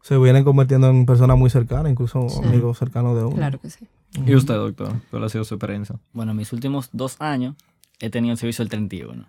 se 0.01 0.17
vienen 0.17 0.43
convirtiendo 0.43 0.89
en 0.89 1.05
personas 1.05 1.37
muy 1.37 1.49
cercanas, 1.49 1.91
incluso 1.91 2.27
amigos 2.43 2.77
cercanos 2.77 3.17
de 3.17 3.25
uno. 3.25 3.35
Claro 3.35 3.59
que 3.59 3.69
sí. 3.69 3.87
¿Y 4.25 4.35
usted, 4.35 4.55
doctor? 4.55 4.93
¿Cuál 5.11 5.23
ha 5.23 5.29
sido 5.29 5.43
su 5.43 5.55
experiencia? 5.55 5.97
Bueno, 6.13 6.33
mis 6.33 6.53
últimos 6.53 6.89
dos 6.93 7.17
años 7.19 7.55
he 7.99 8.09
tenido 8.09 8.31
el 8.33 8.37
servicio 8.37 8.63
del 8.63 8.69
31. 8.69 9.27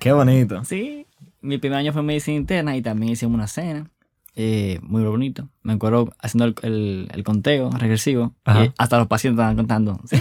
Qué 0.00 0.12
bonito. 0.12 0.64
Sí. 0.64 1.06
Mi 1.40 1.58
primer 1.58 1.78
año 1.78 1.92
fue 1.92 2.00
en 2.00 2.06
medicina 2.06 2.36
interna 2.36 2.76
y 2.76 2.82
también 2.82 3.12
hicimos 3.12 3.34
una 3.34 3.46
cena. 3.46 3.90
Eh, 4.36 4.80
muy 4.82 5.04
bonito. 5.04 5.48
Me 5.62 5.74
acuerdo 5.74 6.12
haciendo 6.18 6.46
el, 6.62 7.08
el, 7.12 7.24
conteo 7.24 7.70
regresivo. 7.70 8.34
Y 8.46 8.72
hasta 8.78 8.98
los 8.98 9.06
pacientes 9.06 9.38
estaban 9.38 9.56
contando. 9.56 10.00
Sí. 10.08 10.16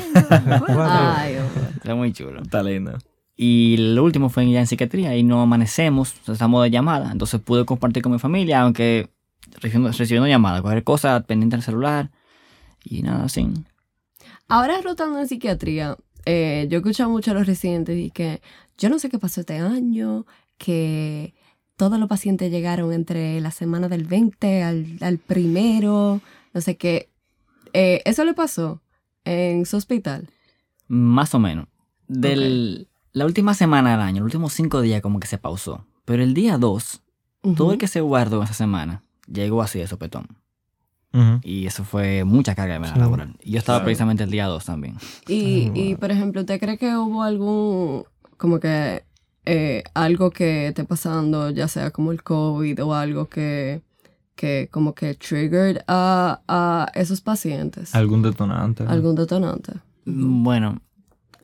Ay, 0.77 1.37
Era 1.83 1.95
muy 1.95 2.13
chulo. 2.13 2.41
Está 2.41 2.61
lindo. 2.61 2.97
Y 3.35 3.77
lo 3.77 4.03
último 4.03 4.29
fue 4.29 4.49
ya 4.49 4.59
en 4.59 4.67
psiquiatría 4.67 5.17
y 5.17 5.23
no 5.23 5.41
amanecemos, 5.41 6.15
estamos 6.27 6.63
de 6.63 6.69
llamada. 6.69 7.11
Entonces 7.11 7.41
pude 7.41 7.65
compartir 7.65 8.03
con 8.03 8.11
mi 8.11 8.19
familia, 8.19 8.61
aunque 8.61 9.09
recibiendo, 9.51 9.91
recibiendo 9.91 10.27
llamadas, 10.27 10.61
cualquier 10.61 10.83
cosa 10.83 11.19
pendiente 11.21 11.55
del 11.55 11.63
celular 11.63 12.11
y 12.83 13.01
nada 13.01 13.25
así. 13.25 13.47
Ahora 14.47 14.81
rotando 14.81 15.19
en 15.19 15.27
psiquiatría, 15.27 15.97
eh, 16.25 16.67
yo 16.69 16.77
he 16.77 16.79
escuchado 16.79 17.09
mucho 17.09 17.31
a 17.31 17.33
los 17.33 17.47
residentes 17.47 17.97
y 17.97 18.11
que 18.11 18.41
yo 18.77 18.89
no 18.89 18.99
sé 18.99 19.09
qué 19.09 19.19
pasó 19.19 19.41
este 19.41 19.57
año, 19.57 20.25
que 20.57 21.33
todos 21.75 21.99
los 21.99 22.07
pacientes 22.07 22.51
llegaron 22.51 22.93
entre 22.93 23.39
la 23.41 23.51
semana 23.51 23.89
del 23.89 24.05
20 24.05 24.63
al, 24.63 25.17
primero, 25.25 26.21
no 26.53 26.61
sé 26.61 26.77
qué. 26.77 27.09
Eh, 27.73 28.01
¿Eso 28.05 28.23
le 28.25 28.33
pasó 28.33 28.81
en 29.25 29.65
su 29.65 29.77
hospital? 29.77 30.29
Más 30.87 31.33
o 31.33 31.39
menos. 31.39 31.67
Del, 32.07 32.87
La 33.13 33.25
última 33.25 33.53
semana 33.53 33.91
del 33.91 34.01
año, 34.01 34.19
los 34.19 34.25
últimos 34.25 34.53
cinco 34.53 34.81
días 34.81 35.01
como 35.01 35.19
que 35.19 35.27
se 35.27 35.37
pausó. 35.37 35.85
Pero 36.05 36.21
el 36.21 36.33
día 36.33 36.57
2, 36.57 37.01
todo 37.55 37.71
el 37.71 37.77
que 37.77 37.87
se 37.87 38.01
guardó 38.01 38.43
esa 38.43 38.53
semana 38.53 39.02
llegó 39.27 39.61
así 39.61 39.79
de 39.79 39.87
sopetón. 39.87 40.27
Y 41.43 41.67
eso 41.67 41.83
fue 41.83 42.23
mucha 42.23 42.55
carga 42.55 42.79
de 42.79 42.87
sí. 42.87 42.97
laboral. 42.97 43.35
Y 43.43 43.51
yo 43.51 43.59
estaba 43.59 43.83
precisamente 43.83 44.23
el 44.23 44.31
día 44.31 44.47
2 44.47 44.65
también. 44.65 44.97
Y, 45.27 45.69
y, 45.75 45.95
por 45.95 46.09
ejemplo, 46.09 46.41
¿usted 46.41 46.59
cree 46.59 46.79
que 46.79 46.97
hubo 46.97 47.21
algún, 47.21 48.05
como 48.37 48.59
que, 48.59 49.03
eh, 49.45 49.83
algo 49.93 50.31
que 50.31 50.69
esté 50.69 50.85
pasando, 50.85 51.51
ya 51.51 51.67
sea 51.67 51.91
como 51.91 52.11
el 52.11 52.23
COVID 52.23 52.83
o 52.83 52.95
algo 52.95 53.29
que, 53.29 53.83
que 54.35 54.69
como 54.71 54.95
que 54.95 55.13
triggered 55.13 55.81
a, 55.87 56.41
a 56.47 56.91
esos 56.95 57.21
pacientes? 57.21 57.93
¿Algún 57.93 58.23
detonante? 58.23 58.83
¿Algún 58.87 59.13
detonante? 59.13 59.73
Mm, 60.05 60.43
bueno, 60.43 60.81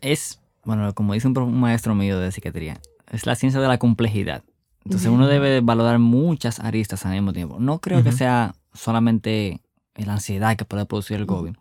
es, 0.02 0.40
bueno, 0.64 0.94
como 0.94 1.14
dice 1.14 1.28
un, 1.28 1.60
maestro 1.60 1.96
mío 1.96 2.20
de 2.20 2.32
psiquiatría, 2.32 2.80
es 3.12 3.26
la 3.26 3.36
ciencia 3.36 3.60
de 3.60 3.68
la 3.68 3.78
complejidad. 3.78 4.44
Entonces 4.90 5.12
uno 5.12 5.28
debe 5.28 5.62
valorar 5.62 6.00
muchas 6.00 6.60
aristas 6.60 7.06
al 7.06 7.12
mismo 7.12 7.32
tiempo. 7.32 7.58
No 7.60 7.78
creo 7.78 8.04
que 8.04 8.12
sea 8.12 8.56
solamente 8.74 9.62
la 9.94 10.14
ansiedad 10.14 10.58
que 10.58 10.66
puede 10.66 10.88
producir 10.88 11.18
el 11.18 11.28
COVID, 11.28 11.54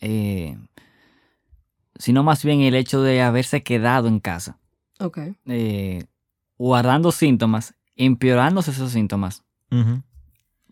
eh, 0.00 0.56
sino 1.98 2.22
más 2.22 2.44
bien 2.44 2.60
el 2.60 2.76
hecho 2.76 3.02
de 3.02 3.22
haberse 3.22 3.64
quedado 3.64 4.06
en 4.06 4.20
casa. 4.20 4.60
Ok. 5.00 5.18
Eh, 5.46 6.04
guardando 6.56 7.10
síntomas, 7.10 7.74
empeorándose 7.96 8.70
esos 8.70 8.92
síntomas. 8.92 9.42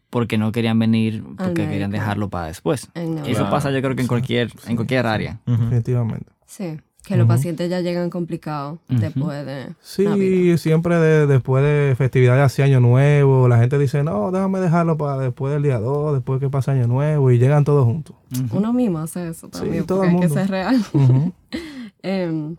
Porque 0.08 0.38
no 0.38 0.52
querían 0.52 0.78
venir, 0.78 1.24
porque 1.36 1.66
querían 1.66 1.90
dejarlo 1.90 2.30
para 2.30 2.46
después. 2.46 2.88
Eso 3.26 3.50
pasa 3.50 3.72
yo 3.72 3.82
creo 3.82 3.96
que 3.96 4.02
en 4.02 4.08
cualquier, 4.08 4.52
en 4.68 4.76
cualquier 4.76 5.04
área. 5.06 5.40
Definitivamente. 5.46 6.30
Sí. 6.46 6.78
Que 7.04 7.16
los 7.16 7.26
pacientes 7.26 7.68
ya 7.68 7.80
llegan 7.80 8.10
complicados 8.10 8.78
después 8.88 9.44
de. 9.44 9.74
Sí, 9.80 10.56
siempre 10.56 10.98
después 11.26 11.64
de 11.64 11.94
festividades 11.96 12.44
hacia 12.44 12.64
Año 12.64 12.78
Nuevo, 12.78 13.48
la 13.48 13.58
gente 13.58 13.76
dice, 13.76 14.04
no, 14.04 14.30
déjame 14.30 14.60
dejarlo 14.60 14.96
para 14.96 15.18
después 15.18 15.52
del 15.52 15.64
día 15.64 15.78
2, 15.80 16.14
después 16.14 16.38
que 16.38 16.48
pase 16.48 16.70
Año 16.70 16.86
Nuevo, 16.86 17.30
y 17.32 17.38
llegan 17.38 17.64
todos 17.64 17.84
juntos. 17.84 18.14
Uno 18.52 18.72
mismo 18.72 19.00
hace 19.00 19.28
eso 19.28 19.48
también, 19.48 19.84
porque 19.84 20.08
hay 20.08 20.20
que 20.20 20.28
ser 20.28 20.48
real. 20.48 20.84
Em, 22.04 22.56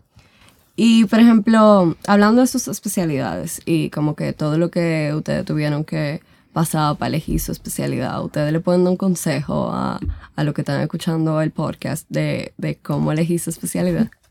y 0.76 1.04
por 1.04 1.20
ejemplo, 1.20 1.96
hablando 2.06 2.40
de 2.40 2.46
sus 2.46 2.66
especialidades 2.66 3.60
y 3.66 3.90
como 3.90 4.14
que 4.16 4.32
todo 4.32 4.56
lo 4.56 4.70
que 4.70 5.12
ustedes 5.14 5.44
tuvieron 5.44 5.84
que 5.84 6.22
pasar 6.54 6.96
para 6.96 7.08
elegir 7.08 7.40
su 7.40 7.52
especialidad, 7.52 8.24
ustedes 8.24 8.52
le 8.52 8.60
pueden 8.60 8.84
dar 8.84 8.92
un 8.92 8.96
consejo 8.96 9.70
a, 9.70 10.00
a 10.34 10.44
los 10.44 10.54
que 10.54 10.62
están 10.62 10.80
escuchando 10.80 11.42
el 11.42 11.50
podcast 11.50 12.08
de, 12.08 12.54
de 12.56 12.76
cómo 12.76 13.12
elegir 13.12 13.38
su 13.38 13.50
especialidad. 13.50 14.10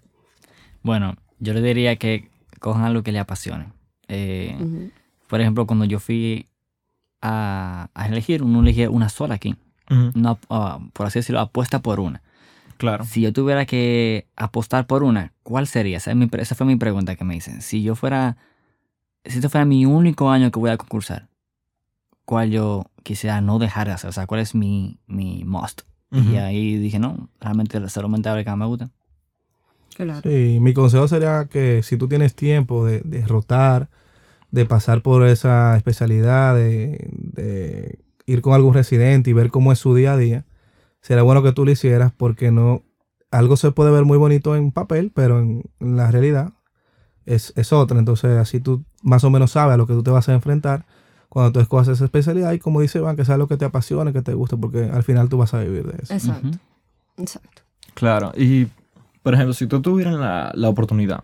Bueno, 0.84 1.16
yo 1.40 1.54
le 1.54 1.62
diría 1.62 1.96
que 1.96 2.30
cojan 2.60 2.84
algo 2.84 3.04
que 3.04 3.12
le 3.12 3.20
apasione. 3.20 3.68
Eh, 4.08 4.92
por 5.28 5.42
ejemplo, 5.42 5.66
cuando 5.66 5.86
yo 5.86 6.00
fui 6.00 6.48
a, 7.22 7.90
elegir, 8.08 8.44
uno 8.44 8.60
elegía 8.62 8.90
una 8.90 9.10
sola 9.10 9.36
aquí. 9.36 9.56
Ah, 10.50 10.80
por 10.94 11.06
así 11.06 11.20
decirlo, 11.20 11.40
apuesta 11.40 11.80
por 11.80 12.00
una. 12.00 12.22
Claro. 12.78 13.06
Si 13.06 13.22
yo 13.22 13.32
tuviera 13.32 13.66
que 13.66 14.28
apostar 14.36 14.88
por 14.88 15.04
una, 15.04 15.32
¿cuál 15.44 15.68
sería? 15.68 15.98
Esa, 15.98 16.56
fue 16.56 16.66
mi 16.66 16.76
pregunta 16.76 17.16
que 17.16 17.24
me 17.24 17.36
dicen. 17.36 17.62
Si 17.62 17.82
yo 17.82 17.96
fuera, 17.96 18.38
si 19.24 19.38
este 19.38 19.50
fuera 19.50 19.66
mi 19.66 19.86
único 19.86 20.30
año 20.30 20.52
que 20.52 20.60
voy 20.60 20.72
a 20.72 20.78
concursar, 20.78 21.30
¿cuál 22.26 22.52
yo 22.52 22.86
quisiera 23.04 23.42
no 23.42 23.60
dejar 23.60 23.88
de 23.88 23.94
hacer? 23.94 24.10
O 24.10 24.14
sea, 24.14 24.28
¿cuál 24.28 24.42
es 24.42 24.56
mi, 24.56 25.00
mi 25.08 25.44
must? 25.46 25.82
Y 26.12 26.36
ahí 26.36 26.78
dije, 26.78 27.00
no, 27.00 27.28
realmente 27.40 27.90
solamente 27.90 28.30
abre 28.30 28.46
que 28.46 28.56
me 28.56 28.68
gusta. 28.68 28.92
Sí, 30.24 30.60
mi 30.60 30.74
consejo 30.74 31.08
sería 31.08 31.48
que 31.50 31.84
si 31.84 31.98
tú 31.98 32.08
tienes 32.08 32.36
tiempo 32.36 32.86
de, 32.86 33.02
de 33.02 33.26
rotar, 33.26 33.90
de 34.54 34.68
pasar 34.68 35.02
por 35.02 35.26
esa 35.26 35.76
especialidad, 35.76 36.56
de, 36.56 38.00
ir 38.28 38.42
con 38.42 38.54
algún 38.54 38.76
residente 38.76 39.32
y 39.32 39.34
ver 39.34 39.50
cómo 39.50 39.72
es 39.72 39.80
su 39.80 39.96
día 39.96 40.14
a 40.14 40.18
día, 40.18 40.46
sería 41.02 41.24
bueno 41.24 41.42
que 41.42 41.54
tú 41.54 41.66
lo 41.66 41.72
hicieras 41.72 42.12
porque 42.16 42.52
no, 42.52 42.84
algo 43.32 43.58
se 43.58 43.72
puede 43.72 43.90
ver 43.90 44.06
muy 44.06 44.20
bonito 44.20 44.56
en 44.56 44.72
papel, 44.72 45.12
pero 45.14 45.40
en, 45.40 45.64
la 45.80 46.12
realidad 46.12 46.54
es, 47.26 47.52
es, 47.56 47.74
otra. 47.74 47.98
Entonces 47.98 48.38
así 48.38 48.60
tú 48.60 48.86
más 49.02 49.24
o 49.24 49.32
menos 49.32 49.52
sabes 49.52 49.74
a 49.74 49.78
lo 49.78 49.88
que 49.88 49.94
tú 49.94 50.04
te 50.04 50.12
vas 50.12 50.30
a 50.30 50.34
enfrentar 50.34 50.86
cuando 51.30 51.52
tú 51.52 51.60
escoges 51.60 51.88
esa 51.88 52.06
especialidad 52.06 52.52
y 52.54 52.60
como 52.60 52.80
dice 52.80 53.00
Iván, 53.00 53.16
que 53.16 53.26
sea 53.26 53.38
lo 53.38 53.48
que 53.48 53.58
te 53.58 53.66
apasione, 53.66 54.14
que 54.14 54.22
te 54.22 54.36
guste, 54.36 54.56
porque 54.56 54.84
al 54.84 55.02
final 55.02 55.30
tú 55.30 55.40
vas 55.40 55.56
a 55.56 55.62
vivir 55.62 55.88
de 55.88 56.04
eso. 56.04 56.14
Exacto. 56.14 56.60
Exacto. 57.18 57.64
Claro, 57.96 58.34
y 58.38 58.68
por 59.24 59.34
ejemplo, 59.34 59.54
si 59.54 59.68
tú 59.68 59.82
tuvieras 59.82 60.16
la, 60.16 60.52
la 60.54 60.70
oportunidad 60.70 61.24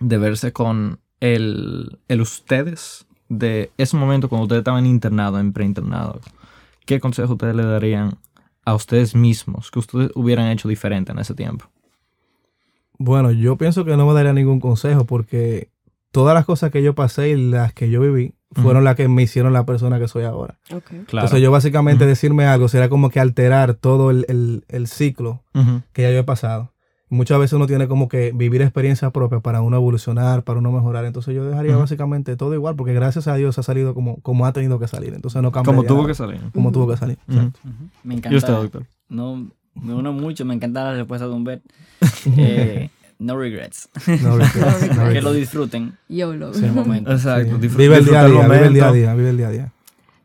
de 0.00 0.18
verse 0.18 0.52
con 0.52 1.00
el, 1.20 1.98
el, 2.08 2.20
ustedes 2.20 3.06
de 3.28 3.70
ese 3.78 3.96
momento 3.96 4.28
cuando 4.28 4.44
ustedes 4.44 4.60
estaban 4.60 4.86
internados, 4.86 5.40
en 5.40 5.52
preinternado, 5.52 6.20
¿qué 6.84 7.00
consejo 7.00 7.32
ustedes 7.32 7.56
le 7.56 7.64
darían 7.64 8.18
a 8.64 8.74
ustedes 8.74 9.14
mismos 9.14 9.70
que 9.70 9.78
ustedes 9.78 10.10
hubieran 10.14 10.48
hecho 10.48 10.68
diferente 10.68 11.12
en 11.12 11.18
ese 11.18 11.34
tiempo? 11.34 11.66
Bueno, 12.98 13.30
yo 13.30 13.56
pienso 13.56 13.84
que 13.84 13.96
no 13.96 14.06
me 14.06 14.12
daría 14.12 14.32
ningún 14.34 14.60
consejo 14.60 15.06
porque 15.06 15.70
todas 16.12 16.34
las 16.34 16.44
cosas 16.44 16.70
que 16.70 16.82
yo 16.82 16.94
pasé 16.94 17.30
y 17.30 17.50
las 17.50 17.72
que 17.72 17.90
yo 17.90 18.00
viví 18.00 18.34
fueron 18.52 18.84
las 18.84 18.96
que 18.96 19.08
me 19.08 19.22
hicieron 19.22 19.52
la 19.52 19.66
persona 19.66 19.98
que 19.98 20.08
soy 20.08 20.24
ahora. 20.24 20.58
Okay. 20.72 20.98
Entonces 20.98 21.40
yo 21.40 21.50
básicamente 21.50 22.06
decirme 22.06 22.46
algo 22.46 22.68
sería 22.68 22.88
como 22.88 23.10
que 23.10 23.20
alterar 23.20 23.74
todo 23.74 24.10
el, 24.10 24.24
el, 24.28 24.64
el 24.68 24.86
ciclo 24.86 25.42
que 25.92 26.02
ya 26.02 26.10
yo 26.10 26.18
he 26.18 26.24
pasado 26.24 26.72
muchas 27.08 27.38
veces 27.38 27.54
uno 27.54 27.66
tiene 27.66 27.88
como 27.88 28.08
que 28.08 28.32
vivir 28.34 28.62
experiencias 28.62 29.12
propias 29.12 29.40
para 29.42 29.62
uno 29.62 29.76
evolucionar, 29.76 30.42
para 30.42 30.58
uno 30.58 30.72
mejorar. 30.72 31.04
Entonces 31.04 31.34
yo 31.34 31.44
dejaría 31.44 31.76
básicamente 31.76 32.36
todo 32.36 32.54
igual, 32.54 32.76
porque 32.76 32.92
gracias 32.92 33.28
a 33.28 33.34
Dios 33.34 33.58
ha 33.58 33.62
salido 33.62 33.94
como, 33.94 34.20
como 34.20 34.46
ha 34.46 34.52
tenido 34.52 34.78
que 34.78 34.88
salir. 34.88 35.14
Entonces 35.14 35.42
no 35.42 35.52
cambia. 35.52 35.72
Como 35.72 35.84
tuvo 35.84 36.06
que 36.06 36.14
salir. 36.14 36.40
Como 36.52 36.72
tuvo 36.72 36.88
que 36.88 36.96
salir. 36.96 37.18
Me 38.02 38.14
encanta. 38.14 38.34
¿Y 38.34 38.36
usted, 38.36 38.52
doctor? 38.52 38.86
No, 39.08 39.50
me 39.74 39.94
uno 39.94 40.12
mucho, 40.12 40.44
me 40.44 40.54
encanta 40.54 40.84
la 40.84 40.94
respuesta 40.94 41.26
de 41.26 41.32
Humbert. 41.32 41.62
eh, 42.36 42.90
no 43.18 43.36
regrets. 43.36 43.88
No 44.22 44.36
regrets, 44.36 44.96
no 44.96 45.08
que 45.12 45.22
lo 45.22 45.32
disfruten 45.32 45.96
YOLO. 46.08 46.54
en 46.54 46.64
el 46.64 46.72
momento. 46.72 47.12
Exacto. 47.12 47.58
Sí. 47.60 47.68
Vive 47.68 47.98
el 47.98 48.04
día 48.04 48.22
a 48.22 48.28
día, 48.28 48.42
vive 48.42 48.66
el 48.66 48.74
día 48.74 48.88
a 48.88 48.92
día, 48.92 49.14
vive 49.14 49.30
el 49.30 49.36
día 49.36 49.48
a 49.48 49.50
día. 49.50 49.72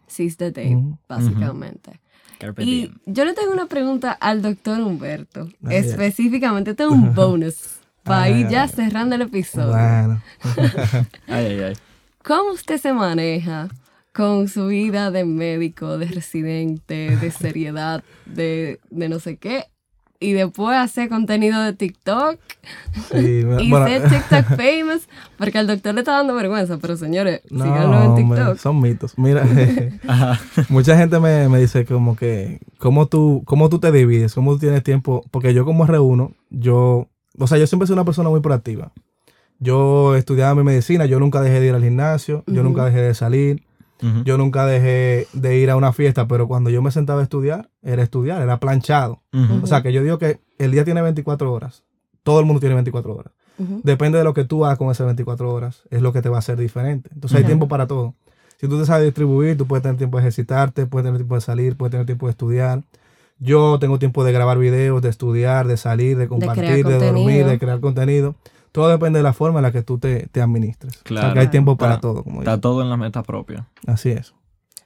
Seize 0.08 0.36
the 0.36 0.52
day, 0.52 0.78
básicamente. 1.08 2.02
Carpe 2.42 2.64
Y 2.64 2.66
diem. 2.66 3.00
yo 3.06 3.26
le 3.26 3.34
tengo 3.34 3.52
una 3.54 3.68
pregunta 3.68 4.12
al 4.12 4.42
doctor 4.42 4.80
Humberto. 4.82 5.50
Específicamente, 5.70 6.74
tengo 6.74 6.92
un 6.94 7.14
bonus 7.16 7.80
para 8.04 8.30
ir 8.30 8.48
ya 8.50 8.64
ay. 8.64 8.70
cerrando 8.70 9.16
el 9.16 9.22
episodio. 9.22 9.68
Bueno, 9.72 10.22
Ay, 11.28 11.46
ay, 11.46 11.60
ay. 11.62 11.74
¿Cómo 12.24 12.52
usted 12.52 12.78
se 12.80 12.94
maneja 12.94 13.68
con 14.14 14.48
su 14.48 14.68
vida 14.68 15.12
de 15.12 15.24
médico, 15.26 15.98
de 15.98 16.08
residente, 16.08 17.16
de 17.18 17.32
seriedad, 17.32 18.04
de, 18.26 18.80
de 18.89 19.10
no 19.10 19.20
sé 19.20 19.38
qué? 19.38 19.66
Y 20.22 20.34
después 20.34 20.78
hacer 20.78 21.09
contenido 21.09 21.59
de 21.63 21.74
TikTok 21.74 22.39
sí, 23.11 23.17
y 23.59 23.69
bueno, 23.72 23.88
ser 23.88 24.03
TikTok 24.07 24.45
famous, 24.55 25.09
porque 25.36 25.57
al 25.57 25.65
doctor 25.65 25.95
le 25.95 26.01
está 26.01 26.11
dando 26.11 26.36
vergüenza, 26.36 26.78
pero 26.78 26.95
señores, 26.95 27.41
no, 27.49 27.63
síganlo 27.63 28.03
en 28.03 28.09
hombre, 28.11 28.38
TikTok. 28.38 28.57
son 28.59 28.80
mitos. 28.80 29.17
Mira, 29.17 29.43
mucha 30.69 30.95
gente 30.95 31.19
me, 31.19 31.49
me 31.49 31.59
dice 31.59 31.86
como 31.86 32.15
que, 32.15 32.59
¿cómo 32.78 33.07
tú, 33.07 33.41
¿cómo 33.45 33.67
tú 33.69 33.80
te 33.80 33.91
divides? 33.91 34.36
¿Cómo 34.36 34.53
tú 34.53 34.59
tienes 34.59 34.84
tiempo? 34.84 35.26
Porque 35.32 35.55
yo 35.55 35.65
como 35.65 35.88
R1, 35.88 36.36
yo, 36.51 37.09
o 37.39 37.47
sea, 37.47 37.57
yo 37.57 37.65
siempre 37.65 37.88
soy 37.88 37.95
una 37.95 38.05
persona 38.05 38.30
muy 38.30 38.41
proactiva. 38.41 38.91
Yo 39.57 40.15
estudiaba 40.15 40.53
mi 40.53 40.63
medicina, 40.63 41.07
yo 41.07 41.19
nunca 41.19 41.41
dejé 41.41 41.59
de 41.59 41.67
ir 41.67 41.74
al 41.74 41.84
gimnasio, 41.84 42.43
yo 42.45 42.61
nunca 42.61 42.86
dejé 42.86 43.01
de 43.01 43.15
salir, 43.15 43.63
Yo 44.24 44.38
nunca 44.38 44.66
dejé 44.66 45.28
de 45.34 45.58
ir 45.58 45.70
a 45.70 45.76
una 45.76 45.93
fiesta, 45.93 46.28
pero 46.28 46.47
cuando 46.47 46.70
yo 46.70 46.82
me 46.82 46.91
sentaba 46.91 47.22
a 47.22 47.24
estudiar, 47.24 47.70
era 47.82 48.04
estudiar, 48.04 48.41
era 48.41 48.60
planchado. 48.60 49.22
O 49.64 49.68
sea, 49.68 49.82
que 49.82 49.93
yo 49.93 50.04
digo 50.04 50.18
que 50.18 50.39
el 50.58 50.72
día 50.72 50.84
tiene 50.86 51.02
24 51.02 51.52
horas. 51.52 51.84
Todo 52.24 52.39
el 52.39 52.45
mundo 52.45 52.60
tiene 52.60 52.76
24 52.76 53.16
horas. 53.16 53.34
Depende 53.84 54.18
de 54.18 54.24
lo 54.24 54.34
que 54.34 54.43
tú 54.43 54.66
hagas 54.66 54.78
con 54.78 54.89
esas 54.89 55.06
24 55.06 55.54
horas, 55.54 55.84
es 55.89 56.02
lo 56.02 56.14
que 56.14 56.22
te 56.22 56.30
va 56.30 56.38
a 56.38 56.39
hacer 56.39 56.58
diferente. 56.58 57.10
Entonces 57.14 57.38
hay 57.38 57.43
tiempo 57.43 57.68
para 57.68 57.88
todo. 57.88 58.16
Si 58.60 58.68
tú 58.68 58.80
te 58.80 58.86
sabes 58.86 59.06
distribuir, 59.06 59.58
tú 59.58 59.66
puedes 59.66 59.82
tener 59.82 59.97
tiempo 59.97 60.18
de 60.18 60.22
ejercitarte, 60.22 60.86
puedes 60.86 61.06
tener 61.06 61.18
tiempo 61.18 61.36
de 61.36 61.41
salir, 61.41 61.76
puedes 61.76 61.91
tener 61.91 62.06
tiempo 62.06 62.28
de 62.28 62.32
estudiar. 62.32 62.84
Yo 63.39 63.80
tengo 63.80 63.97
tiempo 63.97 64.24
de 64.24 64.32
grabar 64.32 64.60
videos, 64.60 65.02
de 65.02 65.10
estudiar, 65.10 65.68
de 65.68 65.78
salir, 65.78 66.16
de 66.16 66.28
compartir, 66.28 66.86
de, 66.86 66.99
dormir, 66.99 67.45
de 67.45 67.58
crear 67.58 67.80
contenido. 67.80 68.36
Todo 68.72 68.89
depende 68.89 69.19
de 69.19 69.24
la 69.24 69.34
forma 69.34 69.59
en 69.59 69.63
la 69.63 69.72
que 69.72 69.82
tú 69.84 69.97
te, 69.99 70.28
te 70.28 70.41
administres. 70.41 70.93
O 70.93 70.95
sea, 70.99 71.03
Claro. 71.03 71.34
que 71.34 71.39
hay 71.41 71.47
tiempo 71.49 71.78
para 71.78 71.95
Está- 71.95 72.01
todo, 72.01 72.24
como 72.24 72.39
Está 72.41 72.51
digo. 72.51 72.61
todo 72.61 72.82
en 72.82 72.89
la 72.89 72.97
meta 72.97 73.22
propia. 73.24 73.67
Así 73.86 74.09
es. 74.11 74.34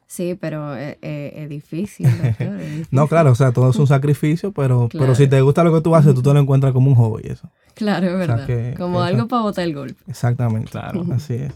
Sí, 0.07 0.37
pero 0.39 0.75
es, 0.75 0.97
es- 1.01 1.33
es 1.35 1.49
difícil, 1.49 2.05
doctor, 2.05 2.47
es 2.47 2.59
difícil. 2.61 2.87
No, 2.91 3.07
claro, 3.07 3.31
o 3.31 3.35
sea, 3.35 3.51
todo 3.51 3.69
es 3.71 3.75
un 3.77 3.87
sacrificio, 3.87 4.51
pero, 4.53 4.87
Claro. 4.89 5.05
pero 5.05 5.15
si 5.15 5.27
te 5.27 5.41
gusta 5.41 5.63
lo 5.63 5.73
que 5.73 5.81
tú 5.81 5.95
haces, 5.95 6.13
tú 6.15 6.21
te 6.21 6.33
lo 6.33 6.39
encuentras 6.39 6.73
como 6.73 6.89
un 6.89 6.95
hobby, 6.95 7.23
eso. 7.25 7.49
Claro, 7.73 8.07
es 8.07 8.17
verdad. 8.17 8.45
que- 8.45 8.75
Como 8.77 9.01
algo 9.01 9.27
para 9.27 9.41
botar 9.41 9.65
el 9.65 9.73
golpe. 9.75 10.01
Exactamente. 10.07 10.71
Claro. 10.71 11.03
Así 11.13 11.33
es. 11.35 11.53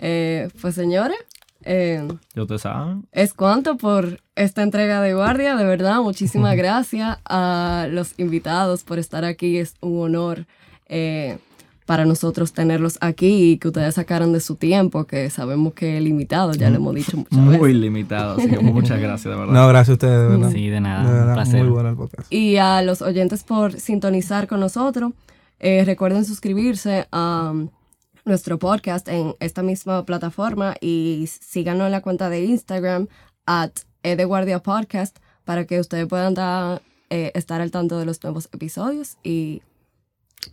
Eh, 0.00 0.48
pues 0.60 0.74
señores, 0.74 1.18
eh, 1.64 2.06
Yo 2.34 2.46
te 2.46 2.58
saben. 2.58 3.06
es 3.12 3.32
cuanto 3.34 3.76
por 3.76 4.20
esta 4.36 4.62
entrega 4.62 5.00
de 5.00 5.14
guardia. 5.14 5.56
De 5.56 5.64
verdad, 5.64 6.00
muchísimas 6.02 6.56
gracias 6.56 7.18
a 7.24 7.86
los 7.90 8.14
invitados 8.18 8.84
por 8.84 8.98
estar 8.98 9.24
aquí. 9.24 9.58
Es 9.58 9.74
un 9.80 10.00
honor 10.00 10.46
eh, 10.88 11.38
para 11.88 12.04
nosotros 12.04 12.52
tenerlos 12.52 12.98
aquí 13.00 13.52
y 13.52 13.56
que 13.56 13.68
ustedes 13.68 13.94
sacaran 13.94 14.30
de 14.30 14.40
su 14.40 14.56
tiempo, 14.56 15.06
que 15.06 15.30
sabemos 15.30 15.72
que 15.72 15.96
es 15.96 16.02
limitado, 16.02 16.52
ya 16.52 16.68
lo 16.68 16.76
hemos 16.76 16.94
dicho 16.94 17.16
muchas 17.16 17.38
Muy 17.38 17.56
veces. 17.56 17.76
limitado. 17.76 18.36
Así 18.36 18.46
que 18.46 18.58
muchas 18.58 19.00
gracias, 19.00 19.32
de 19.32 19.40
verdad. 19.40 19.54
No, 19.54 19.66
gracias 19.68 19.88
a 19.88 19.92
ustedes, 19.94 20.20
de 20.20 20.36
verdad. 20.36 20.50
Sí, 20.52 20.68
de 20.68 20.80
nada. 20.82 21.10
De 21.10 21.18
verdad, 21.18 21.32
placer. 21.32 21.62
muy 21.62 21.72
bueno 21.72 21.88
el 21.88 21.96
podcast. 21.96 22.30
Y 22.30 22.58
a 22.58 22.82
los 22.82 23.00
oyentes 23.00 23.42
por 23.42 23.72
sintonizar 23.80 24.48
con 24.48 24.60
nosotros. 24.60 25.12
Eh, 25.60 25.82
recuerden 25.86 26.26
suscribirse 26.26 27.08
a 27.10 27.54
nuestro 28.26 28.58
podcast 28.58 29.08
en 29.08 29.34
esta 29.40 29.62
misma 29.62 30.04
plataforma 30.04 30.74
y 30.82 31.24
síganos 31.40 31.86
en 31.86 31.92
la 31.92 32.02
cuenta 32.02 32.28
de 32.28 32.44
Instagram 32.44 33.08
at 33.46 33.70
Guardia 34.26 34.58
Podcast 34.58 35.16
para 35.46 35.64
que 35.64 35.80
ustedes 35.80 36.06
puedan 36.06 36.34
eh, 37.08 37.32
estar 37.34 37.62
al 37.62 37.70
tanto 37.70 37.98
de 37.98 38.04
los 38.04 38.22
nuevos 38.22 38.50
episodios 38.52 39.16
y 39.24 39.62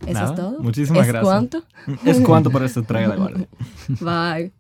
eso 0.02 0.14
Nada, 0.14 0.30
es 0.30 0.36
todo. 0.36 0.60
muchísimas 0.60 1.02
¿Es 1.02 1.08
gracias. 1.08 1.24
cuánto? 1.34 1.64
Es 2.06 2.20
cuanto 2.22 2.50
por 2.52 2.64
esta 2.64 2.80
entrega 2.80 3.10
de 3.10 3.18
guardia. 3.18 3.48
Bye. 4.02 4.52